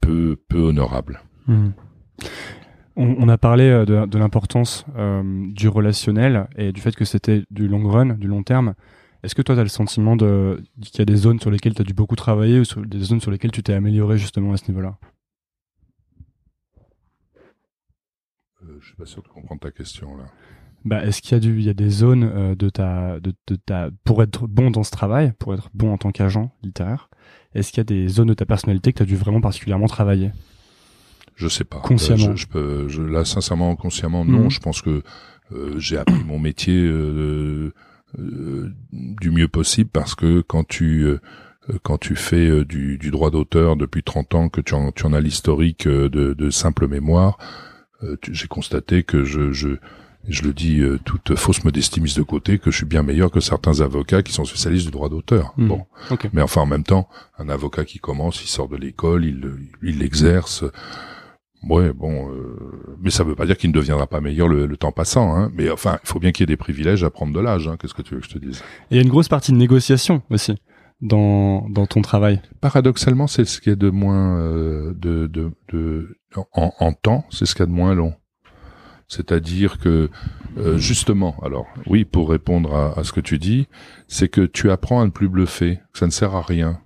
peu, 0.00 0.40
peu 0.48 0.58
honorable. 0.58 1.20
Hmm. 1.46 1.70
On, 2.96 3.28
a 3.28 3.36
parlé 3.36 3.68
de, 3.84 4.06
de 4.06 4.18
l'importance 4.18 4.86
du 5.52 5.68
relationnel 5.68 6.48
et 6.56 6.72
du 6.72 6.80
fait 6.80 6.96
que 6.96 7.04
c'était 7.04 7.44
du 7.50 7.68
long 7.68 7.86
run, 7.86 8.14
du 8.14 8.26
long 8.26 8.42
terme. 8.42 8.74
Est-ce 9.22 9.34
que 9.34 9.42
toi, 9.42 9.54
tu 9.54 9.60
as 9.60 9.64
le 9.64 9.68
sentiment 9.68 10.16
qu'il 10.16 10.98
y 10.98 11.02
a 11.02 11.04
des 11.04 11.16
zones 11.16 11.40
sur 11.40 11.50
lesquelles 11.50 11.74
tu 11.74 11.82
as 11.82 11.84
dû 11.84 11.94
beaucoup 11.94 12.16
travailler 12.16 12.60
ou 12.60 12.86
des 12.86 13.00
zones 13.00 13.20
sur 13.20 13.30
lesquelles 13.30 13.50
tu 13.50 13.62
t'es 13.62 13.72
amélioré 13.74 14.18
justement 14.18 14.52
à 14.52 14.56
ce 14.56 14.68
niveau-là? 14.68 14.98
Euh, 18.62 18.78
Je 18.80 18.86
suis 18.86 18.96
pas 18.96 19.06
sûr 19.06 19.22
de 19.22 19.28
comprendre 19.28 19.60
ta 19.60 19.70
question 19.70 20.16
là. 20.16 20.24
Bah, 20.84 21.04
est-ce 21.04 21.20
qu'il 21.20 21.32
y 21.32 21.34
a 21.34 21.40
du, 21.40 21.58
il 21.58 21.64
y 21.64 21.68
a 21.68 21.74
des 21.74 21.90
zones 21.90 22.22
euh, 22.22 22.54
de 22.54 22.68
ta, 22.70 23.18
de, 23.18 23.34
de, 23.48 23.56
ta, 23.56 23.90
pour 24.04 24.22
être 24.22 24.46
bon 24.46 24.70
dans 24.70 24.84
ce 24.84 24.92
travail, 24.92 25.32
pour 25.40 25.52
être 25.52 25.68
bon 25.74 25.92
en 25.92 25.98
tant 25.98 26.12
qu'agent 26.12 26.52
littéraire, 26.62 27.10
est-ce 27.54 27.72
qu'il 27.72 27.78
y 27.78 27.80
a 27.80 27.84
des 27.84 28.06
zones 28.06 28.28
de 28.28 28.34
ta 28.34 28.46
personnalité 28.46 28.92
que 28.92 28.98
tu 28.98 29.02
as 29.02 29.06
dû 29.06 29.16
vraiment 29.16 29.40
particulièrement 29.40 29.88
travailler? 29.88 30.30
Je 31.36 31.48
sais 31.48 31.64
pas. 31.64 31.78
Consciemment. 31.78 32.30
Euh, 32.30 32.36
je, 32.36 32.46
peux, 32.46 32.88
je, 32.88 33.02
là, 33.02 33.24
sincèrement, 33.24 33.76
consciemment, 33.76 34.24
non. 34.24 34.44
Mhm. 34.44 34.50
Je 34.50 34.60
pense 34.60 34.82
que 34.82 35.02
euh, 35.52 35.78
j'ai 35.78 35.96
appris 35.96 36.24
mon 36.24 36.38
métier 36.38 36.76
euh, 36.76 37.72
euh, 38.18 38.72
du 38.92 39.30
mieux 39.30 39.48
possible 39.48 39.90
parce 39.92 40.14
que 40.14 40.40
quand 40.40 40.66
tu 40.66 41.06
quand 41.82 41.98
tu 41.98 42.14
fais 42.14 42.64
du, 42.64 42.96
du 42.96 43.10
droit 43.10 43.30
d'auteur 43.30 43.74
depuis 43.74 44.04
30 44.04 44.34
ans, 44.36 44.48
que 44.48 44.60
tu 44.60 44.74
en, 44.74 44.92
tu 44.92 45.04
en 45.04 45.12
as 45.12 45.20
l'historique 45.20 45.88
de, 45.88 46.08
de 46.08 46.50
simple 46.50 46.86
mémoire, 46.86 47.38
j'ai 48.30 48.46
constaté 48.46 49.02
que 49.02 49.24
je, 49.24 49.50
je 49.50 49.76
je 50.28 50.42
le 50.42 50.52
dis 50.52 50.80
euh, 50.80 50.98
toute 51.04 51.34
fausse 51.36 51.64
modestie 51.64 52.00
mise 52.00 52.14
de 52.14 52.22
côté, 52.22 52.58
que 52.58 52.70
je 52.70 52.76
suis 52.76 52.86
bien 52.86 53.02
meilleur 53.02 53.30
que 53.30 53.40
certains 53.40 53.80
avocats 53.80 54.22
qui 54.22 54.32
sont 54.32 54.44
spécialistes 54.44 54.86
du 54.86 54.90
droit 54.90 55.08
d'auteur. 55.08 55.52
Hmm. 55.56 55.68
Bon, 55.68 55.86
mais 56.32 56.42
enfin 56.42 56.62
en 56.62 56.66
même 56.66 56.84
temps, 56.84 57.08
un 57.38 57.48
avocat 57.48 57.84
qui 57.84 57.98
commence, 57.98 58.42
il 58.42 58.48
sort 58.48 58.68
de 58.68 58.76
l'école, 58.76 59.24
il 59.24 59.40
il 59.82 59.98
l'exerce. 59.98 60.64
Ouais, 61.62 61.92
bon, 61.92 62.30
euh, 62.30 62.96
mais 63.00 63.10
ça 63.10 63.24
veut 63.24 63.34
pas 63.34 63.46
dire 63.46 63.56
qu'il 63.56 63.70
ne 63.70 63.74
deviendra 63.74 64.06
pas 64.06 64.20
meilleur 64.20 64.48
le, 64.48 64.76
temps 64.76 64.92
passant. 64.92 65.34
Hein. 65.36 65.50
Mais 65.54 65.70
enfin, 65.70 65.98
il 66.02 66.08
faut 66.08 66.20
bien 66.20 66.32
qu'il 66.32 66.42
y 66.42 66.44
ait 66.44 66.54
des 66.54 66.56
privilèges 66.56 67.02
à 67.02 67.10
prendre 67.10 67.32
de 67.32 67.40
l'âge. 67.40 67.66
Hein. 67.66 67.76
Qu'est-ce 67.80 67.94
que 67.94 68.02
tu 68.02 68.14
veux 68.14 68.20
que 68.20 68.26
je 68.26 68.32
te 68.32 68.38
dise? 68.38 68.62
Il 68.90 68.96
y 68.96 69.00
a 69.00 69.02
une 69.02 69.08
grosse 69.08 69.28
partie 69.28 69.52
de 69.52 69.56
négociation 69.56 70.22
aussi 70.30 70.56
dans 71.00 71.68
dans 71.68 71.86
ton 71.86 72.02
travail. 72.02 72.40
Paradoxalement, 72.60 73.26
c'est 73.26 73.44
ce 73.44 73.60
qui 73.60 73.70
est 73.70 73.76
de 73.76 73.90
moins 73.90 74.38
euh, 74.38 74.94
de, 74.94 75.26
de, 75.26 75.50
de 75.72 76.16
en, 76.52 76.72
en 76.78 76.92
temps, 76.92 77.24
c'est 77.30 77.46
ce 77.46 77.54
qu'il 77.54 77.62
y 77.62 77.64
a 77.64 77.66
de 77.66 77.72
moins 77.72 77.94
long. 77.94 78.14
C'est-à-dire 79.08 79.78
que 79.78 80.10
euh, 80.58 80.78
justement, 80.78 81.36
alors 81.42 81.66
oui, 81.86 82.04
pour 82.04 82.30
répondre 82.30 82.74
à, 82.74 83.04
ce 83.04 83.12
que 83.12 83.20
tu 83.20 83.38
dis, 83.38 83.68
c'est 84.08 84.28
que 84.28 84.40
tu 84.40 84.70
apprends 84.70 85.00
à 85.00 85.04
ne 85.04 85.10
plus 85.10 85.28
bluffer, 85.28 85.80
ça 85.92 86.06
ne 86.06 86.10
sert 86.10 86.34
à 86.34 86.42
rien. 86.42 86.80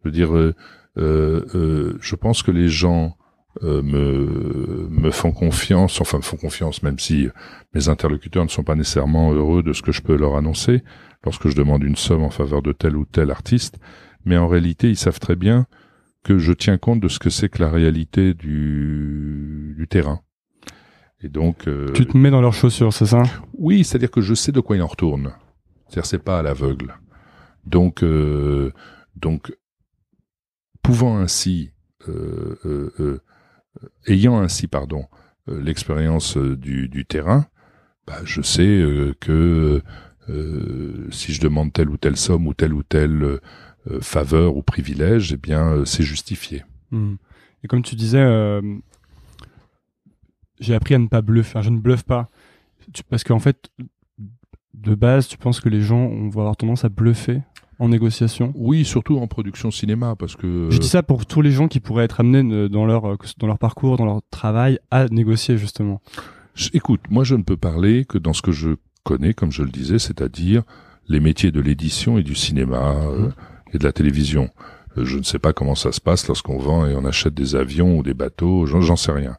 Je 0.00 0.08
veux 0.08 0.12
dire, 0.12 0.36
euh, 0.36 0.54
euh, 0.98 1.96
je 2.00 2.16
pense 2.16 2.42
que 2.42 2.50
les 2.50 2.68
gens 2.68 3.16
me 3.60 4.88
me 4.90 5.10
font 5.10 5.32
confiance, 5.32 6.00
enfin 6.00 6.18
me 6.18 6.22
font 6.22 6.38
confiance, 6.38 6.82
même 6.82 6.98
si 6.98 7.28
mes 7.74 7.88
interlocuteurs 7.88 8.44
ne 8.44 8.48
sont 8.48 8.64
pas 8.64 8.74
nécessairement 8.74 9.32
heureux 9.32 9.62
de 9.62 9.72
ce 9.72 9.82
que 9.82 9.92
je 9.92 10.00
peux 10.00 10.16
leur 10.16 10.36
annoncer 10.36 10.82
lorsque 11.24 11.48
je 11.48 11.56
demande 11.56 11.82
une 11.82 11.96
somme 11.96 12.22
en 12.22 12.30
faveur 12.30 12.62
de 12.62 12.72
tel 12.72 12.96
ou 12.96 13.04
tel 13.04 13.30
artiste, 13.30 13.78
mais 14.24 14.36
en 14.36 14.48
réalité, 14.48 14.88
ils 14.88 14.96
savent 14.96 15.20
très 15.20 15.36
bien 15.36 15.66
que 16.24 16.38
je 16.38 16.52
tiens 16.52 16.78
compte 16.78 17.00
de 17.00 17.08
ce 17.08 17.18
que 17.18 17.30
c'est 17.30 17.48
que 17.48 17.62
la 17.62 17.70
réalité 17.70 18.34
du, 18.34 19.74
du 19.76 19.88
terrain. 19.88 20.20
Et 21.22 21.28
donc, 21.28 21.68
euh, 21.68 21.92
tu 21.92 22.06
te 22.06 22.16
mets 22.16 22.30
dans 22.30 22.40
leurs 22.40 22.54
chaussures, 22.54 22.92
c'est 22.92 23.06
ça? 23.06 23.22
Oui, 23.54 23.84
c'est-à-dire 23.84 24.10
que 24.10 24.20
je 24.20 24.34
sais 24.34 24.52
de 24.52 24.60
quoi 24.60 24.76
il 24.76 24.82
en 24.82 24.86
retourne. 24.86 25.32
C'est-à-dire 25.88 26.06
c'est 26.06 26.22
pas 26.22 26.38
à 26.38 26.42
l'aveugle. 26.42 26.96
Donc, 27.64 28.02
euh, 28.02 28.72
donc, 29.14 29.52
pouvant 30.82 31.18
ainsi, 31.18 31.70
euh, 32.08 32.58
euh, 32.64 32.92
euh 32.98 33.20
ayant 34.06 34.40
ainsi, 34.40 34.66
pardon, 34.66 35.06
l'expérience 35.46 36.36
du, 36.36 36.88
du, 36.88 37.04
terrain, 37.04 37.46
bah, 38.06 38.20
je 38.24 38.42
sais 38.42 38.84
que 39.20 39.82
si 41.10 41.32
je 41.32 41.40
demande 41.40 41.72
telle 41.72 41.90
ou 41.90 41.96
telle 41.96 42.16
somme 42.16 42.46
ou 42.46 42.54
telle 42.54 42.74
ou 42.74 42.82
telle 42.82 43.40
faveur 44.00 44.56
ou 44.56 44.62
privilège, 44.62 45.32
eh 45.32 45.36
bien, 45.36 45.84
c'est 45.84 46.04
justifié. 46.04 46.64
Hmm. 46.90 47.14
Et 47.64 47.68
comme 47.68 47.82
tu 47.82 47.96
disais, 47.96 48.24
j'ai 50.62 50.74
appris 50.74 50.94
à 50.94 50.98
ne 50.98 51.08
pas 51.08 51.22
bluffer. 51.22 51.50
Enfin, 51.50 51.62
je 51.62 51.70
ne 51.70 51.78
bluffe 51.78 52.04
pas. 52.04 52.28
parce 53.10 53.24
qu'en 53.24 53.38
fait, 53.38 53.70
de 54.74 54.94
base, 54.94 55.28
tu 55.28 55.36
penses 55.36 55.60
que 55.60 55.68
les 55.68 55.82
gens 55.82 56.08
vont 56.08 56.40
avoir 56.40 56.56
tendance 56.56 56.84
à 56.84 56.88
bluffer 56.88 57.42
en 57.82 57.88
négociation 57.88 58.52
Oui, 58.54 58.84
surtout 58.84 59.18
en 59.18 59.26
production 59.26 59.70
cinéma, 59.70 60.14
parce 60.16 60.36
que... 60.36 60.68
Je 60.70 60.78
dis 60.78 60.88
ça 60.88 61.02
pour 61.02 61.26
tous 61.26 61.42
les 61.42 61.50
gens 61.50 61.68
qui 61.68 61.80
pourraient 61.80 62.04
être 62.04 62.20
amenés 62.20 62.68
dans 62.68 62.86
leur, 62.86 63.16
dans 63.38 63.46
leur 63.46 63.58
parcours, 63.58 63.96
dans 63.96 64.04
leur 64.04 64.20
travail, 64.30 64.78
à 64.90 65.08
négocier, 65.08 65.58
justement. 65.58 66.00
Écoute, 66.72 67.00
moi 67.10 67.24
je 67.24 67.34
ne 67.34 67.42
peux 67.42 67.56
parler 67.56 68.04
que 68.04 68.18
dans 68.18 68.32
ce 68.32 68.42
que 68.42 68.52
je 68.52 68.70
connais, 69.04 69.34
comme 69.34 69.50
je 69.50 69.62
le 69.62 69.70
disais, 69.70 69.98
c'est-à-dire 69.98 70.62
les 71.08 71.18
métiers 71.18 71.50
de 71.50 71.60
l'édition 71.60 72.18
et 72.18 72.22
du 72.22 72.34
cinéma 72.34 72.94
euh, 72.94 73.28
mmh. 73.28 73.32
et 73.74 73.78
de 73.78 73.84
la 73.84 73.92
télévision. 73.92 74.50
Euh, 74.96 75.04
je 75.04 75.18
ne 75.18 75.24
sais 75.24 75.38
pas 75.38 75.52
comment 75.52 75.74
ça 75.74 75.90
se 75.90 76.00
passe 76.00 76.28
lorsqu'on 76.28 76.58
vend 76.58 76.86
et 76.86 76.94
on 76.94 77.04
achète 77.04 77.34
des 77.34 77.56
avions 77.56 77.98
ou 77.98 78.02
des 78.02 78.14
bateaux, 78.14 78.66
j'en 78.66 78.96
sais 78.96 79.12
rien. 79.12 79.36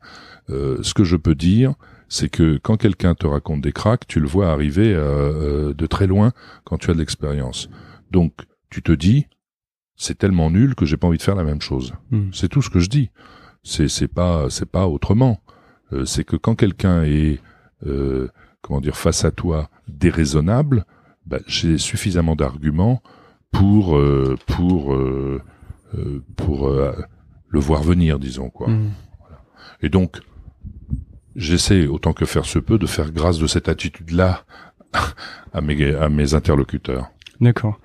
Euh, 0.50 0.80
ce 0.82 0.94
que 0.94 1.04
je 1.04 1.16
peux 1.16 1.36
dire, 1.36 1.76
c'est 2.10 2.30
que 2.30 2.60
quand 2.62 2.78
quelqu'un 2.78 3.16
te 3.16 3.26
raconte 3.26 3.62
des 3.62 3.72
cracks, 3.72 4.06
tu 4.08 4.20
le 4.20 4.28
vois 4.28 4.52
arriver 4.52 4.94
euh, 4.94 5.70
euh, 5.70 5.74
de 5.74 5.86
très 5.88 6.06
loin 6.06 6.32
quand 6.64 6.78
tu 6.78 6.92
as 6.92 6.94
de 6.94 7.00
l'expérience. 7.00 7.70
Donc, 8.14 8.34
tu 8.70 8.82
te 8.82 8.94
dis, 8.94 9.28
c'est 9.98 10.18
tellement 10.18 10.50
nul 10.50 10.76
que 10.76 10.86
j'ai 10.86 10.98
pas 10.98 11.08
envie 11.08 11.18
de 11.18 11.24
faire 11.24 11.36
la 11.36 11.44
même 11.44 11.62
chose. 11.62 11.94
Hmm. 12.12 12.30
C'est 12.32 12.48
tout 12.48 12.62
ce 12.62 12.70
que 12.70 12.80
je 12.80 12.90
dis. 12.90 13.10
C'est 13.64 13.88
c'est 13.88 14.08
pas 14.08 14.50
c'est 14.50 14.70
pas 14.70 14.88
autrement. 14.88 15.42
c'est 16.06 16.24
que 16.24 16.36
quand 16.36 16.56
quelqu'un 16.56 17.04
est 17.04 17.40
comment 18.62 18.82
dire 18.82 18.98
face 18.98 19.24
à 19.26 19.32
toi 19.32 19.70
déraisonnable, 19.88 20.86
bah, 21.26 21.40
j'ai 21.48 21.78
suffisamment 21.78 22.36
d'arguments 22.36 23.02
pour 23.52 23.98
pour 24.48 24.98
pour 26.36 26.70
le 26.70 27.60
voir 27.60 27.84
venir, 27.84 28.20
disons 28.20 28.50
quoi. 28.50 28.70
Hmm. 28.70 28.92
Et 29.82 29.90
donc 29.90 30.20
j'essaie 31.36 31.88
autant 31.88 32.14
que 32.14 32.26
faire 32.26 32.46
se 32.46 32.60
peut 32.60 32.78
de 32.78 32.88
faire 32.88 33.12
grâce 33.12 33.40
de 33.40 33.48
cette 33.48 33.70
attitude-là 33.70 34.46
à 35.54 35.62
mes, 35.62 35.96
à 35.96 36.10
mes 36.10 36.34
interlocuteurs. 36.34 37.10
D'accord. 37.42 37.80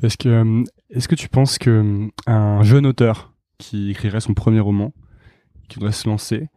Que 0.00 0.28
euh, 0.28 0.64
est-ce 0.90 1.08
que 1.08 1.14
tu 1.14 1.28
penses 1.28 1.58
que 1.58 1.70
euh, 1.70 2.08
un 2.26 2.62
jeune 2.62 2.86
auteur 2.86 3.32
qui 3.58 3.90
écrirait 3.90 4.20
son 4.20 4.34
premier 4.34 4.60
roman, 4.60 4.92
qui 5.68 5.76
voudrait 5.76 5.92
se 5.92 6.08
lancer, 6.08 6.48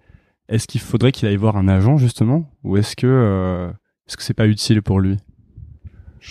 est-ce 0.50 0.68
qu'il 0.68 0.82
faudrait 0.82 1.12
qu'il 1.12 1.28
aille 1.28 1.36
voir 1.36 1.58
un 1.58 1.68
agent 1.68 1.98
justement, 1.98 2.50
ou 2.64 2.78
est-ce 2.78 2.96
que 2.96 3.08
euh, 3.08 3.70
est-ce 4.08 4.18
que 4.18 4.24
c'est 4.24 4.34
pas 4.34 4.48
utile 4.48 4.82
pour 4.82 5.00
lui? 5.00 5.18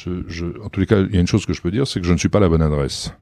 En 0.07 0.69
tous 0.71 0.81
les 0.81 0.87
cas, 0.87 1.01
il 1.01 1.15
y 1.15 1.19
a 1.19 1.21
une 1.21 1.27
chose 1.27 1.45
que 1.45 1.53
je 1.53 1.61
peux 1.61 1.71
dire, 1.71 1.87
c'est 1.87 2.01
que 2.01 2.07
je 2.07 2.13
ne 2.13 2.19
suis 2.19 2.31
pas 2.31 2.41
la 2.41 2.49
bonne 2.49 2.63
adresse. 2.63 3.15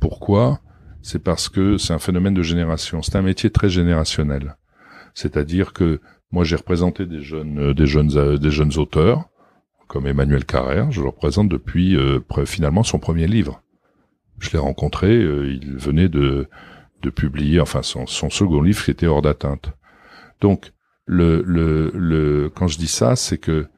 Pourquoi? 0.00 0.60
C'est 1.02 1.18
parce 1.18 1.48
que 1.48 1.76
c'est 1.76 1.92
un 1.92 1.98
phénomène 1.98 2.34
de 2.34 2.42
génération. 2.42 3.02
C'est 3.02 3.16
un 3.16 3.22
métier 3.22 3.50
très 3.50 3.68
générationnel. 3.68 4.56
C'est-à-dire 5.14 5.72
que 5.72 6.00
moi 6.30 6.44
j'ai 6.44 6.54
représenté 6.54 7.04
des 7.06 7.20
jeunes, 7.20 7.72
des 7.72 7.86
jeunes, 7.86 8.36
des 8.36 8.50
jeunes 8.50 8.76
auteurs 8.76 9.28
comme 9.88 10.06
Emmanuel 10.06 10.44
Carrère. 10.44 10.90
Je 10.90 11.00
le 11.00 11.08
représente 11.08 11.48
depuis 11.48 11.96
euh, 11.96 12.20
finalement 12.44 12.82
son 12.82 12.98
premier 12.98 13.26
livre. 13.26 13.62
Je 14.38 14.50
l'ai 14.50 14.58
rencontré, 14.58 15.14
il 15.14 15.76
venait 15.76 16.08
de 16.08 16.48
de 17.02 17.10
publier, 17.10 17.60
enfin 17.60 17.82
son, 17.82 18.06
son 18.06 18.30
second 18.30 18.62
livre 18.62 18.82
qui 18.84 18.90
était 18.90 19.06
hors 19.06 19.22
d'atteinte. 19.22 19.72
Donc 20.40 20.72
le, 21.04 21.42
le, 21.46 21.90
le, 21.94 22.50
quand 22.54 22.66
je 22.66 22.78
dis 22.78 22.88
ça, 22.88 23.16
c'est 23.16 23.38
que 23.38 23.68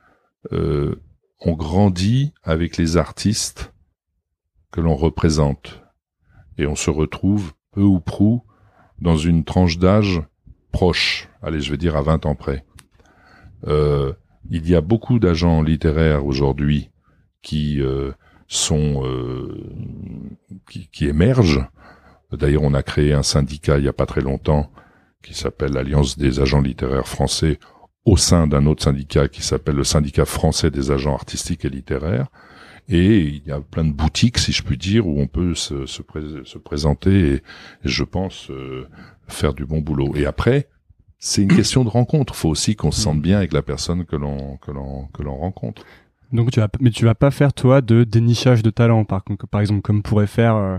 on 1.40 1.52
grandit 1.52 2.32
avec 2.42 2.76
les 2.76 2.96
artistes 2.96 3.72
que 4.72 4.80
l'on 4.80 4.96
représente 4.96 5.82
et 6.56 6.66
on 6.66 6.74
se 6.74 6.90
retrouve 6.90 7.52
peu 7.72 7.82
ou 7.82 8.00
prou 8.00 8.42
dans 9.00 9.16
une 9.16 9.44
tranche 9.44 9.78
d'âge 9.78 10.22
proche, 10.72 11.28
allez, 11.42 11.60
je 11.60 11.70
vais 11.70 11.76
dire 11.76 11.96
à 11.96 12.02
20 12.02 12.26
ans 12.26 12.34
près. 12.34 12.64
Euh, 13.66 14.12
il 14.50 14.68
y 14.68 14.74
a 14.74 14.80
beaucoup 14.80 15.18
d'agents 15.18 15.62
littéraires 15.62 16.24
aujourd'hui 16.24 16.90
qui 17.42 17.80
euh, 17.80 18.12
sont 18.46 19.04
qui, 20.68 20.88
qui 20.88 21.06
émergent. 21.06 21.66
D'ailleurs, 22.32 22.62
on 22.62 22.74
a 22.74 22.82
créé 22.82 23.12
un 23.12 23.22
syndicat 23.22 23.78
il 23.78 23.84
y 23.84 23.88
a 23.88 23.92
pas 23.92 24.06
très 24.06 24.20
longtemps 24.20 24.70
qui 25.22 25.34
s'appelle 25.34 25.72
l'Alliance 25.72 26.18
des 26.18 26.40
agents 26.40 26.60
littéraires 26.60 27.08
français 27.08 27.58
au 28.04 28.16
sein 28.16 28.46
d'un 28.46 28.66
autre 28.66 28.82
syndicat 28.82 29.28
qui 29.28 29.42
s'appelle 29.42 29.76
le 29.76 29.84
syndicat 29.84 30.24
français 30.24 30.70
des 30.70 30.90
agents 30.90 31.14
artistiques 31.14 31.64
et 31.64 31.68
littéraires. 31.68 32.28
Et 32.88 33.18
il 33.18 33.46
y 33.46 33.52
a 33.52 33.60
plein 33.60 33.84
de 33.84 33.92
boutiques, 33.92 34.38
si 34.38 34.52
je 34.52 34.62
puis 34.62 34.78
dire, 34.78 35.06
où 35.06 35.20
on 35.20 35.26
peut 35.26 35.54
se, 35.54 35.84
se, 35.84 36.02
se 36.44 36.58
présenter 36.58 37.34
et, 37.34 37.42
je 37.84 38.04
pense 38.04 38.50
euh, 38.50 38.86
faire 39.26 39.52
du 39.52 39.66
bon 39.66 39.80
boulot. 39.80 40.16
Et 40.16 40.24
après, 40.24 40.68
c'est 41.18 41.42
une 41.42 41.54
question 41.54 41.84
de 41.84 41.88
rencontre. 41.88 42.32
Il 42.34 42.38
faut 42.38 42.48
aussi 42.48 42.76
qu'on 42.76 42.90
se 42.90 43.00
sente 43.00 43.20
bien 43.20 43.38
avec 43.38 43.52
la 43.52 43.62
personne 43.62 44.04
que 44.04 44.16
l'on 44.16 44.56
que 44.58 44.70
l'on 44.70 45.06
que 45.08 45.22
l'on 45.22 45.36
rencontre. 45.36 45.84
Donc 46.32 46.50
tu 46.50 46.60
vas, 46.60 46.68
mais 46.80 46.90
tu 46.90 47.04
vas 47.04 47.14
pas 47.14 47.30
faire 47.30 47.52
toi 47.52 47.80
de 47.80 48.04
dénichage 48.04 48.62
de 48.62 48.70
talent, 48.70 49.04
par, 49.04 49.24
par 49.50 49.60
exemple, 49.60 49.80
comme 49.82 50.02
pourrait 50.02 50.26
faire. 50.26 50.56
Euh... 50.56 50.78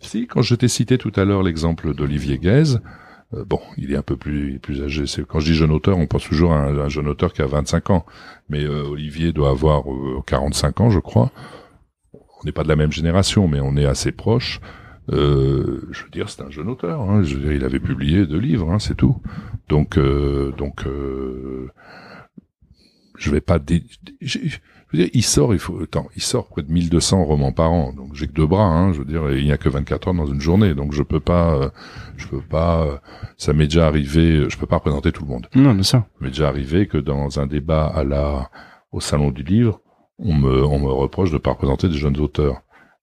Si, 0.00 0.26
quand 0.26 0.42
je 0.42 0.54
t'ai 0.54 0.68
cité 0.68 0.98
tout 0.98 1.12
à 1.16 1.24
l'heure 1.24 1.42
l'exemple 1.42 1.94
d'Olivier 1.94 2.38
Guèze, 2.38 2.80
euh, 3.34 3.44
bon, 3.44 3.60
il 3.78 3.92
est 3.92 3.96
un 3.96 4.02
peu 4.02 4.16
plus 4.16 4.58
plus 4.58 4.82
âgé. 4.82 5.06
C'est 5.06 5.26
quand 5.26 5.40
je 5.40 5.46
dis 5.46 5.54
jeune 5.54 5.70
auteur, 5.70 5.96
on 5.96 6.06
pense 6.06 6.24
toujours 6.24 6.52
à 6.52 6.58
un, 6.58 6.88
jeune 6.88 7.08
auteur 7.08 7.32
qui 7.32 7.42
a 7.42 7.46
25 7.46 7.90
ans, 7.90 8.04
mais 8.48 8.62
euh, 8.62 8.84
Olivier 8.84 9.32
doit 9.32 9.50
avoir 9.50 9.84
45 10.26 10.80
euh, 10.80 10.84
ans, 10.84 10.90
je 10.90 10.98
crois. 10.98 11.30
On 12.12 12.44
n'est 12.44 12.52
pas 12.52 12.64
de 12.64 12.68
la 12.68 12.76
même 12.76 12.92
génération, 12.92 13.48
mais 13.48 13.60
on 13.60 13.76
est 13.76 13.86
assez 13.86 14.12
proches. 14.12 14.60
Je 15.08 16.04
veux 16.04 16.10
dire, 16.12 16.28
c'est 16.28 16.42
un 16.42 16.50
jeune 16.50 16.68
auteur. 16.68 17.00
Hein. 17.00 17.22
Je 17.22 17.34
veux 17.36 17.42
dire, 17.42 17.52
il 17.52 17.64
avait 17.64 17.80
publié 17.80 18.26
deux 18.26 18.38
livres, 18.38 18.70
hein, 18.70 18.78
c'est 18.78 18.96
tout. 18.96 19.16
Donc, 19.68 19.98
donc, 19.98 20.84
je 23.16 23.30
vais 23.30 23.40
pas. 23.40 23.58
Dé 23.58 23.84
il 24.94 25.22
sort, 25.22 25.54
il 25.54 25.58
faut, 25.58 25.80
attends, 25.82 26.08
il 26.16 26.22
sort 26.22 26.48
près 26.48 26.62
de 26.62 26.70
1200 26.70 27.24
romans 27.24 27.52
par 27.52 27.72
an. 27.72 27.92
Donc 27.92 28.14
j'ai 28.14 28.26
que 28.26 28.32
deux 28.32 28.46
bras, 28.46 28.66
hein, 28.66 28.92
je 28.92 28.98
veux 28.98 29.04
dire, 29.04 29.30
il 29.32 29.44
n'y 29.44 29.52
a 29.52 29.56
que 29.56 29.68
24 29.68 30.08
heures 30.08 30.14
dans 30.14 30.26
une 30.26 30.40
journée. 30.40 30.74
Donc 30.74 30.92
je 30.92 31.02
peux 31.02 31.20
pas, 31.20 31.54
euh, 31.54 31.70
je 32.16 32.26
peux 32.26 32.40
pas, 32.40 32.84
euh, 32.84 32.96
ça 33.36 33.52
m'est 33.52 33.64
déjà 33.64 33.86
arrivé, 33.86 34.48
je 34.48 34.58
peux 34.58 34.66
pas 34.66 34.76
représenter 34.76 35.12
tout 35.12 35.24
le 35.24 35.30
monde. 35.30 35.48
Non, 35.54 35.74
mais 35.74 35.82
ça. 35.82 35.90
Ça 35.98 36.06
m'est 36.20 36.28
déjà 36.28 36.48
arrivé 36.48 36.86
que 36.86 36.98
dans 36.98 37.40
un 37.40 37.46
débat 37.46 37.86
à 37.86 38.04
la, 38.04 38.50
au 38.92 39.00
salon 39.00 39.30
du 39.30 39.42
livre, 39.42 39.80
on 40.18 40.34
me, 40.34 40.64
on 40.64 40.78
me 40.78 40.90
reproche 40.90 41.30
de 41.30 41.38
pas 41.38 41.52
représenter 41.52 41.88
des 41.88 41.96
jeunes 41.96 42.18
auteurs. 42.18 42.62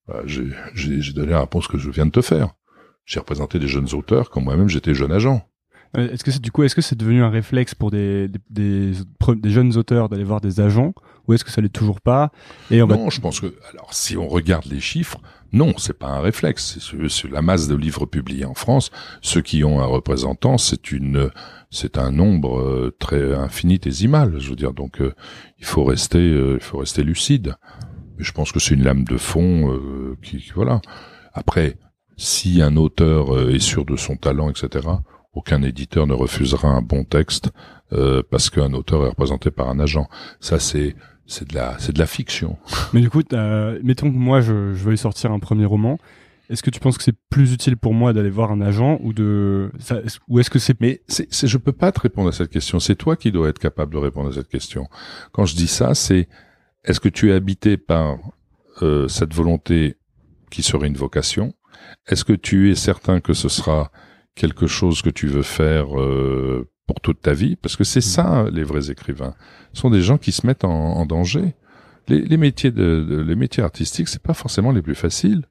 Bah, 0.09 0.23
j'ai, 0.25 1.13
donné 1.13 1.31
la 1.31 1.41
réponse 1.41 1.67
que 1.67 1.77
je 1.77 1.89
viens 1.91 2.07
de 2.07 2.11
te 2.11 2.21
faire. 2.21 2.55
J'ai 3.05 3.19
représenté 3.19 3.59
des 3.59 3.67
jeunes 3.67 3.93
auteurs 3.93 4.29
quand 4.29 4.41
moi-même 4.41 4.67
j'étais 4.67 4.95
jeune 4.95 5.11
agent. 5.11 5.45
Euh, 5.97 6.11
est-ce 6.11 6.23
que 6.23 6.31
c'est 6.31 6.41
du 6.41 6.51
coup, 6.51 6.63
est-ce 6.63 6.75
que 6.75 6.81
c'est 6.81 6.97
devenu 6.97 7.23
un 7.23 7.29
réflexe 7.29 7.73
pour 7.75 7.89
des, 7.91 8.27
des, 8.49 8.91
des, 8.91 9.49
jeunes 9.49 9.75
auteurs 9.77 10.09
d'aller 10.09 10.23
voir 10.23 10.39
des 10.39 10.59
agents, 10.59 10.93
ou 11.27 11.33
est-ce 11.33 11.43
que 11.43 11.49
ça 11.49 11.61
l'est 11.61 11.69
toujours 11.69 12.01
pas 12.01 12.31
Et 12.69 12.81
on 12.83 12.87
Non, 12.87 13.09
je 13.09 13.19
pense 13.19 13.39
que 13.39 13.53
alors 13.71 13.93
si 13.93 14.15
on 14.15 14.27
regarde 14.27 14.65
les 14.65 14.79
chiffres, 14.79 15.19
non, 15.51 15.73
c'est 15.77 15.97
pas 15.97 16.07
un 16.07 16.19
réflexe. 16.19 16.77
C'est 17.07 17.31
la 17.31 17.41
masse 17.41 17.67
de 17.67 17.75
livres 17.75 18.05
publiés 18.05 18.45
en 18.45 18.53
France. 18.53 18.91
Ceux 19.21 19.41
qui 19.41 19.63
ont 19.63 19.79
un 19.79 19.85
représentant, 19.85 20.59
c'est 20.59 20.91
une, 20.91 21.31
c'est 21.71 21.97
un 21.97 22.11
nombre 22.11 22.59
euh, 22.59 22.95
très 22.99 23.33
infinitésimal. 23.33 24.39
Je 24.39 24.49
veux 24.49 24.55
dire, 24.55 24.73
donc 24.73 25.01
euh, 25.01 25.13
il 25.57 25.65
faut 25.65 25.83
rester, 25.83 26.23
il 26.23 26.61
faut 26.61 26.77
rester 26.77 27.01
lucide. 27.03 27.55
Mais 28.19 28.23
je 28.23 28.31
pense 28.31 28.51
que 28.51 28.59
c'est 28.59 28.75
une 28.75 28.83
lame 28.83 29.05
de 29.05 29.17
fond 29.17 29.79
qui, 30.21 30.37
qui, 30.37 30.51
voilà. 30.53 30.81
Après, 31.33 31.77
si 32.17 32.61
un 32.61 32.75
auteur 32.75 33.49
est 33.49 33.59
sûr 33.59 33.85
de 33.85 33.95
son 33.95 34.15
talent, 34.17 34.49
etc 34.49 34.89
aucun 35.33 35.61
éditeur 35.61 36.07
ne 36.07 36.13
refusera 36.13 36.69
un 36.69 36.81
bon 36.81 37.03
texte 37.03 37.51
euh, 37.93 38.21
parce 38.29 38.49
qu'un 38.49 38.73
auteur 38.73 39.05
est 39.05 39.09
représenté 39.09 39.51
par 39.51 39.69
un 39.69 39.79
agent. 39.79 40.07
Ça, 40.39 40.59
c'est 40.59 40.95
c'est 41.25 41.47
de 41.49 41.55
la 41.55 41.77
c'est 41.79 41.93
de 41.93 41.99
la 41.99 42.07
fiction. 42.07 42.57
Mais 42.93 43.01
du 43.01 43.09
coup, 43.09 43.21
mettons 43.83 44.11
que 44.11 44.17
moi 44.17 44.41
je, 44.41 44.73
je 44.73 44.83
veux 44.83 44.95
sortir 44.95 45.31
un 45.31 45.39
premier 45.39 45.65
roman. 45.65 45.99
Est-ce 46.49 46.63
que 46.63 46.71
tu 46.71 46.79
penses 46.79 46.97
que 46.97 47.03
c'est 47.03 47.15
plus 47.29 47.53
utile 47.53 47.77
pour 47.77 47.93
moi 47.93 48.11
d'aller 48.11 48.31
voir 48.31 48.51
un 48.51 48.59
agent 48.59 48.99
ou 49.03 49.13
de 49.13 49.71
ça, 49.77 49.99
ou 50.27 50.39
est-ce 50.39 50.49
que 50.49 50.57
c'est 50.57 50.81
mais 50.81 51.01
c'est, 51.07 51.27
c'est 51.31 51.47
je 51.47 51.59
peux 51.59 51.71
pas 51.71 51.91
te 51.91 51.99
répondre 51.99 52.29
à 52.29 52.31
cette 52.31 52.49
question. 52.49 52.79
C'est 52.79 52.95
toi 52.95 53.15
qui 53.15 53.31
dois 53.31 53.49
être 53.49 53.59
capable 53.59 53.93
de 53.93 53.99
répondre 53.99 54.29
à 54.29 54.33
cette 54.33 54.47
question. 54.47 54.87
Quand 55.31 55.45
je 55.45 55.55
dis 55.55 55.67
ça, 55.67 55.93
c'est 55.93 56.27
est-ce 56.89 56.99
que 56.99 57.09
tu 57.09 57.29
es 57.29 57.33
habité 57.33 57.77
par 57.77 58.17
euh, 58.81 59.07
cette 59.07 59.33
volonté 59.33 59.97
qui 60.49 60.63
serait 60.63 60.87
une 60.87 60.97
vocation? 60.97 61.53
Est-ce 62.07 62.25
que 62.25 62.33
tu 62.33 62.71
es 62.71 62.75
certain 62.75 63.19
que 63.19 63.33
ce 63.33 63.47
sera 63.47 63.91
quelque 64.33 64.65
chose 64.65 65.03
que 65.03 65.11
tu 65.11 65.27
veux 65.27 65.43
faire 65.43 65.99
euh, 65.99 66.67
pour 66.87 66.99
toute 67.01 67.21
ta 67.21 67.33
vie, 67.33 67.55
parce 67.55 67.75
que 67.75 67.83
c'est 67.83 67.99
mm. 67.99 68.01
ça 68.01 68.45
les 68.51 68.63
vrais 68.63 68.89
écrivains. 68.89 69.35
Ce 69.73 69.81
sont 69.81 69.91
des 69.91 70.01
gens 70.01 70.17
qui 70.17 70.31
se 70.31 70.47
mettent 70.47 70.63
en, 70.63 71.05
danger. 71.05 71.53
Les, 72.07 72.37
métiers 72.37 72.71
de, 72.71 73.23
les 73.27 73.35
métiers 73.35 73.61
artistiques, 73.61 74.07
c'est 74.07 74.23
pas 74.23 74.33
forcément 74.33 74.71
les 74.71 74.81
plus 74.81 74.95
faciles. 74.95 75.45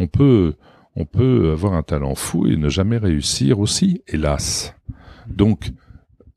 On 0.00 0.08
peut 0.08 0.54
on 0.96 1.06
peut 1.06 1.52
avoir 1.52 1.74
un 1.74 1.84
talent 1.84 2.16
fou 2.16 2.48
et 2.48 2.56
ne 2.56 2.68
jamais 2.68 2.98
réussir 2.98 3.60
aussi, 3.60 4.02
hélas. 4.08 4.74
Donc 5.28 5.70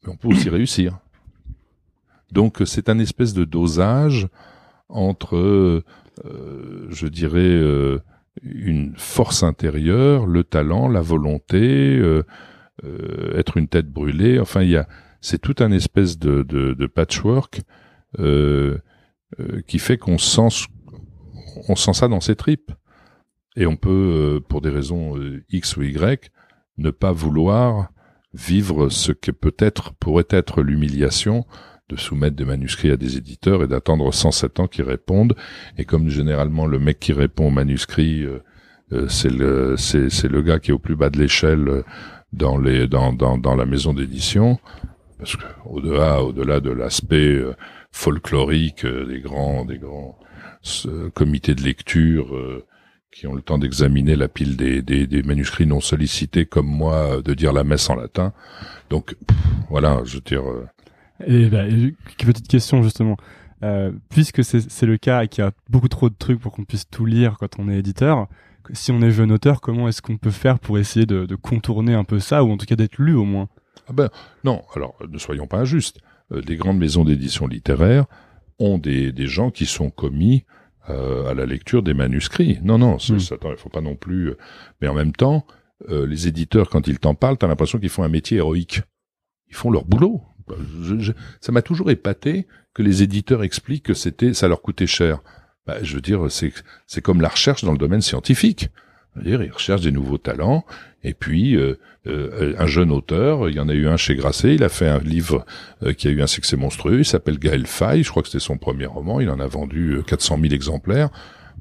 on 0.05 0.15
peut 0.15 0.27
aussi 0.27 0.49
réussir. 0.51 0.99
Donc 2.35 2.61
c'est 2.65 2.89
un 2.89 2.99
espèce 2.99 3.33
de 3.33 3.45
dosage 3.45 4.27
entre, 4.89 5.37
euh, 5.37 5.81
je 6.89 7.07
dirais, 7.07 7.39
euh, 7.39 7.99
une 8.43 8.93
force 8.97 9.41
intérieure, 9.41 10.25
le 10.25 10.43
talent, 10.43 10.89
la 10.89 10.99
volonté, 10.99 11.97
euh, 11.97 12.23
euh, 12.83 13.37
être 13.37 13.55
une 13.55 13.69
tête 13.69 13.87
brûlée. 13.87 14.37
Enfin, 14.37 14.63
il 14.63 14.71
y 14.71 14.75
a, 14.75 14.85
c'est 15.21 15.39
tout 15.39 15.55
un 15.59 15.71
espèce 15.71 16.19
de, 16.19 16.43
de, 16.43 16.73
de 16.73 16.87
patchwork 16.87 17.61
euh, 18.19 18.77
euh 19.39 19.61
qui 19.65 19.79
fait 19.79 19.97
qu'on 19.97 20.17
sent, 20.17 20.67
on 21.69 21.75
sent 21.77 21.93
ça 21.93 22.09
dans 22.09 22.19
ses 22.19 22.35
tripes. 22.35 22.73
Et 23.55 23.65
on 23.65 23.77
peut, 23.77 24.41
pour 24.49 24.59
des 24.59 24.69
raisons 24.69 25.15
X 25.49 25.77
ou 25.77 25.83
Y, 25.83 26.29
ne 26.77 26.89
pas 26.89 27.13
vouloir 27.13 27.87
vivre 28.33 28.89
ce 28.89 29.13
que 29.13 29.31
peut-être 29.31 29.93
pourrait 29.93 30.27
être 30.29 30.61
l'humiliation 30.61 31.45
de 31.89 31.95
soumettre 31.95 32.35
des 32.35 32.45
manuscrits 32.45 32.91
à 32.91 32.97
des 32.97 33.17
éditeurs 33.17 33.63
et 33.63 33.67
d'attendre 33.67 34.11
107 34.11 34.59
ans 34.59 34.67
qu'ils 34.67 34.85
répondent. 34.85 35.35
Et 35.77 35.85
comme 35.85 36.09
généralement 36.09 36.65
le 36.65 36.79
mec 36.79 36.99
qui 36.99 37.13
répond 37.13 37.47
au 37.47 37.51
manuscrit, 37.51 38.23
euh, 38.23 38.43
euh, 38.91 39.07
c'est 39.07 39.29
le 39.29 39.75
le 40.27 40.41
gars 40.41 40.59
qui 40.59 40.71
est 40.71 40.73
au 40.73 40.79
plus 40.79 40.95
bas 40.95 41.09
de 41.09 41.19
l'échelle 41.19 41.67
euh, 41.67 41.83
dans 42.33 42.59
dans 42.59 43.13
dans 43.13 43.37
dans 43.37 43.55
la 43.55 43.65
maison 43.65 43.93
d'édition, 43.93 44.59
parce 45.17 45.35
que 45.35 45.45
au-delà 45.65 46.23
au-delà 46.23 46.59
de 46.59 46.71
l'aspect 46.71 47.41
folklorique 47.91 48.85
des 48.85 49.21
grands 49.21 49.63
des 49.63 49.77
grands 49.77 50.19
comités 51.13 51.55
de 51.55 51.61
lecture 51.61 52.35
qui 53.11 53.27
ont 53.27 53.33
le 53.33 53.41
temps 53.41 53.57
d'examiner 53.57 54.17
la 54.17 54.27
pile 54.27 54.57
des, 54.57 54.81
des, 54.81 55.07
des, 55.07 55.23
manuscrits 55.23 55.67
non 55.67 55.79
sollicités 55.79 56.45
comme 56.45 56.67
moi, 56.67 57.21
de 57.21 57.33
dire 57.33 57.53
la 57.53 57.63
messe 57.63 57.89
en 57.89 57.95
latin. 57.95 58.33
Donc 58.89 59.15
voilà, 59.69 60.01
je 60.03 60.15
veux 60.15 60.21
dire, 60.21 60.43
et 61.25 61.47
bah, 61.47 61.63
petite 62.17 62.47
question 62.47 62.83
justement. 62.83 63.17
Euh, 63.63 63.91
puisque 64.09 64.43
c'est 64.43 64.85
le 64.85 64.97
cas 64.97 65.23
et 65.23 65.27
qu'il 65.27 65.43
y 65.43 65.47
a 65.47 65.51
beaucoup 65.69 65.87
trop 65.87 66.09
de 66.09 66.15
trucs 66.15 66.39
pour 66.39 66.51
qu'on 66.51 66.65
puisse 66.65 66.89
tout 66.89 67.05
lire 67.05 67.37
quand 67.39 67.57
on 67.57 67.69
est 67.69 67.77
éditeur, 67.77 68.27
si 68.73 68.91
on 68.91 69.01
est 69.01 69.11
jeune 69.11 69.31
auteur, 69.31 69.61
comment 69.61 69.87
est-ce 69.87 70.01
qu'on 70.01 70.17
peut 70.17 70.31
faire 70.31 70.59
pour 70.59 70.77
essayer 70.77 71.05
de, 71.05 71.25
de, 71.25 71.35
contourner 71.35 71.93
un 71.93 72.03
peu 72.03 72.19
ça, 72.19 72.43
ou 72.43 72.51
en 72.51 72.57
tout 72.57 72.65
cas 72.65 72.75
d'être 72.75 72.97
lu 72.97 73.13
au 73.13 73.23
moins? 73.23 73.47
Ah 73.87 73.93
ben 73.93 74.09
non, 74.43 74.63
alors 74.75 74.95
ne 75.07 75.17
soyons 75.17 75.47
pas 75.47 75.59
injustes. 75.59 75.99
Euh, 76.31 76.41
des 76.41 76.55
grandes 76.55 76.79
maisons 76.79 77.03
d'édition 77.03 77.47
littéraire 77.47 78.05
ont 78.59 78.77
des, 78.77 79.11
des 79.11 79.27
gens 79.27 79.51
qui 79.51 79.65
sont 79.65 79.89
commis 79.89 80.45
euh, 80.89 81.29
à 81.29 81.33
la 81.33 81.45
lecture 81.45 81.83
des 81.83 81.93
manuscrits. 81.93 82.59
Non, 82.63 82.77
non, 82.77 82.95
hmm. 82.95 83.17
il 83.19 83.57
faut 83.57 83.69
pas 83.69 83.81
non 83.81 83.95
plus. 83.95 84.29
Euh, 84.29 84.37
mais 84.81 84.87
en 84.87 84.93
même 84.93 85.13
temps, 85.13 85.45
les 85.89 86.27
éditeurs, 86.27 86.69
quand 86.69 86.87
ils 86.87 86.99
t'en 86.99 87.15
parlent, 87.15 87.37
t'as 87.37 87.47
l'impression 87.47 87.79
qu'ils 87.79 87.89
font 87.89 88.03
un 88.03 88.09
métier 88.09 88.37
héroïque. 88.37 88.81
Ils 89.49 89.55
font 89.55 89.69
leur 89.69 89.83
boulot. 89.83 90.23
Je, 90.81 91.11
ça 91.41 91.51
m'a 91.51 91.61
toujours 91.61 91.91
épaté 91.91 92.47
que 92.73 92.83
les 92.83 93.03
éditeurs 93.03 93.43
expliquent 93.43 93.85
que 93.85 93.93
c'était, 93.93 94.33
ça 94.33 94.47
leur 94.47 94.61
coûtait 94.61 94.87
cher. 94.87 95.19
Bah, 95.65 95.77
je 95.81 95.95
veux 95.95 96.01
dire, 96.01 96.29
c'est, 96.29 96.53
c'est 96.85 97.01
comme 97.01 97.21
la 97.21 97.29
recherche 97.29 97.63
dans 97.63 97.71
le 97.71 97.77
domaine 97.77 98.01
scientifique. 98.01 98.69
dire, 99.15 99.41
ils 99.41 99.51
recherchent 99.51 99.81
des 99.81 99.91
nouveaux 99.91 100.17
talents. 100.17 100.65
Et 101.03 101.13
puis, 101.13 101.55
euh, 101.55 101.79
euh, 102.07 102.53
un 102.57 102.65
jeune 102.65 102.91
auteur, 102.91 103.49
il 103.49 103.55
y 103.55 103.59
en 103.59 103.69
a 103.69 103.73
eu 103.73 103.87
un 103.87 103.97
chez 103.97 104.15
Grasset, 104.15 104.55
il 104.55 104.63
a 104.63 104.69
fait 104.69 104.87
un 104.87 104.99
livre 104.99 105.45
euh, 105.83 105.93
qui 105.93 106.07
a 106.07 106.11
eu 106.11 106.21
un 106.21 106.27
succès 106.27 106.57
monstrueux, 106.57 106.99
il 106.99 107.05
s'appelle 107.05 107.39
Gaël 107.39 107.65
Faye, 107.65 108.03
je 108.03 108.09
crois 108.09 108.23
que 108.23 108.29
c'était 108.29 108.43
son 108.43 108.57
premier 108.57 108.87
roman, 108.87 109.19
il 109.19 109.29
en 109.29 109.39
a 109.39 109.47
vendu 109.47 109.99
400 110.05 110.39
000 110.41 110.53
exemplaires. 110.53 111.09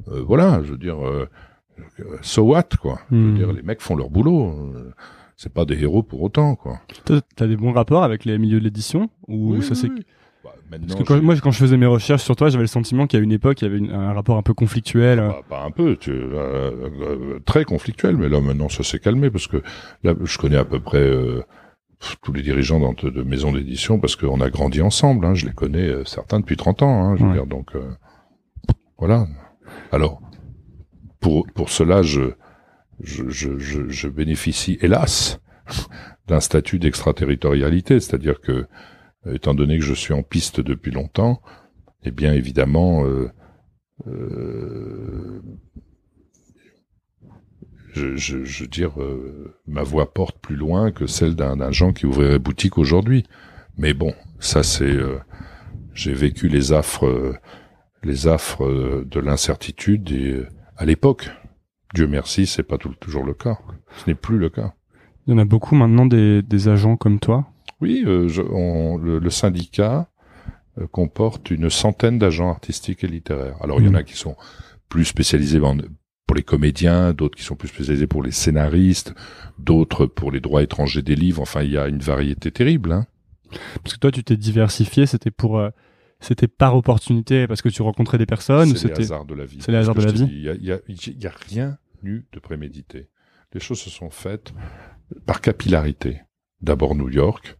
voilà, 0.06 0.62
je 0.64 0.72
veux 0.72 0.78
dire, 0.78 0.96
so 2.22 2.42
what, 2.42 2.68
quoi. 2.80 3.00
Je 3.10 3.16
veux 3.16 3.22
hmm. 3.22 3.36
dire, 3.36 3.52
les 3.52 3.62
mecs 3.62 3.80
font 3.80 3.96
leur 3.96 4.10
boulot 4.10 4.74
c'est 5.36 5.52
pas 5.52 5.64
des 5.64 5.82
héros 5.82 6.02
pour 6.02 6.22
autant, 6.22 6.54
quoi. 6.54 6.80
T'as 7.36 7.46
des 7.46 7.56
bons 7.56 7.72
rapports 7.72 8.04
avec 8.04 8.24
les 8.24 8.38
milieux 8.38 8.58
de 8.58 8.64
l'édition 8.64 9.10
ou 9.28 9.60
ça 9.62 9.74
c'est 9.74 9.88
bah, 10.44 10.52
Parce 10.70 10.94
que 10.94 11.02
quand, 11.02 11.22
moi, 11.22 11.34
quand 11.42 11.50
je 11.50 11.58
faisais 11.58 11.76
mes 11.76 11.86
recherches 11.86 12.22
sur 12.22 12.36
toi, 12.36 12.48
j'avais 12.48 12.64
le 12.64 12.68
sentiment 12.68 13.06
qu'à 13.06 13.18
une 13.18 13.32
époque, 13.32 13.62
il 13.62 13.64
y 13.64 13.74
avait 13.74 13.92
un 13.92 14.12
rapport 14.12 14.36
un 14.36 14.42
peu 14.42 14.54
conflictuel. 14.54 15.18
Bah, 15.18 15.40
pas 15.48 15.64
un 15.64 15.70
peu, 15.70 15.96
tu, 15.96 16.10
euh, 16.10 16.70
euh, 17.00 17.40
très 17.44 17.64
conflictuel, 17.64 18.16
mais 18.16 18.28
là 18.28 18.40
maintenant 18.40 18.68
ça 18.68 18.82
s'est 18.82 19.00
calmé 19.00 19.30
parce 19.30 19.46
que 19.46 19.62
là, 20.02 20.14
je 20.22 20.38
connais 20.38 20.56
à 20.56 20.64
peu 20.64 20.80
près 20.80 20.98
euh, 20.98 21.42
tous 22.22 22.32
les 22.32 22.42
dirigeants 22.42 22.92
de, 22.92 23.10
de 23.10 23.22
maisons 23.22 23.52
d'édition 23.52 23.98
parce 23.98 24.16
qu'on 24.16 24.40
a 24.40 24.50
grandi 24.50 24.82
ensemble. 24.82 25.26
Hein, 25.26 25.34
je 25.34 25.46
les 25.46 25.52
connais 25.52 25.90
certains 26.04 26.40
depuis 26.40 26.56
30 26.56 26.82
ans. 26.82 27.02
Hein, 27.02 27.16
je 27.16 27.24
veux 27.24 27.32
dire, 27.32 27.46
donc 27.46 27.72
voilà. 28.98 29.26
Alors, 29.90 30.20
pour, 31.20 31.46
pour 31.54 31.70
cela, 31.70 32.02
je, 32.02 32.34
je, 33.00 34.08
bénéficie, 34.08 34.78
hélas, 34.80 35.40
d'un 36.26 36.40
statut 36.40 36.78
d'extraterritorialité, 36.78 38.00
c'est-à-dire 38.00 38.40
que, 38.40 38.66
étant 39.30 39.54
donné 39.54 39.78
que 39.78 39.84
je 39.84 39.94
suis 39.94 40.14
en 40.14 40.22
piste 40.22 40.60
depuis 40.60 40.90
longtemps, 40.90 41.40
eh 42.04 42.10
bien 42.10 42.32
évidemment, 42.32 43.06
euh, 43.06 43.30
euh, 44.06 45.40
je, 47.92 48.62
veux 48.62 48.66
dire, 48.66 49.00
euh, 49.00 49.54
ma 49.66 49.82
voix 49.82 50.12
porte 50.12 50.38
plus 50.40 50.56
loin 50.56 50.90
que 50.90 51.06
celle 51.06 51.36
d'un 51.36 51.70
gens 51.70 51.92
qui 51.92 52.06
ouvrirait 52.06 52.38
boutique 52.38 52.76
aujourd'hui. 52.76 53.24
Mais 53.78 53.94
bon, 53.94 54.14
ça 54.40 54.62
c'est, 54.62 54.84
euh, 54.84 55.18
j'ai 55.94 56.12
vécu 56.12 56.48
les 56.48 56.72
affres, 56.72 57.38
les 58.02 58.26
affres 58.26 59.04
de 59.04 59.20
l'incertitude 59.20 60.48
à 60.76 60.84
l'époque. 60.84 61.30
Dieu 61.94 62.08
merci, 62.08 62.46
c'est 62.46 62.64
pas 62.64 62.76
toujours 62.76 63.22
le 63.22 63.34
cas. 63.34 63.58
Ce 63.96 64.10
n'est 64.10 64.16
plus 64.16 64.36
le 64.36 64.50
cas. 64.50 64.74
Il 65.26 65.30
y 65.30 65.34
en 65.34 65.38
a 65.38 65.44
beaucoup 65.44 65.76
maintenant 65.76 66.06
des, 66.06 66.42
des 66.42 66.68
agents 66.68 66.96
comme 66.96 67.20
toi. 67.20 67.46
Oui, 67.80 68.02
euh, 68.04 68.28
je, 68.28 68.42
on, 68.42 68.98
le, 68.98 69.20
le, 69.20 69.30
syndicat 69.30 70.08
euh, 70.78 70.86
comporte 70.88 71.52
une 71.52 71.70
centaine 71.70 72.18
d'agents 72.18 72.50
artistiques 72.50 73.04
et 73.04 73.06
littéraires. 73.06 73.56
Alors 73.60 73.80
il 73.80 73.86
y 73.86 73.88
en 73.88 73.94
a 73.94 74.00
mmh. 74.00 74.04
qui 74.04 74.16
sont 74.16 74.36
plus 74.88 75.04
spécialisés 75.04 75.60
pour 75.60 76.34
les 76.34 76.42
comédiens, 76.42 77.12
d'autres 77.12 77.36
qui 77.36 77.44
sont 77.44 77.56
plus 77.56 77.68
spécialisés 77.68 78.08
pour 78.08 78.24
les 78.24 78.32
scénaristes, 78.32 79.14
d'autres 79.58 80.06
pour 80.06 80.32
les 80.32 80.40
droits 80.40 80.62
étrangers 80.62 81.02
des 81.02 81.14
livres. 81.14 81.42
Enfin, 81.42 81.62
il 81.62 81.70
y 81.70 81.78
a 81.78 81.86
une 81.86 82.00
variété 82.00 82.50
terrible. 82.50 82.92
Hein. 82.92 83.06
Parce 83.82 83.94
que 83.94 84.00
toi, 84.00 84.10
tu 84.10 84.24
t'es 84.24 84.36
diversifié, 84.36 85.06
c'était 85.06 85.30
pour, 85.30 85.58
euh, 85.58 85.70
c'était 86.20 86.48
par 86.48 86.76
opportunité, 86.76 87.46
parce 87.46 87.62
que 87.62 87.68
tu 87.68 87.82
rencontrais 87.82 88.18
des 88.18 88.26
personnes. 88.26 88.74
C'est 88.76 88.88
le 88.88 88.98
hasard 88.98 89.24
de 89.24 89.34
la 89.34 89.44
vie. 89.44 89.58
C'est 89.60 89.72
le 89.72 89.78
hasard 89.78 89.94
de 89.94 90.04
la 90.04 90.12
vie. 90.12 90.28
Il 90.28 90.42
y 90.42 90.48
a, 90.72 90.74
a, 90.74 90.78
y 90.88 91.26
a, 91.26 91.32
rien 91.48 91.78
de 92.04 92.38
prémédité. 92.38 93.08
Les 93.52 93.60
choses 93.60 93.80
se 93.80 93.90
sont 93.90 94.10
faites 94.10 94.52
par 95.26 95.40
capillarité. 95.40 96.20
D'abord 96.60 96.94
New 96.94 97.10
York, 97.10 97.58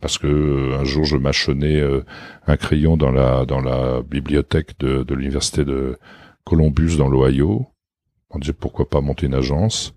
parce 0.00 0.18
que 0.18 0.26
euh, 0.26 0.78
un 0.78 0.84
jour 0.84 1.04
je 1.04 1.16
mâchonnais 1.16 1.80
euh, 1.80 2.04
un 2.46 2.56
crayon 2.56 2.96
dans 2.96 3.10
la 3.10 3.44
dans 3.46 3.60
la 3.60 4.02
bibliothèque 4.02 4.78
de, 4.78 5.02
de 5.02 5.14
l'université 5.14 5.64
de 5.64 5.98
Columbus 6.44 6.96
dans 6.96 7.08
l'Ohio. 7.08 7.66
On 8.30 8.38
disait 8.38 8.52
pourquoi 8.52 8.88
pas 8.88 9.00
monter 9.00 9.26
une 9.26 9.34
agence? 9.34 9.94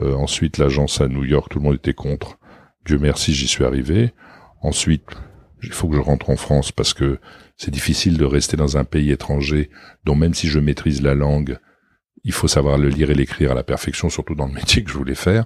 Euh, 0.00 0.14
ensuite 0.14 0.58
l'agence 0.58 1.00
à 1.00 1.08
New 1.08 1.24
York, 1.24 1.50
tout 1.50 1.58
le 1.58 1.64
monde 1.64 1.76
était 1.76 1.94
contre. 1.94 2.38
Dieu 2.84 2.98
merci, 2.98 3.32
j'y 3.32 3.48
suis 3.48 3.64
arrivé. 3.64 4.12
Ensuite, 4.60 5.06
il 5.62 5.72
faut 5.72 5.88
que 5.88 5.96
je 5.96 6.00
rentre 6.00 6.28
en 6.30 6.36
France 6.36 6.72
parce 6.72 6.92
que 6.92 7.18
c'est 7.56 7.70
difficile 7.70 8.18
de 8.18 8.24
rester 8.24 8.56
dans 8.56 8.76
un 8.76 8.84
pays 8.84 9.10
étranger 9.10 9.70
dont 10.04 10.14
même 10.14 10.34
si 10.34 10.48
je 10.48 10.58
maîtrise 10.58 11.00
la 11.02 11.14
langue, 11.14 11.58
il 12.26 12.32
faut 12.32 12.48
savoir 12.48 12.76
le 12.76 12.88
lire 12.88 13.10
et 13.10 13.14
l'écrire 13.14 13.52
à 13.52 13.54
la 13.54 13.62
perfection, 13.62 14.10
surtout 14.10 14.34
dans 14.34 14.46
le 14.46 14.52
métier 14.52 14.82
que 14.82 14.90
je 14.90 14.98
voulais 14.98 15.14
faire. 15.14 15.44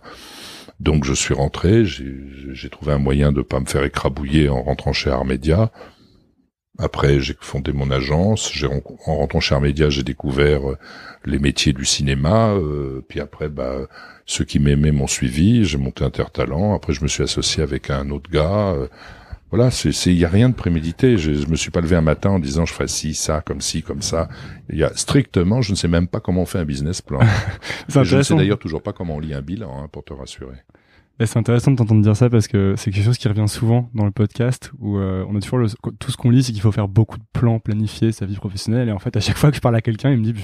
Donc 0.81 1.05
je 1.05 1.13
suis 1.13 1.35
rentré, 1.35 1.85
j'ai 1.85 2.71
trouvé 2.71 2.93
un 2.93 2.99
moyen 2.99 3.33
de 3.33 3.43
pas 3.43 3.61
me 3.61 3.67
faire 3.67 3.85
écrabouiller 3.85 4.49
en 4.49 4.63
rentrant 4.63 4.95
chez 4.95 5.11
Armédia. 5.11 5.71
Après, 6.79 7.21
j'ai 7.21 7.37
fondé 7.39 7.73
mon 7.75 7.91
agence. 7.91 8.51
En 9.05 9.17
rentrant 9.17 9.41
chez 9.41 9.55
Armédia, 9.55 9.91
j'ai 9.91 10.03
découvert 10.03 10.71
euh, 10.71 10.79
les 11.27 11.39
métiers 11.39 11.75
du 11.75 11.85
cinéma. 11.85 12.55
Euh, 12.55 13.05
puis 13.07 13.21
après, 13.21 13.51
bah, 13.51 13.81
ceux 14.25 14.47
qui 14.47 14.59
m'aimaient 14.59 14.93
m'ont 14.93 15.07
suivi. 15.07 15.67
J'ai 15.67 15.77
monté 15.77 16.05
Intertalent. 16.05 16.75
Après, 16.75 16.95
je 16.95 17.03
me 17.03 17.09
suis 17.09 17.23
associé 17.23 17.63
avec 17.63 17.91
un 17.91 18.09
autre 18.09 18.31
gars. 18.31 18.73
Euh, 18.73 18.89
voilà, 19.51 19.73
c'est, 19.73 19.91
il 20.07 20.19
y 20.19 20.25
a 20.25 20.29
rien 20.29 20.49
de 20.49 20.55
prémédité. 20.55 21.19
Je, 21.19 21.35
je 21.35 21.47
me 21.49 21.57
suis 21.57 21.73
pas 21.73 21.81
levé 21.81 21.97
un 21.97 22.03
matin 22.03 22.31
en 22.31 22.39
disant 22.39 22.67
je 22.67 22.73
ferai 22.73 22.87
ci, 22.87 23.15
ça, 23.15 23.41
comme 23.41 23.61
ci, 23.61 23.83
comme 23.83 24.01
ça. 24.01 24.29
Il 24.69 24.79
y 24.79 24.85
a 24.85 24.95
strictement, 24.95 25.61
je 25.61 25.73
ne 25.73 25.77
sais 25.77 25.89
même 25.89 26.07
pas 26.07 26.21
comment 26.21 26.43
on 26.43 26.47
fait 26.47 26.59
un 26.59 26.65
business 26.65 27.03
plan. 27.03 27.19
je 27.89 28.17
ne 28.17 28.23
sais 28.23 28.37
d'ailleurs 28.37 28.61
toujours 28.61 28.83
pas 28.83 28.93
comment 28.93 29.17
on 29.17 29.21
lit 29.21 29.35
un 29.35 29.43
bilan, 29.43 29.83
hein, 29.83 29.89
pour 29.91 30.05
te 30.05 30.13
rassurer. 30.13 30.57
c'est 31.19 31.37
intéressant 31.37 31.73
de 31.73 31.77
t'entendre 31.77 32.01
dire 32.01 32.15
ça 32.15 32.31
parce 32.31 32.47
que 32.47 32.75
c'est 32.77 32.93
quelque 32.93 33.05
chose 33.05 33.19
qui 33.19 33.27
revient 33.27 33.49
souvent 33.49 33.91
dans 33.93 34.05
le 34.05 34.13
podcast 34.13 34.71
où 34.79 34.99
euh, 34.99 35.27
on 35.29 35.35
a 35.35 35.41
toujours 35.41 35.59
le, 35.59 35.67
tout 35.99 36.13
ce 36.13 36.17
qu'on 36.17 36.31
lit, 36.31 36.45
c'est 36.45 36.53
qu'il 36.53 36.63
faut 36.63 36.73
faire 36.73 36.89
beaucoup 36.89 37.19
de 37.19 37.25
plans, 37.33 37.59
planifier 37.59 38.13
sa 38.13 38.27
vie 38.27 38.37
professionnelle. 38.37 38.89
Et 38.89 38.93
en 38.93 39.01
fait, 39.01 39.17
à 39.17 39.21
chaque 39.21 39.37
fois 39.37 39.51
que 39.51 39.57
je 39.57 39.61
parle 39.61 39.75
à 39.75 39.83
quelqu'un, 39.83 40.13
il 40.13 40.19
me 40.19 40.33
dit 40.33 40.35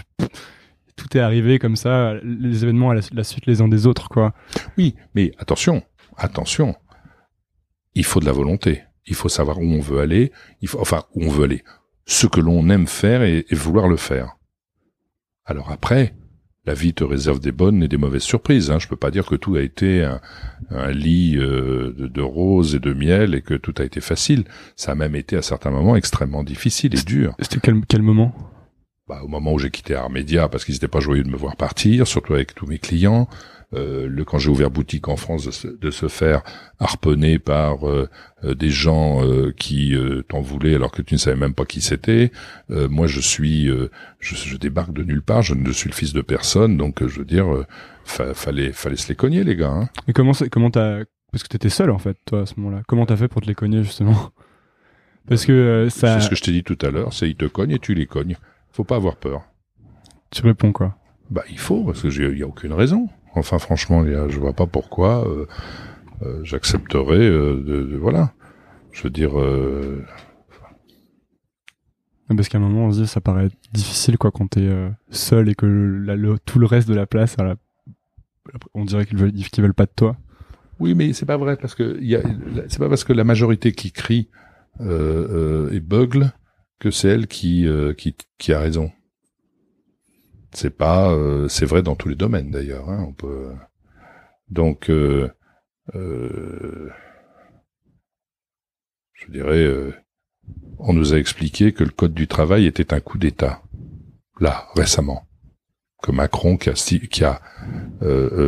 tout 0.96 1.16
est 1.16 1.20
arrivé 1.20 1.60
comme 1.60 1.76
ça, 1.76 2.14
les 2.24 2.64
événements 2.64 2.90
à 2.90 2.94
la, 2.94 3.02
la 3.12 3.22
suite 3.22 3.46
les 3.46 3.60
uns 3.60 3.68
des 3.68 3.86
autres, 3.86 4.08
quoi. 4.08 4.32
Oui, 4.78 4.96
mais 5.14 5.30
attention, 5.38 5.84
attention, 6.16 6.74
il 7.94 8.04
faut 8.04 8.18
de 8.18 8.24
la 8.24 8.32
volonté 8.32 8.82
il 9.06 9.14
faut 9.14 9.28
savoir 9.28 9.58
où 9.58 9.64
on 9.64 9.80
veut 9.80 10.00
aller, 10.00 10.32
il 10.60 10.68
faut, 10.68 10.80
enfin, 10.80 11.04
où 11.14 11.24
on 11.24 11.28
veut 11.28 11.44
aller. 11.44 11.62
Ce 12.06 12.26
que 12.26 12.40
l'on 12.40 12.68
aime 12.68 12.86
faire 12.86 13.22
et, 13.22 13.44
vouloir 13.52 13.88
le 13.88 13.96
faire. 13.96 14.36
Alors 15.44 15.70
après, 15.70 16.14
la 16.64 16.74
vie 16.74 16.94
te 16.94 17.04
réserve 17.04 17.40
des 17.40 17.52
bonnes 17.52 17.82
et 17.82 17.88
des 17.88 17.96
mauvaises 17.96 18.22
surprises. 18.22 18.70
Hein. 18.70 18.78
Je 18.78 18.88
peux 18.88 18.96
pas 18.96 19.10
dire 19.10 19.26
que 19.26 19.36
tout 19.36 19.54
a 19.54 19.62
été 19.62 20.04
un, 20.70 20.90
lit 20.90 21.36
euh, 21.36 21.94
de, 21.96 22.22
roses 22.22 22.74
et 22.74 22.80
de 22.80 22.92
miel 22.92 23.34
et 23.34 23.42
que 23.42 23.54
tout 23.54 23.74
a 23.78 23.84
été 23.84 24.00
facile. 24.00 24.44
Ça 24.74 24.92
a 24.92 24.94
même 24.94 25.14
été 25.14 25.36
à 25.36 25.42
certains 25.42 25.70
moments 25.70 25.96
extrêmement 25.96 26.42
difficile 26.42 26.94
et 26.94 27.02
dur. 27.02 27.34
C'était 27.40 27.60
quel, 27.60 27.80
quel 27.86 28.02
moment? 28.02 28.34
Bah, 29.08 29.20
Au 29.22 29.28
moment 29.28 29.52
où 29.52 29.58
j'ai 29.58 29.70
quitté 29.70 29.94
Armédia 29.94 30.48
parce 30.48 30.64
qu'ils 30.64 30.74
n'étaient 30.74 30.88
pas 30.88 31.00
joyeux 31.00 31.22
de 31.22 31.30
me 31.30 31.36
voir 31.36 31.56
partir, 31.56 32.06
surtout 32.08 32.34
avec 32.34 32.54
tous 32.54 32.66
mes 32.66 32.78
clients. 32.78 33.28
Euh, 33.74 34.06
le 34.08 34.24
quand 34.24 34.38
j'ai 34.38 34.48
ouvert 34.48 34.70
boutique 34.70 35.08
en 35.08 35.16
France 35.16 35.46
de 35.46 35.50
se, 35.50 35.66
de 35.66 35.90
se 35.90 36.06
faire 36.06 36.42
harponner 36.78 37.40
par 37.40 37.88
euh, 37.88 38.08
euh, 38.44 38.54
des 38.54 38.70
gens 38.70 39.22
qui 39.56 39.94
t'en 40.28 40.40
voulaient 40.40 40.74
alors 40.74 40.92
que 40.92 41.02
tu 41.02 41.14
ne 41.14 41.18
savais 41.18 41.36
même 41.36 41.54
pas 41.54 41.64
qui 41.64 41.80
c'était. 41.80 42.30
moi, 42.68 43.06
je 43.06 43.20
suis, 43.20 43.70
je, 44.20 44.56
débarque 44.56 44.92
de 44.92 45.02
nulle 45.02 45.22
part. 45.22 45.42
Je 45.42 45.54
ne 45.54 45.72
suis 45.72 45.88
le 45.88 45.94
fils 45.94 46.12
de 46.12 46.20
personne, 46.20 46.76
donc 46.76 47.06
je 47.06 47.18
veux 47.18 47.24
dire, 47.24 47.46
fallait, 48.04 48.72
fallait 48.72 48.96
se 48.96 49.08
les 49.08 49.14
cogner, 49.14 49.44
les 49.44 49.56
gars. 49.56 49.70
Hein. 49.70 49.88
Et 50.08 50.12
comment, 50.12 50.32
comment 50.50 50.70
t'as, 50.70 51.04
parce 51.32 51.42
que 51.42 51.48
t'étais 51.48 51.68
seul 51.68 51.90
en 51.90 51.98
fait, 51.98 52.16
toi 52.24 52.42
à 52.42 52.46
ce 52.46 52.54
moment-là. 52.58 52.82
Comment 52.86 53.06
t'as 53.06 53.16
fait 53.16 53.28
pour 53.28 53.42
te 53.42 53.46
les 53.46 53.54
cogner 53.54 53.82
justement? 53.82 54.30
Parce 55.28 55.44
que 55.44 55.88
ça. 55.90 56.20
C'est 56.20 56.26
ce 56.26 56.30
que 56.30 56.36
je 56.36 56.42
t'ai 56.42 56.52
dit 56.52 56.62
tout 56.62 56.78
à 56.82 56.90
l'heure. 56.90 57.12
C'est 57.12 57.28
ils 57.28 57.36
te 57.36 57.46
cognent 57.46 57.72
et 57.72 57.78
tu 57.78 57.94
les 57.94 58.06
cognes. 58.06 58.36
Faut 58.70 58.84
pas 58.84 58.96
avoir 58.96 59.16
peur. 59.16 59.42
Tu 60.30 60.42
réponds 60.42 60.72
quoi? 60.72 60.96
Bah 61.30 61.42
il 61.50 61.58
faut 61.58 61.82
parce 61.84 62.02
que 62.02 62.08
il 62.08 62.38
y 62.38 62.42
a 62.42 62.46
aucune 62.46 62.72
raison. 62.72 63.08
Enfin, 63.36 63.58
franchement, 63.58 64.04
je 64.04 64.38
vois 64.38 64.54
pas 64.54 64.66
pourquoi 64.66 65.28
euh, 65.28 65.46
euh, 66.22 66.40
j'accepterais 66.42 67.18
euh, 67.18 67.62
de, 67.62 67.96
voilà. 67.96 68.32
Je 68.92 69.02
veux 69.02 69.10
dire. 69.10 69.32
Parce 72.28 72.48
qu'à 72.48 72.58
un 72.58 72.62
moment, 72.62 72.86
on 72.86 72.92
se 72.92 73.02
dit, 73.02 73.06
ça 73.06 73.20
paraît 73.20 73.50
difficile 73.72 74.16
quoi 74.18 74.30
quand 74.30 74.48
t'es 74.48 74.68
seul 75.10 75.50
et 75.50 75.54
que 75.54 76.36
tout 76.46 76.58
le 76.58 76.66
reste 76.66 76.88
de 76.88 76.94
la 76.94 77.06
place, 77.06 77.36
on 78.74 78.84
dirait 78.84 79.04
qu'ils 79.04 79.18
veulent, 79.18 79.32
qu'ils 79.32 79.62
veulent 79.62 79.74
pas 79.74 79.86
de 79.86 79.92
toi. 79.94 80.16
Oui, 80.80 80.94
mais 80.94 81.12
c'est 81.12 81.26
pas 81.26 81.36
vrai 81.36 81.56
parce 81.56 81.74
que 81.74 82.00
c'est 82.68 82.78
pas 82.78 82.88
parce 82.88 83.04
que 83.04 83.12
la 83.12 83.24
majorité 83.24 83.72
qui 83.72 83.92
crie 83.92 84.28
et 84.80 85.80
bugle 85.80 86.32
que 86.78 86.90
c'est 86.90 87.08
elle 87.08 87.26
qui, 87.26 87.68
qui, 87.98 88.16
qui 88.38 88.52
a 88.54 88.60
raison. 88.60 88.90
C'est 90.56 90.70
pas, 90.70 91.10
euh, 91.10 91.48
c'est 91.48 91.66
vrai 91.66 91.82
dans 91.82 91.96
tous 91.96 92.08
les 92.08 92.14
domaines 92.14 92.50
d'ailleurs. 92.50 92.88
Hein, 92.88 93.04
on 93.06 93.12
peut. 93.12 93.52
Donc, 94.48 94.88
euh, 94.88 95.30
euh, 95.94 96.88
je 99.12 99.30
dirais, 99.30 99.70
on 100.78 100.94
nous 100.94 101.12
a 101.12 101.18
expliqué 101.18 101.74
que 101.74 101.84
le 101.84 101.90
code 101.90 102.14
du 102.14 102.26
travail 102.26 102.64
était 102.64 102.94
un 102.94 103.00
coup 103.00 103.18
d'État. 103.18 103.60
Là, 104.40 104.66
récemment, 104.74 105.28
que 106.02 106.10
Macron 106.10 106.56
qui 106.56 106.70
a, 106.70 106.72
qui 106.72 107.22
a 107.22 107.42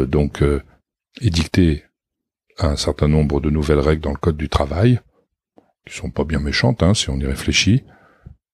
donc 0.07 0.43
édicté 1.21 1.85
un 2.59 2.77
certain 2.77 3.09
nombre 3.09 3.39
de 3.43 3.51
nouvelles 3.51 3.81
règles 3.81 4.03
dans 4.03 4.13
le 4.13 4.17
code 4.17 4.39
du 4.39 4.49
travail, 4.49 4.99
qui 5.87 5.95
sont 5.95 6.11
pas 6.11 6.25
bien 6.25 6.41
méchantes, 6.41 6.83
hein, 6.83 6.95
si 6.95 7.11
on 7.11 7.19
y 7.19 7.27
réfléchit, 7.27 7.85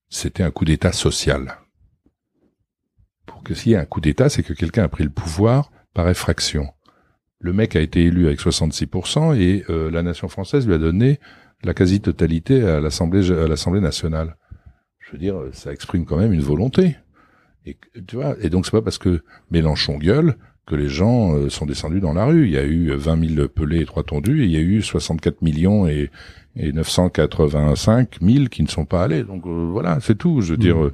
c'était 0.08 0.42
un 0.42 0.50
coup 0.50 0.64
d'État 0.64 0.90
social 0.90 1.63
que 3.44 3.54
s'il 3.54 3.72
y 3.72 3.76
a 3.76 3.80
un 3.80 3.84
coup 3.84 4.00
d'État, 4.00 4.28
c'est 4.28 4.42
que 4.42 4.52
quelqu'un 4.52 4.82
a 4.82 4.88
pris 4.88 5.04
le 5.04 5.10
pouvoir 5.10 5.70
par 5.92 6.08
effraction. 6.08 6.68
Le 7.38 7.52
mec 7.52 7.76
a 7.76 7.80
été 7.80 8.04
élu 8.04 8.26
avec 8.26 8.40
66% 8.40 9.38
et 9.38 9.64
euh, 9.68 9.90
la 9.90 10.02
nation 10.02 10.28
française 10.28 10.66
lui 10.66 10.74
a 10.74 10.78
donné 10.78 11.20
la 11.62 11.74
quasi-totalité 11.74 12.62
à 12.62 12.80
l'Assemblée 12.80 13.30
à 13.30 13.46
l'Assemblée 13.46 13.80
nationale. 13.80 14.36
Je 14.98 15.12
veux 15.12 15.18
dire, 15.18 15.36
ça 15.52 15.72
exprime 15.72 16.06
quand 16.06 16.16
même 16.16 16.32
une 16.32 16.40
volonté. 16.40 16.96
Et 17.66 17.76
tu 18.06 18.16
vois, 18.16 18.34
et 18.40 18.50
donc 18.50 18.64
c'est 18.64 18.72
pas 18.72 18.82
parce 18.82 18.98
que 18.98 19.22
Mélenchon 19.50 19.98
gueule 19.98 20.36
que 20.66 20.74
les 20.74 20.88
gens 20.88 21.34
euh, 21.34 21.50
sont 21.50 21.66
descendus 21.66 22.00
dans 22.00 22.14
la 22.14 22.24
rue. 22.24 22.46
Il 22.46 22.52
y 22.52 22.58
a 22.58 22.64
eu 22.64 22.94
20 22.94 23.34
000 23.36 23.48
pelés 23.48 23.80
et 23.80 23.86
trois 23.86 24.02
tondus, 24.02 24.42
et 24.42 24.46
il 24.46 24.50
y 24.50 24.56
a 24.56 24.60
eu 24.60 24.80
64 24.80 25.42
millions 25.42 25.86
et, 25.86 26.10
et 26.56 26.72
985 26.72 28.18
000 28.22 28.46
qui 28.46 28.62
ne 28.62 28.68
sont 28.68 28.86
pas 28.86 29.04
allés. 29.04 29.22
Donc 29.22 29.46
euh, 29.46 29.68
voilà, 29.70 29.98
c'est 30.00 30.16
tout. 30.16 30.40
Je 30.40 30.52
veux 30.52 30.58
dire, 30.58 30.76
mmh. 30.76 30.90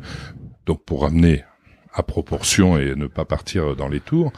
donc 0.66 0.84
pour 0.84 1.02
ramener 1.02 1.44
à 1.92 2.02
proportion 2.02 2.78
et 2.78 2.94
ne 2.94 3.06
pas 3.06 3.24
partir 3.24 3.76
dans 3.76 3.88
les 3.88 4.00
tours. 4.00 4.32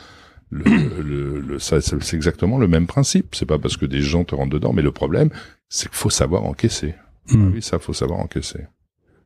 Le, 0.50 1.42
le, 1.46 1.58
ça, 1.58 1.80
c'est 1.80 2.14
exactement 2.16 2.58
le 2.58 2.68
même 2.68 2.86
principe. 2.86 3.34
C'est 3.34 3.46
pas 3.46 3.58
parce 3.58 3.76
que 3.76 3.86
des 3.86 4.00
gens 4.00 4.24
te 4.24 4.34
rentrent 4.34 4.52
dedans, 4.52 4.72
mais 4.72 4.82
le 4.82 4.92
problème, 4.92 5.30
c'est 5.68 5.88
qu'il 5.88 5.96
faut 5.96 6.10
savoir 6.10 6.44
encaisser. 6.44 6.94
Hmm. 7.28 7.46
Ah 7.48 7.50
oui, 7.54 7.62
ça, 7.62 7.78
faut 7.78 7.92
savoir 7.92 8.20
encaisser. 8.20 8.66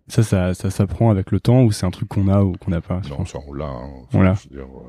Ça, 0.08 0.22
ça, 0.22 0.54
ça 0.54 0.70
s'apprend 0.70 1.10
avec 1.10 1.32
le 1.32 1.40
temps 1.40 1.62
ou 1.64 1.72
c'est 1.72 1.84
un 1.86 1.90
truc 1.90 2.08
qu'on 2.08 2.28
a 2.28 2.42
ou 2.42 2.52
qu'on 2.52 2.70
n'a 2.70 2.80
pas 2.80 3.00
Non, 3.10 3.24
ça 3.24 3.38
on 3.48 3.52
l'a. 3.52 3.64
hein. 3.66 3.90
On 4.12 4.22
l'a. 4.22 4.34
dire, 4.52 4.60
euh, 4.62 4.88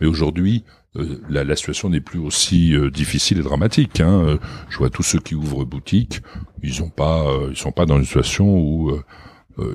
Mais 0.00 0.06
aujourd'hui, 0.06 0.64
euh, 0.94 1.20
la, 1.28 1.42
la 1.42 1.56
situation 1.56 1.88
n'est 1.90 2.00
plus 2.00 2.20
aussi 2.20 2.76
euh, 2.76 2.88
difficile 2.90 3.38
et 3.40 3.42
dramatique. 3.42 4.00
Hein. 4.00 4.38
Je 4.68 4.78
vois 4.78 4.90
tous 4.90 5.02
ceux 5.02 5.18
qui 5.18 5.34
ouvrent 5.34 5.64
boutique, 5.64 6.20
ils 6.62 6.80
ont 6.82 6.90
pas, 6.90 7.24
euh, 7.26 7.48
ils 7.50 7.56
sont 7.56 7.72
pas 7.72 7.86
dans 7.86 7.98
une 7.98 8.04
situation 8.04 8.56
où 8.56 8.92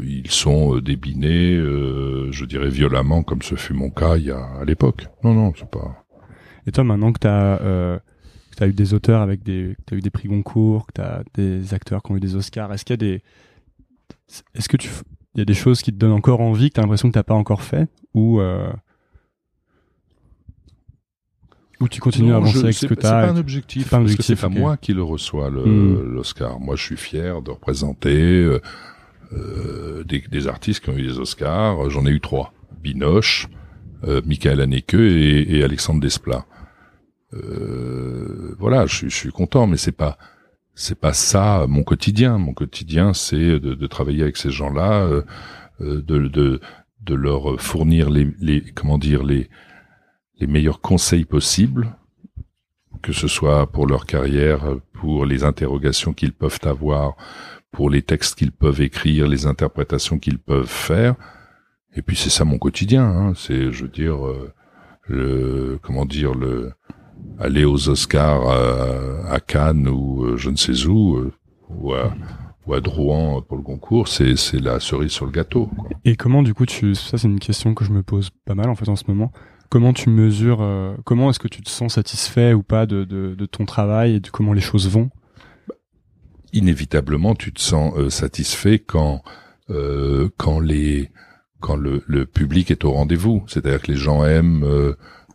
ils 0.03 0.31
sont 0.31 0.75
euh, 0.75 0.81
débinés, 0.81 1.55
euh, 1.55 2.31
je 2.31 2.45
dirais 2.45 2.69
violemment, 2.69 3.23
comme 3.23 3.41
ce 3.41 3.55
fut 3.55 3.73
mon 3.73 3.89
cas 3.89 4.17
il 4.17 4.25
y 4.25 4.31
a 4.31 4.43
à 4.59 4.65
l'époque. 4.65 5.07
Non, 5.23 5.33
non, 5.33 5.53
c'est 5.57 5.69
pas. 5.69 6.03
Et 6.65 6.71
toi, 6.71 6.83
maintenant 6.83 7.13
que 7.13 7.19
tu 7.19 7.27
as, 7.27 7.61
euh, 7.61 7.97
que 8.51 8.55
t'as 8.57 8.67
eu 8.67 8.73
des 8.73 8.93
auteurs 8.93 9.21
avec 9.21 9.43
des, 9.43 9.75
que 9.77 9.83
t'as 9.85 9.95
eu 9.95 10.01
des 10.01 10.09
prix 10.09 10.27
Goncourt, 10.27 10.87
que 10.87 10.93
tu 10.95 11.01
as 11.01 11.23
des 11.35 11.73
acteurs 11.73 12.01
qui 12.03 12.11
ont 12.11 12.17
eu 12.17 12.19
des 12.19 12.35
Oscars, 12.35 12.73
est-ce 12.73 12.83
qu'il 12.85 12.93
y 12.93 12.95
a 12.95 12.97
des, 12.97 13.21
est-ce 14.55 14.67
que 14.67 14.77
tu, 14.77 14.89
il 15.35 15.39
y 15.39 15.41
a 15.41 15.45
des 15.45 15.53
choses 15.53 15.81
qui 15.81 15.91
te 15.93 15.97
donnent 15.97 16.11
encore 16.11 16.41
envie, 16.41 16.69
que 16.69 16.73
tu 16.75 16.79
as 16.79 16.83
l'impression 16.83 17.07
que 17.09 17.13
t'as 17.13 17.23
pas 17.23 17.35
encore 17.35 17.61
fait, 17.61 17.87
ou 18.13 18.41
euh, 18.41 18.67
ou 21.79 21.87
tu 21.87 21.99
continues 22.01 22.33
à 22.33 22.37
avancer 22.37 22.53
je- 22.57 22.63
avec 22.63 22.73
ce 22.73 22.79
c'est 22.81 22.87
que 22.87 22.95
c'est 22.95 23.01
tu 23.01 23.07
as 23.07 23.11
pas 23.11 23.29
un 23.29 23.37
objectif. 23.37 23.83
c'est 23.83 23.89
pas 23.91 23.97
un 23.97 24.01
parce 24.03 24.15
que 24.15 24.23
c'est 24.23 24.35
pas 24.35 24.49
moi 24.49 24.77
qui 24.77 24.93
le 24.93 25.03
reçois 25.03 25.49
Hmm. 25.51 26.01
l'Oscar. 26.15 26.59
Moi, 26.59 26.75
je 26.75 26.81
suis 26.83 26.97
fier 26.97 27.41
de 27.43 27.51
représenter 27.51 28.15
euh, 28.43 28.53
euh, 28.55 28.59
des, 30.05 30.21
des 30.21 30.47
artistes 30.47 30.83
qui 30.83 30.89
ont 30.89 30.97
eu 30.97 31.03
des 31.03 31.19
Oscars. 31.19 31.89
J'en 31.89 32.05
ai 32.05 32.11
eu 32.11 32.19
trois 32.21 32.53
Binoche, 32.81 33.47
euh, 34.03 34.21
Michael 34.25 34.61
Haneke 34.61 34.93
et, 34.93 35.57
et 35.57 35.63
Alexandre 35.63 35.99
Desplat. 36.01 36.45
Euh, 37.33 38.55
voilà, 38.59 38.85
je, 38.85 38.95
suis- 38.95 39.09
je 39.09 39.15
suis 39.15 39.31
content, 39.31 39.67
mais 39.67 39.77
c'est 39.77 39.91
pas 39.91 40.17
c'est 40.75 40.99
pas 40.99 41.13
ça 41.13 41.65
mon 41.67 41.83
quotidien. 41.83 42.37
Mon 42.37 42.53
quotidien, 42.53 43.13
c'est 43.13 43.59
de, 43.59 43.73
de 43.73 43.87
travailler 43.87 44.21
avec 44.21 44.37
ces 44.37 44.51
gens-là, 44.51 45.01
euh, 45.03 45.23
euh, 45.81 46.01
de, 46.01 46.27
de 46.27 46.61
de 47.01 47.15
leur 47.15 47.59
fournir 47.61 48.09
les, 48.09 48.27
les 48.39 48.61
comment 48.61 48.97
dire 48.97 49.23
les 49.23 49.49
les 50.39 50.47
meilleurs 50.47 50.81
conseils 50.81 51.25
possibles, 51.25 51.95
que 53.01 53.11
ce 53.11 53.27
soit 53.27 53.65
pour 53.71 53.87
leur 53.87 54.05
carrière, 54.05 54.61
pour 54.93 55.25
les 55.25 55.43
interrogations 55.43 56.13
qu'ils 56.13 56.33
peuvent 56.33 56.59
avoir, 56.63 57.15
pour 57.77 57.91
les 57.91 58.01
textes 58.01 58.33
qu'ils 58.33 58.51
peuvent 58.51 58.81
écrire, 58.81 59.27
les 59.27 59.45
interprétations 59.45 60.17
qu'ils 60.17 60.39
peuvent 60.39 60.65
faire. 60.65 61.13
Et 61.95 62.01
puis 62.01 62.15
c'est 62.15 62.31
ça 62.31 62.43
mon 62.43 62.57
quotidien. 62.57 63.05
Hein. 63.05 63.33
C'est, 63.35 63.71
je 63.71 63.83
veux 63.83 63.91
dire, 63.91 64.25
euh, 64.25 64.51
le 65.07 65.77
comment 65.83 66.05
dire 66.05 66.33
le 66.33 66.71
aller 67.37 67.65
aux 67.65 67.87
Oscars 67.87 68.49
à, 69.29 69.39
Cannes 69.41 69.87
ou 69.87 70.23
euh, 70.23 70.37
je 70.37 70.49
ne 70.49 70.55
sais 70.55 70.87
où 70.87 71.17
euh, 71.17 71.31
ou 71.69 71.93
à 71.93 72.15
ou 72.65 72.73
à 72.73 72.81
Drouan 72.81 73.43
pour 73.43 73.57
le 73.57 73.63
concours, 73.63 74.07
c'est 74.07 74.35
c'est 74.37 74.59
la 74.59 74.79
cerise 74.79 75.11
sur 75.11 75.27
le 75.27 75.31
gâteau. 75.31 75.67
quoi. 75.67 75.87
Et 76.03 76.15
comment 76.15 76.41
du 76.41 76.55
coup 76.55 76.65
tu 76.65 76.95
ça 76.95 77.19
c'est 77.19 77.27
une 77.27 77.39
question 77.39 77.75
que 77.75 77.85
je 77.85 77.91
me 77.91 78.01
pose 78.01 78.31
pas 78.45 78.55
mal 78.55 78.71
en 78.71 78.75
fait 78.75 78.89
en 78.89 78.95
ce 78.95 79.03
moment. 79.07 79.31
Comment 79.69 79.93
tu 79.93 80.09
mesures 80.09 80.65
comment 81.03 81.29
est-ce 81.29 81.39
que 81.39 81.47
tu 81.47 81.61
te 81.61 81.69
sens 81.69 81.93
satisfait 81.93 82.53
ou 82.53 82.63
pas 82.63 82.87
de, 82.87 83.03
de, 83.03 83.35
de 83.35 83.45
ton 83.45 83.65
travail 83.65 84.15
et 84.15 84.19
de 84.19 84.29
comment 84.29 84.53
les 84.53 84.61
choses 84.61 84.89
vont? 84.89 85.11
Inévitablement 86.53 87.35
tu 87.35 87.51
te 87.51 87.59
sens 87.59 87.93
euh, 87.97 88.09
satisfait 88.09 88.79
quand 88.79 89.23
euh, 89.69 90.29
quand 90.37 90.59
le, 90.59 91.07
public 92.25 92.71
est 92.71 92.85
au 92.85 92.91
rendez-vous. 92.91 93.43
C'est-à-dire 93.47 93.81
que 93.81 93.91
les 93.91 93.97
gens 93.97 94.23
aiment 94.23 94.63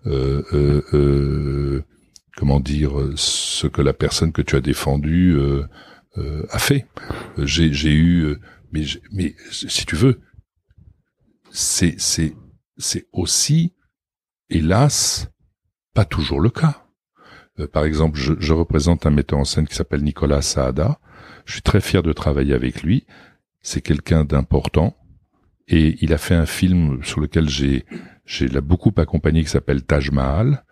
euh, 0.06 1.82
comment 2.36 2.60
dire 2.60 2.92
ce 3.16 3.66
que 3.66 3.82
la 3.82 3.92
personne 3.92 4.32
que 4.32 4.42
tu 4.42 4.56
as 4.56 4.60
défendue 4.60 5.38
a 6.16 6.58
fait. 6.58 6.86
J'ai 7.38 7.94
eu 7.94 8.36
mais 9.12 9.34
si 9.50 9.84
tu 9.84 9.96
veux 9.96 10.20
c'est 11.50 11.96
aussi 13.12 13.74
hélas 14.48 15.28
pas 15.94 16.06
toujours 16.06 16.40
le 16.40 16.48
cas 16.50 16.86
euh, 17.59 17.66
par 17.66 17.84
exemple, 17.84 18.18
je, 18.18 18.34
je 18.38 18.53
représente 18.53 19.07
un 19.07 19.11
metteur 19.11 19.38
en 19.38 19.44
scène 19.44 19.66
qui 19.66 19.74
s'appelle 19.74 20.03
Nicolas 20.03 20.42
Saada. 20.42 20.98
Je 21.44 21.53
suis 21.55 21.62
très 21.62 21.80
fier 21.80 22.03
de 22.03 22.12
travailler 22.12 22.55
avec 22.55 22.82
lui. 22.82 23.07
C'est 23.61 23.80
quelqu'un 23.80 24.24
d'important 24.24 24.96
et 25.68 25.96
il 26.00 26.12
a 26.12 26.18
fait 26.18 26.34
un 26.34 26.46
film 26.46 27.03
sur 27.05 27.20
lequel 27.20 27.48
j'ai 27.48 27.84
j'ai 28.24 28.48
beaucoup 28.61 28.92
accompagné 28.96 29.42
qui 29.42 29.50
s'appelle 29.50 29.82
Taj 29.84 30.11
Mahal, 30.11 30.64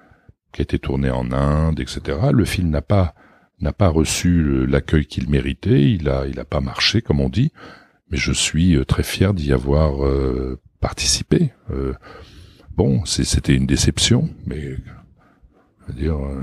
qui 0.53 0.61
a 0.61 0.65
été 0.65 0.79
tourné 0.79 1.11
en 1.11 1.31
Inde, 1.33 1.81
etc. 1.81 2.19
Le 2.33 2.45
film 2.45 2.71
n'a 2.71 2.83
pas 2.83 3.15
n'a 3.61 3.73
pas 3.73 3.89
reçu 3.89 4.67
l'accueil 4.67 5.07
qu'il 5.07 5.29
méritait. 5.29 5.91
Il 5.93 6.09
a 6.09 6.27
il 6.27 6.39
a 6.41 6.45
pas 6.45 6.61
marché 6.61 7.03
comme 7.03 7.21
on 7.21 7.29
dit, 7.29 7.53
mais 8.11 8.17
je 8.17 8.33
suis 8.33 8.77
euh, 8.77 8.85
très 8.85 9.03
fier 9.03 9.35
d'y 9.35 9.53
avoir 9.53 10.05
euh, 10.05 10.61
participé. 10.81 11.53
Euh, 11.71 11.95
bon, 12.77 13.05
c'était 13.05 13.55
une 13.55 13.67
déception, 13.67 14.31
mais 14.47 14.77
dire. 15.95 16.17
euh, 16.17 16.43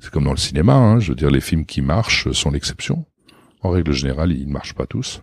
c'est 0.00 0.10
comme 0.10 0.24
dans 0.24 0.30
le 0.32 0.36
cinéma, 0.36 0.74
hein, 0.74 0.98
je 1.00 1.10
veux 1.12 1.16
dire, 1.16 1.30
les 1.30 1.40
films 1.40 1.64
qui 1.66 1.82
marchent 1.82 2.30
sont 2.32 2.50
l'exception. 2.50 3.04
En 3.62 3.70
règle 3.70 3.92
générale, 3.92 4.32
ils 4.32 4.46
ne 4.46 4.52
marchent 4.52 4.74
pas 4.74 4.86
tous. 4.86 5.22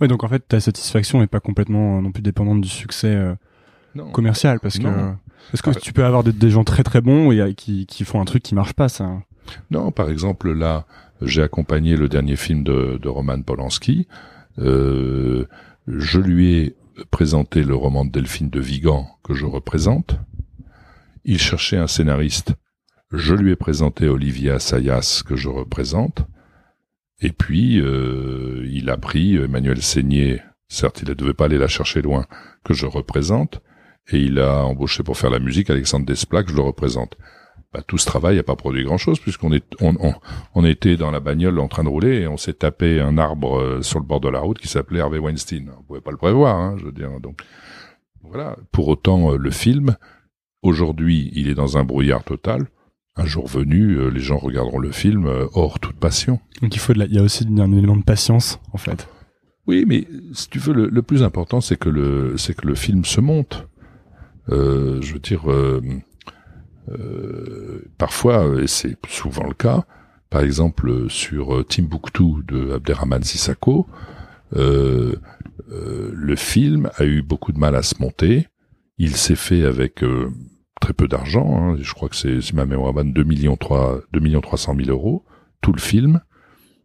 Ouais 0.00 0.06
donc 0.08 0.22
en 0.22 0.28
fait 0.28 0.46
ta 0.46 0.60
satisfaction 0.60 1.22
est 1.22 1.26
pas 1.26 1.40
complètement 1.40 1.98
euh, 1.98 2.00
non 2.00 2.12
plus 2.12 2.22
dépendante 2.22 2.60
du 2.60 2.68
succès 2.68 3.12
euh, 3.14 3.34
commercial 4.12 4.60
parce 4.60 4.78
que 4.78 4.84
Non. 4.84 5.16
parce 5.50 5.62
que 5.62 5.70
Ah, 5.70 5.74
tu 5.74 5.92
peux 5.92 6.04
avoir 6.04 6.22
des, 6.22 6.32
des 6.32 6.50
gens 6.50 6.62
très 6.62 6.84
très 6.84 7.00
bons 7.00 7.32
et 7.32 7.40
euh, 7.40 7.52
qui, 7.52 7.86
qui 7.86 8.04
font 8.04 8.20
un 8.20 8.24
truc 8.24 8.44
qui 8.44 8.54
marche 8.54 8.74
pas 8.74 8.88
ça. 8.88 9.10
Non, 9.72 9.90
par 9.90 10.08
exemple, 10.08 10.52
là, 10.52 10.86
j'ai 11.20 11.42
accompagné 11.42 11.96
le 11.96 12.08
dernier 12.08 12.36
film 12.36 12.62
de, 12.62 12.98
de 13.02 13.08
Roman 13.08 13.42
Polanski. 13.42 14.06
Euh, 14.58 15.46
je 15.88 16.20
lui 16.20 16.54
ai 16.58 16.76
présenté 17.10 17.64
le 17.64 17.74
roman 17.74 18.04
de 18.04 18.10
Delphine 18.10 18.50
de 18.50 18.60
Vigan 18.60 19.08
que 19.24 19.34
je 19.34 19.46
représente. 19.46 20.16
Il 21.24 21.38
cherchait 21.40 21.76
un 21.76 21.86
scénariste. 21.88 22.54
Je 23.12 23.34
lui 23.34 23.52
ai 23.52 23.56
présenté 23.56 24.08
Olivier 24.08 24.50
Assayas 24.50 25.22
que 25.26 25.36
je 25.36 25.48
représente. 25.48 26.26
Et 27.20 27.32
puis, 27.32 27.80
euh, 27.80 28.66
il 28.70 28.90
a 28.90 28.96
pris 28.96 29.36
Emmanuel 29.36 29.82
Seigné, 29.82 30.42
certes, 30.68 31.00
il 31.02 31.08
ne 31.08 31.14
devait 31.14 31.34
pas 31.34 31.46
aller 31.46 31.58
la 31.58 31.68
chercher 31.68 32.02
loin, 32.02 32.26
que 32.64 32.74
je 32.74 32.86
représente. 32.86 33.60
Et 34.10 34.18
il 34.18 34.38
a 34.38 34.64
embauché 34.64 35.02
pour 35.02 35.16
faire 35.16 35.30
la 35.30 35.38
musique 35.38 35.70
Alexandre 35.70 36.06
Desplat 36.06 36.44
que 36.44 36.50
je 36.50 36.56
le 36.56 36.62
représente 36.62 37.16
bah, 37.72 37.82
tout 37.86 37.98
ce 37.98 38.06
travail 38.06 38.36
n'a 38.36 38.42
pas 38.42 38.56
produit 38.56 38.84
grand-chose 38.84 39.20
puisqu'on 39.20 39.52
était 39.52 40.96
dans 40.96 41.10
la 41.10 41.20
bagnole 41.20 41.58
en 41.58 41.68
train 41.68 41.84
de 41.84 41.88
rouler 41.88 42.22
et 42.22 42.26
on 42.26 42.36
s'est 42.36 42.54
tapé 42.54 43.00
un 43.00 43.18
arbre 43.18 43.60
euh, 43.60 43.82
sur 43.82 43.98
le 43.98 44.06
bord 44.06 44.20
de 44.20 44.28
la 44.28 44.40
route 44.40 44.58
qui 44.58 44.68
s'appelait 44.68 45.00
Harvey 45.00 45.18
Weinstein. 45.18 45.70
On 45.78 45.82
pouvait 45.82 46.00
pas 46.00 46.10
le 46.10 46.16
prévoir, 46.16 46.56
hein, 46.56 46.76
je 46.78 46.86
veux 46.86 46.92
dire. 46.92 47.20
Donc 47.20 47.42
voilà. 48.22 48.56
Pour 48.72 48.88
autant, 48.88 49.32
euh, 49.32 49.36
le 49.36 49.50
film 49.50 49.96
aujourd'hui, 50.62 51.30
il 51.34 51.48
est 51.48 51.54
dans 51.54 51.76
un 51.76 51.84
brouillard 51.84 52.24
total. 52.24 52.68
Un 53.18 53.26
jour 53.26 53.48
venu, 53.48 53.96
euh, 53.96 54.08
les 54.10 54.20
gens 54.20 54.38
regarderont 54.38 54.78
le 54.78 54.92
film 54.92 55.26
euh, 55.26 55.46
hors 55.52 55.80
toute 55.80 55.96
passion. 55.96 56.38
Donc 56.62 56.74
il 56.74 56.78
faut 56.78 56.92
de 56.92 57.00
la, 57.00 57.06
il 57.06 57.14
y 57.14 57.18
a 57.18 57.22
aussi 57.22 57.44
un 57.46 57.72
élément 57.72 57.96
de 57.96 58.04
patience 58.04 58.60
en 58.72 58.78
fait. 58.78 59.08
Oui, 59.66 59.84
mais 59.86 60.06
si 60.32 60.48
tu 60.48 60.58
veux, 60.58 60.72
le, 60.72 60.86
le 60.88 61.02
plus 61.02 61.22
important, 61.22 61.60
c'est 61.60 61.76
que 61.76 61.88
le, 61.88 62.36
c'est 62.38 62.54
que 62.54 62.66
le 62.66 62.74
film 62.74 63.04
se 63.04 63.20
monte. 63.20 63.66
Euh, 64.50 65.02
je 65.02 65.12
veux 65.12 65.18
dire, 65.18 65.50
euh, 65.50 65.82
euh, 66.90 67.82
parfois, 67.98 68.62
et 68.62 68.66
c'est 68.66 68.96
souvent 69.08 69.46
le 69.46 69.54
cas, 69.54 69.84
par 70.30 70.42
exemple 70.42 71.10
sur 71.10 71.54
euh, 71.54 71.64
Timbuktu 71.64 72.44
de 72.46 72.72
Abderrahman 72.72 73.22
Sissako, 73.22 73.86
euh, 74.56 75.16
euh, 75.70 76.10
le 76.14 76.36
film 76.36 76.88
a 76.96 77.04
eu 77.04 77.20
beaucoup 77.20 77.52
de 77.52 77.58
mal 77.58 77.74
à 77.74 77.82
se 77.82 77.96
monter. 78.00 78.46
Il 78.96 79.16
s'est 79.16 79.36
fait 79.36 79.64
avec 79.64 80.02
euh, 80.02 80.30
très 80.80 80.92
peu 80.92 81.08
d'argent. 81.08 81.72
hein. 81.72 81.76
Je 81.80 81.92
crois 81.94 82.08
que 82.08 82.16
c'est, 82.16 82.40
si 82.40 82.54
ma 82.54 82.64
mémoire 82.66 82.92
bonne, 82.92 83.12
2 83.12 83.22
millions 83.24 83.56
3, 83.56 84.00
2 84.12 84.20
millions 84.20 84.40
300 84.40 84.74
000 84.76 84.90
euros. 84.90 85.24
Tout 85.60 85.72
le 85.72 85.80
film. 85.80 86.20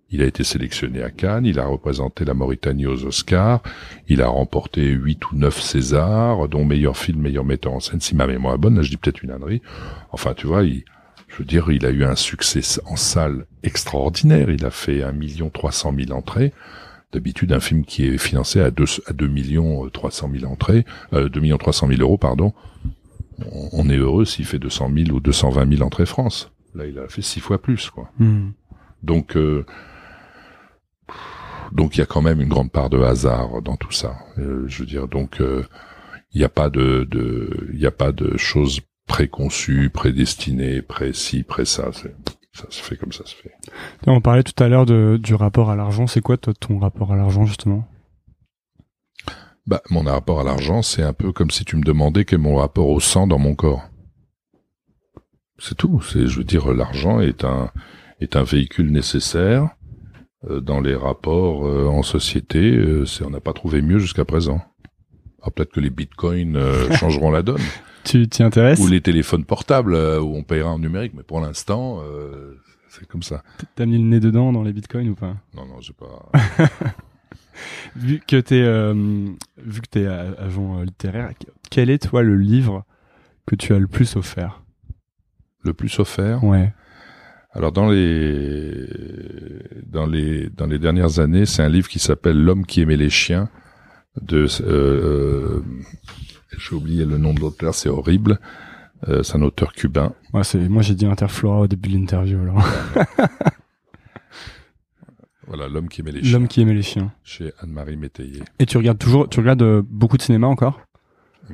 Il 0.10 0.22
a 0.22 0.26
été 0.26 0.44
sélectionné 0.44 1.02
à 1.02 1.10
Cannes, 1.10 1.46
il 1.46 1.58
a 1.60 1.66
représenté 1.66 2.24
la 2.24 2.36
Mauritanie 2.36 2.86
aux 2.86 3.04
Oscars, 3.04 3.64
il 4.08 4.22
a 4.22 4.28
remporté 4.28 4.86
huit 4.90 5.32
ou 5.32 5.36
neuf 5.36 5.60
Césars, 5.60 6.48
dont 6.50 6.66
meilleur 6.66 6.96
film, 6.98 7.22
meilleur 7.22 7.44
metteur 7.44 7.74
en 7.74 7.80
scène, 7.80 8.00
si 8.00 8.16
ma 8.16 8.28
mémoire 8.28 8.54
est 8.54 8.58
bonne, 8.60 8.76
là 8.76 8.84
je 8.84 8.92
dis 8.92 8.98
peut-être 8.98 9.24
une 9.24 9.32
ânerie. 9.32 9.64
Enfin, 10.12 10.36
tu 10.36 10.46
vois, 10.46 10.66
il, 10.66 10.84
je 11.30 11.38
veux 11.38 11.46
dire, 11.46 11.72
il 11.72 11.84
a 11.88 11.90
eu 11.90 12.04
un 12.04 12.16
succès 12.16 12.62
en 12.86 12.96
salle 12.96 13.48
extraordinaire, 13.64 14.52
il 14.52 14.64
a 14.66 14.70
fait 14.70 15.02
un 15.02 15.14
million 15.14 15.50
trois 15.50 15.72
cent 15.72 15.92
mille 15.92 16.14
entrées. 16.14 16.54
D'habitude, 17.12 17.52
un 17.52 17.60
film 17.60 17.84
qui 17.84 18.06
est 18.06 18.20
financé 18.20 18.62
à 18.62 18.70
deux, 18.70 18.86
à 19.08 19.14
deux 19.14 19.28
millions 19.28 19.90
trois 19.90 20.12
cent 20.12 20.28
mille 20.28 20.46
entrées, 20.46 20.86
euh, 21.14 21.28
2 21.28 21.40
millions 21.40 21.58
300 21.58 21.88
000 21.88 22.02
euros, 22.02 22.18
pardon, 22.20 22.54
on, 23.72 23.90
est 23.90 23.98
heureux 23.98 24.26
s'il 24.26 24.46
fait 24.46 24.60
200 24.60 24.92
000 24.96 25.10
ou 25.16 25.20
220 25.20 25.78
000 25.78 25.86
entrées 25.86 26.06
France. 26.06 26.52
Là, 26.76 26.86
il 26.86 26.98
a 27.00 27.08
fait 27.08 27.22
six 27.22 27.40
fois 27.40 27.62
plus, 27.62 27.90
quoi. 27.90 28.10
Hmm. 28.20 28.52
Donc, 29.04 29.36
euh, 29.36 29.66
donc 31.72 31.96
il 31.96 32.00
y 32.00 32.04
a 32.04 32.06
quand 32.06 32.22
même 32.22 32.42
une 32.42 32.50
grande 32.50 32.72
part 32.72 32.90
de 32.90 33.00
hasard 33.00 33.62
dans 33.62 33.76
tout 33.76 33.92
ça. 33.92 34.16
Euh, 34.38 34.64
je 34.68 34.80
veux 34.80 34.86
dire, 34.86 35.08
donc 35.08 35.42
euh, 35.42 35.64
il 36.34 36.40
n'y 36.40 36.46
a 36.46 36.50
pas 36.50 36.70
de, 36.70 37.08
de, 37.10 37.70
il 37.74 37.80
n'y 37.80 37.86
a 37.86 37.92
pas 37.92 38.12
de 38.12 38.38
choses 38.38 38.82
préconçues, 39.08 39.90
prédestinées, 39.90 40.82
précis, 40.82 41.44
pré 41.44 41.66
ça. 41.66 41.92
Ça 42.54 42.66
se 42.70 42.82
fait 42.82 42.98
comme 42.98 43.12
ça 43.12 43.26
se 43.26 43.36
fait. 43.36 43.52
On 44.06 44.22
parlait 44.22 44.44
tout 44.44 44.64
à 44.64 44.68
l'heure 44.68 44.86
de, 44.86 45.20
du 45.22 45.34
rapport 45.34 45.70
à 45.72 45.76
l'argent. 45.76 46.08
C'est 46.08 46.22
quoi 46.22 46.38
toi 46.38 46.54
ton 46.54 46.80
rapport 46.80 47.12
à 47.12 47.16
l'argent 47.16 47.46
justement? 47.46 47.88
Bah, 49.66 49.82
mon 49.90 50.02
rapport 50.02 50.42
à 50.42 50.44
l'argent, 50.44 50.82
c'est 50.82 51.04
un 51.04 51.14
peu 51.14 51.32
comme 51.32 51.50
si 51.50 51.64
tu 51.64 51.78
me 51.78 51.84
demandais 51.84 52.26
quel 52.26 52.40
est 52.40 52.44
mon 52.44 52.58
rapport 52.58 52.90
au 52.90 53.00
sang 53.00 53.28
dans 53.28 53.40
mon 53.40 53.56
corps. 53.56 53.88
C'est 55.58 55.76
tout. 55.76 56.02
C'est, 56.02 56.28
je 56.28 56.38
veux 56.38 56.44
dire, 56.44 56.74
l'argent 56.74 57.22
est 57.22 57.46
un 57.46 57.72
est 58.20 58.36
un 58.36 58.44
véhicule 58.44 58.92
nécessaire 58.92 59.70
euh, 60.50 60.60
dans 60.60 60.80
les 60.80 60.96
rapports 60.96 61.66
euh, 61.66 61.88
en 61.88 62.04
société. 62.04 62.60
Euh, 62.60 63.06
c'est, 63.06 63.24
on 63.24 63.30
n'a 63.30 63.40
pas 63.40 63.54
trouvé 63.54 63.82
mieux 63.82 64.00
jusqu'à 64.00 64.26
présent. 64.26 64.62
Alors 65.42 65.54
peut-être 65.54 65.72
que 65.72 65.80
les 65.80 65.90
bitcoins 65.90 66.58
changeront 67.00 67.32
la 67.32 67.42
donne. 67.42 67.62
Tu 68.04 68.28
t'y 68.28 68.44
intéresses 68.44 68.80
Ou 68.80 68.88
les 68.88 69.02
téléphones 69.02 69.46
portables 69.46 69.96
où 69.96 70.36
on 70.36 70.44
payera 70.44 70.72
en 70.72 70.80
numérique, 70.80 71.14
mais 71.16 71.24
pour 71.24 71.40
l'instant, 71.40 72.02
c'est 72.90 73.08
comme 73.08 73.24
ça. 73.24 73.44
T'as 73.76 73.86
mis 73.86 73.98
le 73.98 74.04
nez 74.04 74.20
dedans 74.20 74.52
dans 74.52 74.64
les 74.64 74.74
bitcoins 74.74 75.10
ou 75.10 75.16
pas? 75.16 75.36
Non, 75.56 75.66
non, 75.66 75.80
j'ai 75.80 75.94
pas. 75.94 76.30
vu 77.96 78.22
que 78.26 78.40
t'es 78.40 78.62
euh, 78.62 78.94
vu 79.58 79.82
que 79.82 79.88
t'es 79.90 80.08
agent 80.08 80.82
littéraire, 80.82 81.32
quel 81.70 81.90
est 81.90 82.10
toi 82.10 82.24
le 82.24 82.36
livre 82.36 82.86
que 83.46 83.56
tu 83.56 83.74
as 83.74 83.80
le 83.80 83.88
plus 83.88 84.16
offert? 84.16 84.62
Le 85.64 85.74
plus 85.74 86.00
offert? 86.00 86.44
Ouais. 86.44 86.74
Alors 87.52 87.72
dans 87.72 87.90
les 87.90 88.88
dans 89.86 90.06
les 90.06 90.50
dans 90.50 90.66
les 90.66 90.80
dernières 90.80 91.20
années, 91.20 91.46
c'est 91.46 91.62
un 91.62 91.70
livre 91.70 91.88
qui 91.88 92.00
s'appelle 92.00 92.42
L'homme 92.42 92.66
qui 92.66 92.82
aimait 92.82 92.98
les 92.98 93.10
chiens 93.10 93.50
de 94.22 94.48
euh, 94.62 94.62
euh 94.62 95.64
j'ai 96.58 96.76
oublié 96.76 97.06
le 97.06 97.18
nom 97.18 97.34
de 97.34 97.40
l'auteur, 97.40 97.74
c'est 97.74 97.90
horrible. 97.90 98.40
Euh, 99.08 99.24
c'est 99.24 99.36
un 99.36 99.42
auteur 99.42 99.74
cubain. 99.74 100.14
Ouais, 100.34 100.44
c'est 100.44 100.70
moi 100.70 100.82
j'ai 100.82 100.96
dit 100.96 101.06
Interflora 101.06 101.62
au 101.62 101.68
début 101.68 101.90
de 101.90 101.98
l'interview 101.98 102.40
alors. 102.42 102.64
Voilà, 105.56 105.72
l'homme 105.72 105.88
qui 105.88 106.02
aimait 106.02 106.12
les 106.12 106.24
chiens. 106.24 106.32
L'homme 106.32 106.48
qui 106.48 106.62
aimait 106.62 106.74
les 106.74 106.82
chiens. 106.82 107.12
Chez 107.24 107.52
Anne-Marie 107.60 107.96
Métayer. 107.96 108.42
Et 108.58 108.66
tu 108.66 108.78
regardes 108.78 108.98
toujours, 108.98 109.30
tu 109.30 109.40
regardes 109.40 109.62
euh, 109.62 109.84
beaucoup 109.88 110.18
de 110.18 110.24
cinéma 110.24 110.48
encore? 110.48 110.82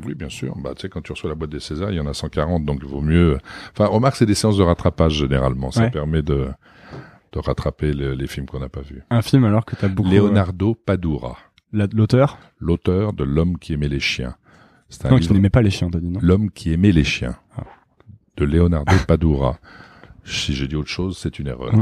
Oui, 0.05 0.15
bien 0.15 0.29
sûr. 0.29 0.55
Bah, 0.57 0.71
tu 0.73 0.83
sais, 0.83 0.89
quand 0.89 1.01
tu 1.01 1.11
reçois 1.11 1.29
la 1.29 1.35
boîte 1.35 1.49
des 1.49 1.59
Césars, 1.59 1.91
il 1.91 1.97
y 1.97 1.99
en 1.99 2.05
a 2.05 2.13
140, 2.13 2.63
donc 2.63 2.79
il 2.81 2.87
vaut 2.87 3.01
mieux. 3.01 3.39
Enfin, 3.73 3.87
remarque, 3.87 4.15
c'est 4.15 4.25
des 4.25 4.35
séances 4.35 4.55
de 4.55 4.63
rattrapage 4.63 5.15
généralement. 5.15 5.71
Ça 5.71 5.89
permet 5.89 6.21
de 6.21 6.47
de 7.31 7.39
rattraper 7.39 7.93
les 7.93 8.27
films 8.27 8.45
qu'on 8.45 8.59
n'a 8.59 8.69
pas 8.69 8.81
vus. 8.81 9.03
Un 9.09 9.21
film 9.21 9.43
alors 9.43 9.65
que 9.65 9.75
tu 9.75 9.83
as 9.83 9.89
beaucoup. 9.89 10.09
Leonardo 10.09 10.75
Padura. 10.75 11.37
L'auteur? 11.73 12.39
L'auteur 12.57 13.11
de 13.11 13.25
L'homme 13.25 13.57
qui 13.59 13.73
aimait 13.73 13.89
les 13.89 13.99
chiens. 13.99 14.35
Un 15.03 15.09
non, 15.09 15.19
qui 15.19 15.31
n'aimait 15.33 15.49
pas 15.51 15.61
les 15.61 15.69
chiens, 15.69 15.89
t'as 15.91 15.99
dit 15.99 16.09
non? 16.09 16.19
L'homme 16.23 16.49
qui 16.49 16.71
aimait 16.71 16.93
les 16.93 17.03
chiens. 17.03 17.35
Ah. 17.57 17.63
De 18.37 18.45
Leonardo 18.45 18.95
Padura. 19.07 19.59
Si 20.29 20.53
j'ai 20.53 20.67
dit 20.67 20.75
autre 20.75 20.89
chose, 20.89 21.17
c'est 21.17 21.39
une 21.39 21.47
erreur. 21.47 21.73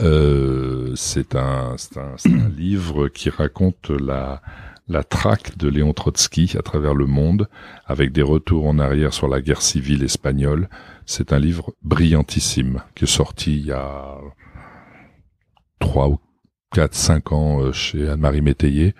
euh, 0.00 0.92
c'est 0.94 1.34
un, 1.34 1.76
un, 1.96 2.16
un 2.30 2.48
livre 2.50 3.08
qui 3.08 3.30
raconte 3.30 3.90
la, 3.90 4.42
la 4.88 5.02
traque 5.02 5.56
de 5.56 5.68
Léon 5.68 5.92
Trotsky 5.92 6.54
à 6.58 6.62
travers 6.62 6.94
le 6.94 7.06
monde, 7.06 7.48
avec 7.86 8.12
des 8.12 8.22
retours 8.22 8.66
en 8.66 8.78
arrière 8.78 9.12
sur 9.12 9.28
la 9.28 9.40
guerre 9.40 9.62
civile 9.62 10.04
espagnole. 10.04 10.68
C'est 11.06 11.32
un 11.32 11.38
livre 11.38 11.74
brillantissime 11.82 12.82
qui 12.94 13.04
est 13.04 13.08
sorti 13.08 13.56
il 13.56 13.66
y 13.66 13.72
a 13.72 14.18
trois 15.78 16.08
ou 16.08 16.18
quatre, 16.72 16.94
cinq 16.94 17.32
ans 17.32 17.60
euh, 17.60 17.72
chez 17.72 18.08
Anne-Marie 18.08 18.42
Métayer 18.42 18.94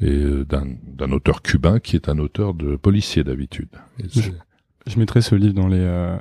et 0.00 0.10
euh, 0.10 0.44
d'un 0.44 1.12
auteur 1.12 1.42
cubain 1.42 1.78
qui 1.78 1.96
est 1.96 2.08
un 2.08 2.18
auteur 2.18 2.54
de 2.54 2.76
policier 2.76 3.22
d'habitude. 3.24 3.68
Je, 3.98 4.30
je, 4.86 4.98
mettrai 4.98 5.20
ce 5.20 5.34
livre 5.34 5.54
dans 5.54 5.68
les 5.68 5.78
euh, 5.78 6.16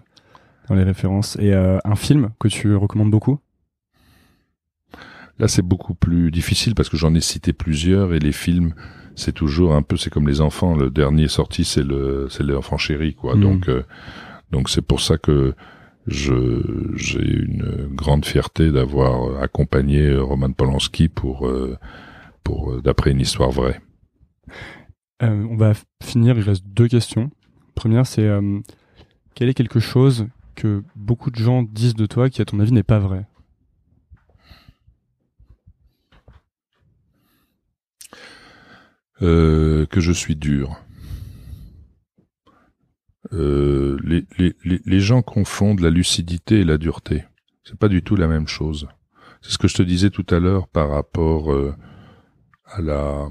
dans 0.68 0.76
les 0.76 0.84
références. 0.84 1.38
Et 1.40 1.54
euh, 1.54 1.80
un 1.84 1.96
film 1.96 2.30
que 2.40 2.48
tu 2.48 2.76
recommandes 2.76 3.12
beaucoup? 3.12 3.40
Là, 5.40 5.48
c'est 5.48 5.62
beaucoup 5.62 5.96
plus 5.96 6.32
difficile 6.32 6.76
parce 6.76 6.90
que 6.90 6.98
j'en 6.98 7.16
ai 7.16 7.22
cité 7.22 7.54
plusieurs 7.54 8.14
et 8.14 8.20
les 8.20 8.32
films, 8.32 8.74
c'est 9.16 9.32
toujours 9.32 9.74
un 9.74 9.82
peu, 9.82 9.98
c'est 9.98 10.10
comme 10.10 10.28
les 10.28 10.42
enfants. 10.42 10.76
Le 10.76 10.90
dernier 10.90 11.28
sorti, 11.28 11.66
c'est 11.66 11.84
le, 11.84 12.28
c'est 12.30 12.44
l'enfant 12.44 12.78
chéri, 12.78 13.16
quoi. 13.16 13.36
Mm. 13.36 13.42
Donc, 13.42 13.70
euh, 13.70 13.84
donc 14.52 14.70
c'est 14.70 14.82
pour 14.82 15.02
ça 15.02 15.18
que 15.18 15.56
je, 16.08 16.94
j'ai 16.96 17.26
une 17.26 17.90
grande 17.92 18.26
fierté 18.26 18.72
d'avoir 18.72 19.42
accompagné 19.42 20.16
Roman 20.16 20.52
Polanski 20.52 21.10
pour, 21.10 21.48
euh, 21.48 21.78
pour, 22.44 22.82
d'après 22.82 23.12
une 23.12 23.22
histoire 23.22 23.52
vraie. 23.52 23.82
on 25.22 25.56
va 25.56 25.74
finir. 26.04 26.38
Il 26.38 26.44
reste 26.44 26.66
deux 26.68 26.88
questions. 26.88 27.32
Première, 27.74 28.06
c'est 28.06 28.30
quel 29.34 29.50
est 29.50 29.54
quelque 29.54 29.80
chose 29.80 30.28
beaucoup 30.96 31.32
de 31.32 31.38
gens 31.38 31.64
disent 31.64 31.96
de 31.96 32.06
toi 32.06 32.30
qui, 32.30 32.42
à 32.42 32.46
ton 32.46 32.60
avis, 32.60 32.72
n'est 32.72 32.84
pas 32.84 33.00
vrai 33.00 33.26
euh, 39.22 39.86
Que 39.88 40.00
je 40.00 40.12
suis 40.12 40.36
dur. 40.36 40.80
Euh, 43.34 43.98
les, 44.04 45.00
gens 45.00 45.22
confondent 45.22 45.80
la 45.80 45.90
lucidité 45.90 46.62
et 46.62 46.64
la 46.66 46.78
dureté. 46.78 47.26
C'est 47.64 47.78
pas 47.78 47.88
du 47.88 48.04
tout 48.04 48.16
la 48.16 48.28
même 48.28 48.48
chose. 48.48 48.88
C'est 49.42 49.52
ce 49.52 49.58
que 49.58 49.68
je 49.68 49.76
te 49.76 49.84
disais 49.84 50.10
tout 50.10 50.26
à 50.30 50.40
l'heure 50.40 50.68
par 50.68 50.90
rapport 50.90 51.52
euh, 51.52 51.74
à 52.66 52.82
la 52.82 53.30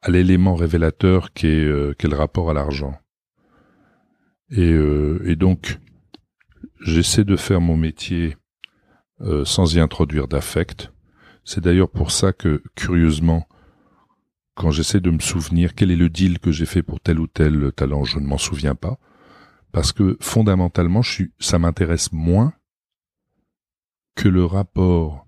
à 0.00 0.10
l'élément 0.10 0.54
révélateur 0.54 1.32
qu'est 1.32 1.64
le 1.64 2.14
rapport 2.14 2.50
à 2.50 2.54
l'argent. 2.54 2.96
Et, 4.50 4.72
euh, 4.72 5.20
et 5.24 5.36
donc, 5.36 5.78
j'essaie 6.80 7.24
de 7.24 7.36
faire 7.36 7.60
mon 7.60 7.76
métier 7.76 8.36
euh, 9.20 9.44
sans 9.44 9.74
y 9.74 9.80
introduire 9.80 10.28
d'affect. 10.28 10.92
C'est 11.44 11.62
d'ailleurs 11.62 11.90
pour 11.90 12.10
ça 12.10 12.32
que, 12.32 12.62
curieusement, 12.74 13.48
quand 14.54 14.70
j'essaie 14.70 15.00
de 15.00 15.10
me 15.10 15.20
souvenir 15.20 15.74
quel 15.74 15.90
est 15.90 15.96
le 15.96 16.08
deal 16.08 16.38
que 16.38 16.52
j'ai 16.52 16.66
fait 16.66 16.82
pour 16.82 17.00
tel 17.00 17.20
ou 17.20 17.26
tel 17.26 17.72
talent, 17.72 18.04
je 18.04 18.18
ne 18.18 18.26
m'en 18.26 18.38
souviens 18.38 18.74
pas, 18.74 18.98
parce 19.72 19.92
que 19.92 20.16
fondamentalement, 20.20 21.02
je 21.02 21.24
ça 21.38 21.58
m'intéresse 21.58 22.12
moins 22.12 22.52
que 24.14 24.28
le 24.28 24.44
rapport 24.44 25.26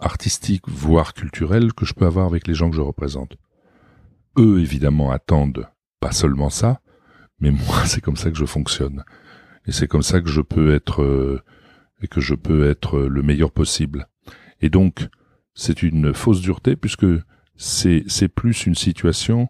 artistique, 0.00 0.68
voire 0.68 1.14
culturel, 1.14 1.72
que 1.72 1.84
je 1.84 1.94
peux 1.94 2.06
avoir 2.06 2.26
avec 2.26 2.46
les 2.46 2.54
gens 2.54 2.70
que 2.70 2.76
je 2.76 2.80
représente. 2.80 3.36
Eux, 4.36 4.60
évidemment, 4.60 5.12
attendent 5.12 5.68
pas 6.00 6.12
seulement 6.12 6.50
ça, 6.50 6.80
mais 7.40 7.50
moi 7.50 7.84
c'est 7.86 8.00
comme 8.00 8.16
ça 8.16 8.30
que 8.30 8.36
je 8.36 8.46
fonctionne 8.46 9.04
et 9.66 9.72
c'est 9.72 9.88
comme 9.88 10.02
ça 10.02 10.20
que 10.20 10.28
je 10.28 10.40
peux 10.40 10.74
être 10.74 11.02
euh, 11.02 11.42
et 12.02 12.08
que 12.08 12.20
je 12.20 12.34
peux 12.34 12.68
être 12.68 12.98
le 13.00 13.22
meilleur 13.22 13.50
possible. 13.50 14.08
Et 14.60 14.68
donc 14.68 15.08
c'est 15.54 15.82
une 15.82 16.12
fausse 16.12 16.40
dureté 16.40 16.76
puisque 16.76 17.06
c'est 17.56 18.04
c'est 18.06 18.28
plus 18.28 18.66
une 18.66 18.74
situation 18.74 19.48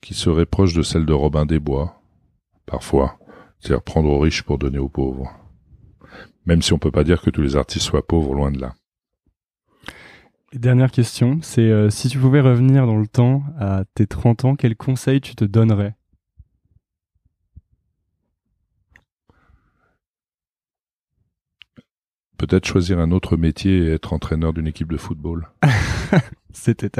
qui 0.00 0.14
serait 0.14 0.46
proche 0.46 0.74
de 0.74 0.82
celle 0.82 1.06
de 1.06 1.12
Robin 1.12 1.46
des 1.46 1.58
Bois 1.58 2.02
parfois, 2.66 3.18
c'est-à-dire 3.58 3.82
prendre 3.82 4.10
aux 4.10 4.18
riches 4.18 4.42
pour 4.42 4.58
donner 4.58 4.78
aux 4.78 4.88
pauvres. 4.88 5.32
Même 6.46 6.62
si 6.62 6.72
on 6.72 6.78
peut 6.78 6.90
pas 6.90 7.04
dire 7.04 7.20
que 7.22 7.30
tous 7.30 7.42
les 7.42 7.56
artistes 7.56 7.86
soient 7.86 8.06
pauvres, 8.06 8.34
loin 8.34 8.50
de 8.50 8.60
là. 8.60 8.74
dernière 10.52 10.90
question, 10.90 11.38
c'est 11.40 11.62
euh, 11.62 11.88
si 11.88 12.08
tu 12.08 12.18
pouvais 12.18 12.40
revenir 12.40 12.86
dans 12.86 12.98
le 12.98 13.06
temps 13.06 13.44
à 13.58 13.84
tes 13.94 14.06
30 14.06 14.44
ans, 14.44 14.56
quel 14.56 14.76
conseil 14.76 15.20
tu 15.20 15.34
te 15.34 15.44
donnerais? 15.44 15.94
Peut-être 22.38 22.66
choisir 22.66 22.98
un 22.98 23.10
autre 23.10 23.36
métier 23.36 23.78
et 23.78 23.92
être 23.92 24.12
entraîneur 24.12 24.52
d'une 24.52 24.66
équipe 24.66 24.90
de 24.90 24.96
football. 24.96 25.48
C'était 26.52 26.90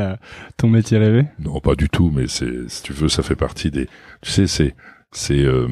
ton 0.56 0.68
métier 0.68 0.98
rêvé? 0.98 1.26
Non, 1.38 1.60
pas 1.60 1.74
du 1.74 1.88
tout, 1.88 2.10
mais 2.14 2.26
c'est, 2.26 2.68
si 2.68 2.82
tu 2.82 2.92
veux, 2.92 3.08
ça 3.08 3.22
fait 3.22 3.36
partie 3.36 3.70
des. 3.70 3.86
Tu 4.22 4.30
sais, 4.30 4.46
c'est, 4.46 4.74
c'est, 5.10 5.44
euh, 5.44 5.68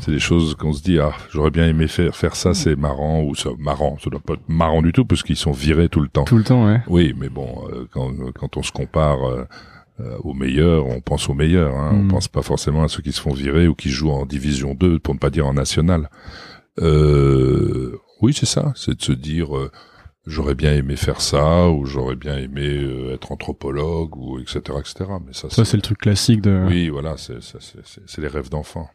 c'est 0.00 0.10
des 0.10 0.18
choses 0.18 0.54
qu'on 0.54 0.72
se 0.72 0.82
dit 0.82 0.98
ah 0.98 1.12
j'aurais 1.30 1.50
bien 1.50 1.66
aimé 1.66 1.88
faire 1.88 2.14
faire 2.14 2.36
ça, 2.36 2.52
c'est 2.52 2.76
marrant 2.76 3.22
ou 3.22 3.34
ça 3.34 3.50
marrant, 3.58 3.96
ça 4.02 4.10
doit 4.10 4.20
pas 4.20 4.34
être 4.34 4.48
marrant 4.48 4.82
du 4.82 4.92
tout 4.92 5.06
parce 5.06 5.22
qu'ils 5.22 5.36
sont 5.36 5.52
virés 5.52 5.88
tout 5.88 6.00
le 6.00 6.08
temps. 6.08 6.24
Tout 6.24 6.36
le 6.36 6.44
temps, 6.44 6.66
ouais. 6.66 6.80
Oui, 6.88 7.14
mais 7.18 7.30
bon, 7.30 7.66
euh, 7.70 7.86
quand 7.90 8.12
quand 8.34 8.56
on 8.56 8.62
se 8.62 8.72
compare. 8.72 9.46
Euh, 10.00 10.18
aux 10.24 10.34
meilleurs, 10.34 10.86
on 10.86 11.00
pense 11.00 11.28
aux 11.28 11.34
meilleurs. 11.34 11.76
Hein. 11.76 11.90
On 11.92 12.02
mm. 12.02 12.08
pense 12.08 12.26
pas 12.26 12.42
forcément 12.42 12.82
à 12.82 12.88
ceux 12.88 13.00
qui 13.00 13.12
se 13.12 13.20
font 13.20 13.32
virer 13.32 13.68
ou 13.68 13.76
qui 13.76 13.90
jouent 13.90 14.10
en 14.10 14.26
division 14.26 14.74
2, 14.74 14.98
pour 14.98 15.14
ne 15.14 15.20
pas 15.20 15.30
dire 15.30 15.46
en 15.46 15.54
national. 15.54 16.10
Euh, 16.80 17.96
oui, 18.20 18.32
c'est 18.32 18.46
ça. 18.46 18.72
C'est 18.76 18.98
de 18.98 19.02
se 19.02 19.12
dire, 19.12 19.56
euh, 19.56 19.70
j'aurais 20.26 20.54
bien 20.54 20.72
aimé 20.72 20.96
faire 20.96 21.20
ça, 21.20 21.68
ou 21.68 21.86
j'aurais 21.86 22.16
bien 22.16 22.36
aimé 22.38 22.66
euh, 22.66 23.14
être 23.14 23.32
anthropologue, 23.32 24.16
ou 24.16 24.38
etc., 24.38 24.60
etc. 24.78 25.10
Mais 25.26 25.32
ça, 25.32 25.50
ça 25.50 25.64
c'est 25.64 25.76
le 25.76 25.82
truc 25.82 25.98
classique 25.98 26.40
de. 26.40 26.64
Oui, 26.66 26.88
voilà, 26.88 27.16
c'est 27.16 28.18
les 28.18 28.28
rêves 28.28 28.50
d'enfant. 28.50 28.88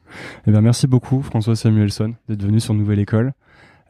Eh 0.47 0.51
bien, 0.51 0.61
merci 0.61 0.88
beaucoup, 0.88 1.22
François 1.22 1.55
Samuelson, 1.55 2.15
d'être 2.28 2.43
venu 2.43 2.59
sur 2.59 2.74
Nouvelle 2.74 2.99
École. 2.99 3.34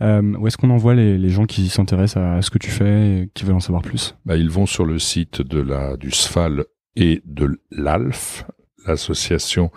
Euh, 0.02 0.22
où 0.22 0.48
est-ce 0.48 0.56
qu'on 0.56 0.70
envoie 0.70 0.96
les, 0.96 1.18
les, 1.18 1.30
gens 1.30 1.46
qui 1.46 1.68
s'intéressent 1.68 2.24
à, 2.24 2.42
ce 2.42 2.50
que 2.50 2.58
tu 2.58 2.70
fais 2.70 3.18
et 3.18 3.30
qui 3.34 3.44
veulent 3.44 3.58
en 3.58 3.60
savoir 3.60 3.82
plus? 3.82 4.16
Bah, 4.26 4.38
Ils 4.38 4.50
vont 4.50 4.66
sur 4.66 4.86
le 4.86 4.98
site 4.98 5.42
de 5.42 5.60
la 5.60 5.98
du 5.98 6.12
SFAL 6.12 6.64
et 6.96 7.22
de 7.26 7.60
l'ALF, 7.72 8.46
l'association 8.88 9.72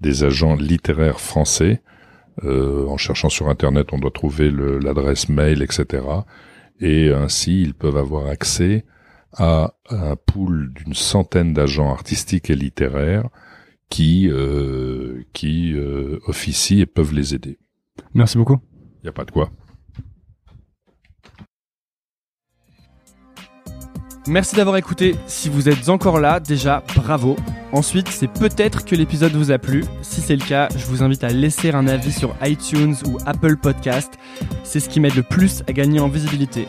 des 0.00 0.24
agents 0.24 0.56
littéraires 0.56 1.20
français. 1.20 1.80
Euh, 2.44 2.86
en 2.86 2.96
cherchant 2.96 3.28
sur 3.28 3.48
Internet, 3.48 3.92
on 3.92 3.98
doit 3.98 4.10
trouver 4.10 4.50
l'adresse 4.50 5.28
mail, 5.28 5.62
etc. 5.62 6.04
Et 6.80 7.10
ainsi, 7.10 7.62
ils 7.62 7.74
peuvent 7.74 7.96
avoir 7.96 8.26
accès 8.26 8.84
à 9.34 9.74
un 9.90 10.16
pool 10.16 10.72
d'une 10.74 10.94
centaine 10.94 11.52
d'agents 11.52 11.90
artistiques 11.90 12.50
et 12.50 12.56
littéraires 12.56 13.28
qui 13.88 14.28
euh, 14.30 15.22
qui 15.32 15.72
euh, 15.74 16.18
officient 16.26 16.80
et 16.80 16.86
peuvent 16.86 17.14
les 17.14 17.34
aider. 17.34 17.58
Merci 18.14 18.38
beaucoup. 18.38 18.58
Il 19.02 19.04
n'y 19.04 19.08
a 19.08 19.12
pas 19.12 19.24
de 19.24 19.30
quoi. 19.30 19.50
Merci 24.28 24.54
d'avoir 24.54 24.76
écouté. 24.76 25.16
Si 25.26 25.48
vous 25.48 25.68
êtes 25.68 25.88
encore 25.88 26.20
là, 26.20 26.38
déjà, 26.38 26.84
bravo. 26.94 27.36
Ensuite, 27.72 28.08
c'est 28.08 28.28
peut-être 28.28 28.84
que 28.84 28.94
l'épisode 28.94 29.32
vous 29.32 29.50
a 29.50 29.58
plu. 29.58 29.84
Si 30.02 30.20
c'est 30.20 30.36
le 30.36 30.44
cas, 30.44 30.68
je 30.76 30.86
vous 30.86 31.02
invite 31.02 31.24
à 31.24 31.28
laisser 31.28 31.72
un 31.72 31.88
avis 31.88 32.12
sur 32.12 32.36
iTunes 32.42 32.94
ou 33.06 33.18
Apple 33.26 33.56
Podcast. 33.56 34.14
C'est 34.62 34.78
ce 34.78 34.88
qui 34.88 35.00
m'aide 35.00 35.16
le 35.16 35.24
plus 35.24 35.64
à 35.66 35.72
gagner 35.72 35.98
en 35.98 36.08
visibilité. 36.08 36.68